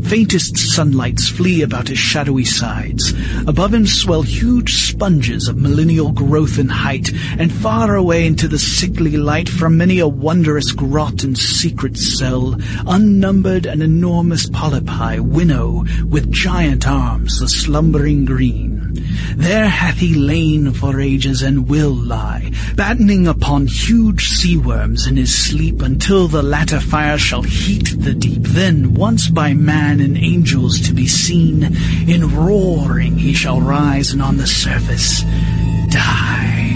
Faintest 0.05 0.57
sunlights 0.59 1.28
flee 1.28 1.62
about 1.62 1.88
his 1.88 1.98
shadowy 1.98 2.44
sides. 2.44 3.14
Above 3.46 3.72
him 3.72 3.86
swell 3.86 4.22
huge 4.22 4.74
sponges 4.74 5.48
of 5.48 5.57
millennial 5.57 6.12
growth 6.12 6.59
and 6.59 6.70
height, 6.70 7.11
and 7.38 7.52
far 7.52 7.96
away 7.96 8.26
into 8.26 8.46
the 8.46 8.59
sickly 8.59 9.16
light 9.16 9.48
from 9.48 9.76
many 9.76 9.98
a 9.98 10.07
wondrous 10.07 10.72
grot 10.72 11.24
and 11.24 11.38
secret 11.38 11.96
cell, 11.96 12.57
unnumbered 12.86 13.66
and 13.66 13.82
enormous 13.82 14.46
polypi 14.50 15.18
winnow 15.20 15.84
with 16.09 16.30
giant 16.30 16.86
arms 16.86 17.40
the 17.40 17.48
slumbering 17.48 18.24
green. 18.24 18.74
There 19.36 19.68
hath 19.68 19.98
he 19.98 20.14
lain 20.14 20.72
for 20.72 21.00
ages 21.00 21.42
and 21.42 21.68
will 21.68 21.94
lie, 21.94 22.52
battening 22.76 23.26
upon 23.26 23.66
huge 23.66 24.28
sea 24.28 24.57
worms 24.57 25.07
in 25.07 25.16
his 25.16 25.34
sleep 25.34 25.82
until 25.82 26.28
the 26.28 26.42
latter 26.42 26.80
fire 26.80 27.18
shall 27.18 27.42
heat 27.42 27.94
the 27.98 28.14
deep. 28.14 28.42
Then, 28.42 28.94
once 28.94 29.28
by 29.28 29.55
man 29.55 29.93
and 30.01 30.16
angels 30.16 30.80
to 30.88 30.95
be 30.95 31.07
seen, 31.07 31.64
in 32.09 32.34
roaring 32.34 33.18
he 33.18 33.34
shall 33.34 33.61
rise 33.61 34.12
and 34.12 34.22
on 34.22 34.36
the 34.36 34.47
surface 34.47 35.22
die. 35.90 36.74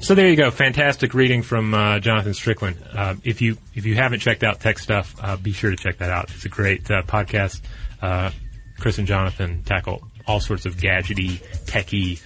So 0.00 0.14
there 0.14 0.28
you 0.28 0.36
go, 0.36 0.50
fantastic 0.50 1.14
reading 1.14 1.42
from 1.42 1.72
uh, 1.72 1.98
Jonathan 1.98 2.34
Strickland. 2.34 2.76
Uh, 2.92 3.14
if 3.24 3.40
you 3.40 3.56
if 3.74 3.86
you 3.86 3.94
haven't 3.94 4.20
checked 4.20 4.44
out 4.44 4.60
Tech 4.60 4.78
Stuff, 4.78 5.16
uh, 5.18 5.36
be 5.36 5.52
sure 5.52 5.70
to 5.70 5.76
check 5.76 5.96
that 5.98 6.10
out. 6.10 6.30
It's 6.34 6.44
a 6.44 6.50
great 6.50 6.90
uh, 6.90 7.02
podcast. 7.04 7.62
Uh, 8.02 8.30
Chris 8.78 8.98
and 8.98 9.06
Jonathan 9.06 9.62
tackle 9.62 10.06
all 10.26 10.40
sorts 10.40 10.66
of 10.66 10.76
gadgety, 10.76 11.40
techy, 11.64 12.18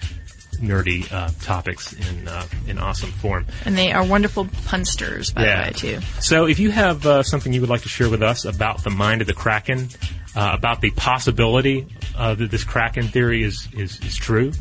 nerdy 0.60 1.10
uh, 1.12 1.30
topics 1.42 1.92
in 1.92 2.28
uh, 2.28 2.44
in 2.66 2.78
awesome 2.78 3.10
form. 3.10 3.46
And 3.64 3.76
they 3.76 3.92
are 3.92 4.04
wonderful 4.04 4.46
punsters, 4.66 5.30
by 5.32 5.44
Yeah. 5.44 5.56
the 5.56 5.68
way, 5.68 5.72
too. 5.98 6.00
So 6.20 6.46
if 6.46 6.58
you 6.58 6.70
have 6.70 7.06
uh, 7.06 7.22
something 7.22 7.52
you 7.52 7.60
would 7.60 7.70
like 7.70 7.82
to 7.82 7.88
share 7.88 8.08
with 8.10 8.22
us 8.22 8.44
about 8.44 8.84
the 8.84 8.90
mind 8.90 9.20
of 9.20 9.26
the 9.26 9.34
Kraken, 9.34 9.88
uh, 10.36 10.50
about 10.52 10.80
the 10.80 10.90
possibility 10.90 11.86
uh, 12.16 12.34
that 12.34 12.50
this 12.50 12.64
Kraken 12.64 13.08
theory 13.08 13.42
is, 13.42 13.68
is, 13.72 13.98
is 14.00 14.14
true, 14.16 14.52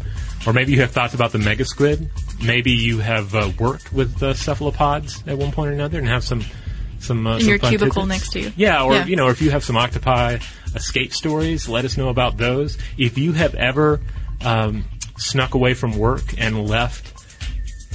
or 0.46 0.54
maybe 0.54 0.72
you 0.72 0.82
have 0.82 0.92
thoughts 0.92 1.14
about 1.14 1.32
the 1.32 1.38
mega 1.40 1.66
squid, 1.66 2.10
maybe 2.44 2.72
you 2.72 3.00
have 3.00 3.34
uh, 3.36 3.52
worked 3.60 3.92
with 3.92 4.20
cephalopods 4.36 5.24
at 5.28 5.38
one 5.38 5.52
point 5.52 5.70
or 5.72 5.74
another 5.74 6.00
and 6.00 6.08
have 6.08 6.24
some 6.24 6.44
some 7.00 7.28
uh, 7.28 7.36
In 7.36 7.42
some 7.42 7.50
your 7.50 7.58
cubicle 7.60 8.02
tidbits. 8.04 8.08
next 8.08 8.30
to 8.32 8.40
you. 8.42 8.52
Yeah, 8.56 8.82
or 8.84 8.94
Yeah. 8.96 9.06
you 9.06 9.16
know, 9.16 9.28
if 9.28 9.40
you 9.42 9.52
have 9.52 9.64
some 9.64 9.78
octopi 9.78 10.40
escape 10.76 11.14
stories, 11.14 11.70
let 11.70 11.86
us 11.86 11.96
know 11.96 12.10
about 12.10 12.38
those. 12.38 12.78
If 12.98 13.20
you 13.20 13.34
have 13.34 13.54
ever 13.54 14.00
um, 14.44 14.84
snuck 15.18 15.54
away 15.54 15.74
from 15.74 15.98
work 15.98 16.24
and 16.38 16.68
left 16.68 17.14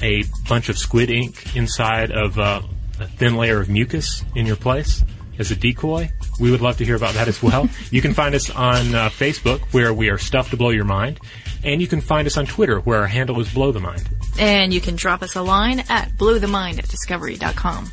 a 0.02 0.24
bunch 0.48 0.68
of 0.68 0.76
squid 0.76 1.10
ink 1.10 1.56
inside 1.56 2.10
of 2.10 2.38
uh, 2.38 2.62
a 3.00 3.06
thin 3.06 3.36
layer 3.36 3.60
of 3.60 3.68
mucus 3.68 4.24
in 4.34 4.46
your 4.46 4.56
place 4.56 5.04
as 5.38 5.50
a 5.50 5.56
decoy. 5.56 6.10
We 6.40 6.50
would 6.50 6.60
love 6.60 6.78
to 6.78 6.84
hear 6.84 6.96
about 6.96 7.14
that 7.14 7.28
as 7.28 7.42
well. 7.42 7.68
you 7.90 8.02
can 8.02 8.14
find 8.14 8.34
us 8.34 8.50
on 8.50 8.94
uh, 8.94 9.08
Facebook, 9.10 9.60
where 9.72 9.92
we 9.92 10.08
are 10.08 10.18
Stuff 10.18 10.50
to 10.50 10.56
Blow 10.56 10.70
Your 10.70 10.84
Mind, 10.84 11.20
and 11.62 11.80
you 11.80 11.86
can 11.86 12.00
find 12.00 12.26
us 12.26 12.36
on 12.36 12.46
Twitter, 12.46 12.80
where 12.80 13.00
our 13.00 13.06
handle 13.06 13.40
is 13.40 13.52
Blow 13.52 13.72
the 13.72 13.80
Mind. 13.80 14.08
And 14.38 14.72
you 14.72 14.80
can 14.80 14.96
drop 14.96 15.22
us 15.22 15.36
a 15.36 15.42
line 15.42 15.80
at 15.88 16.10
blowthemind 16.12 16.78
at 16.78 16.88
discovery.com. 16.88 17.92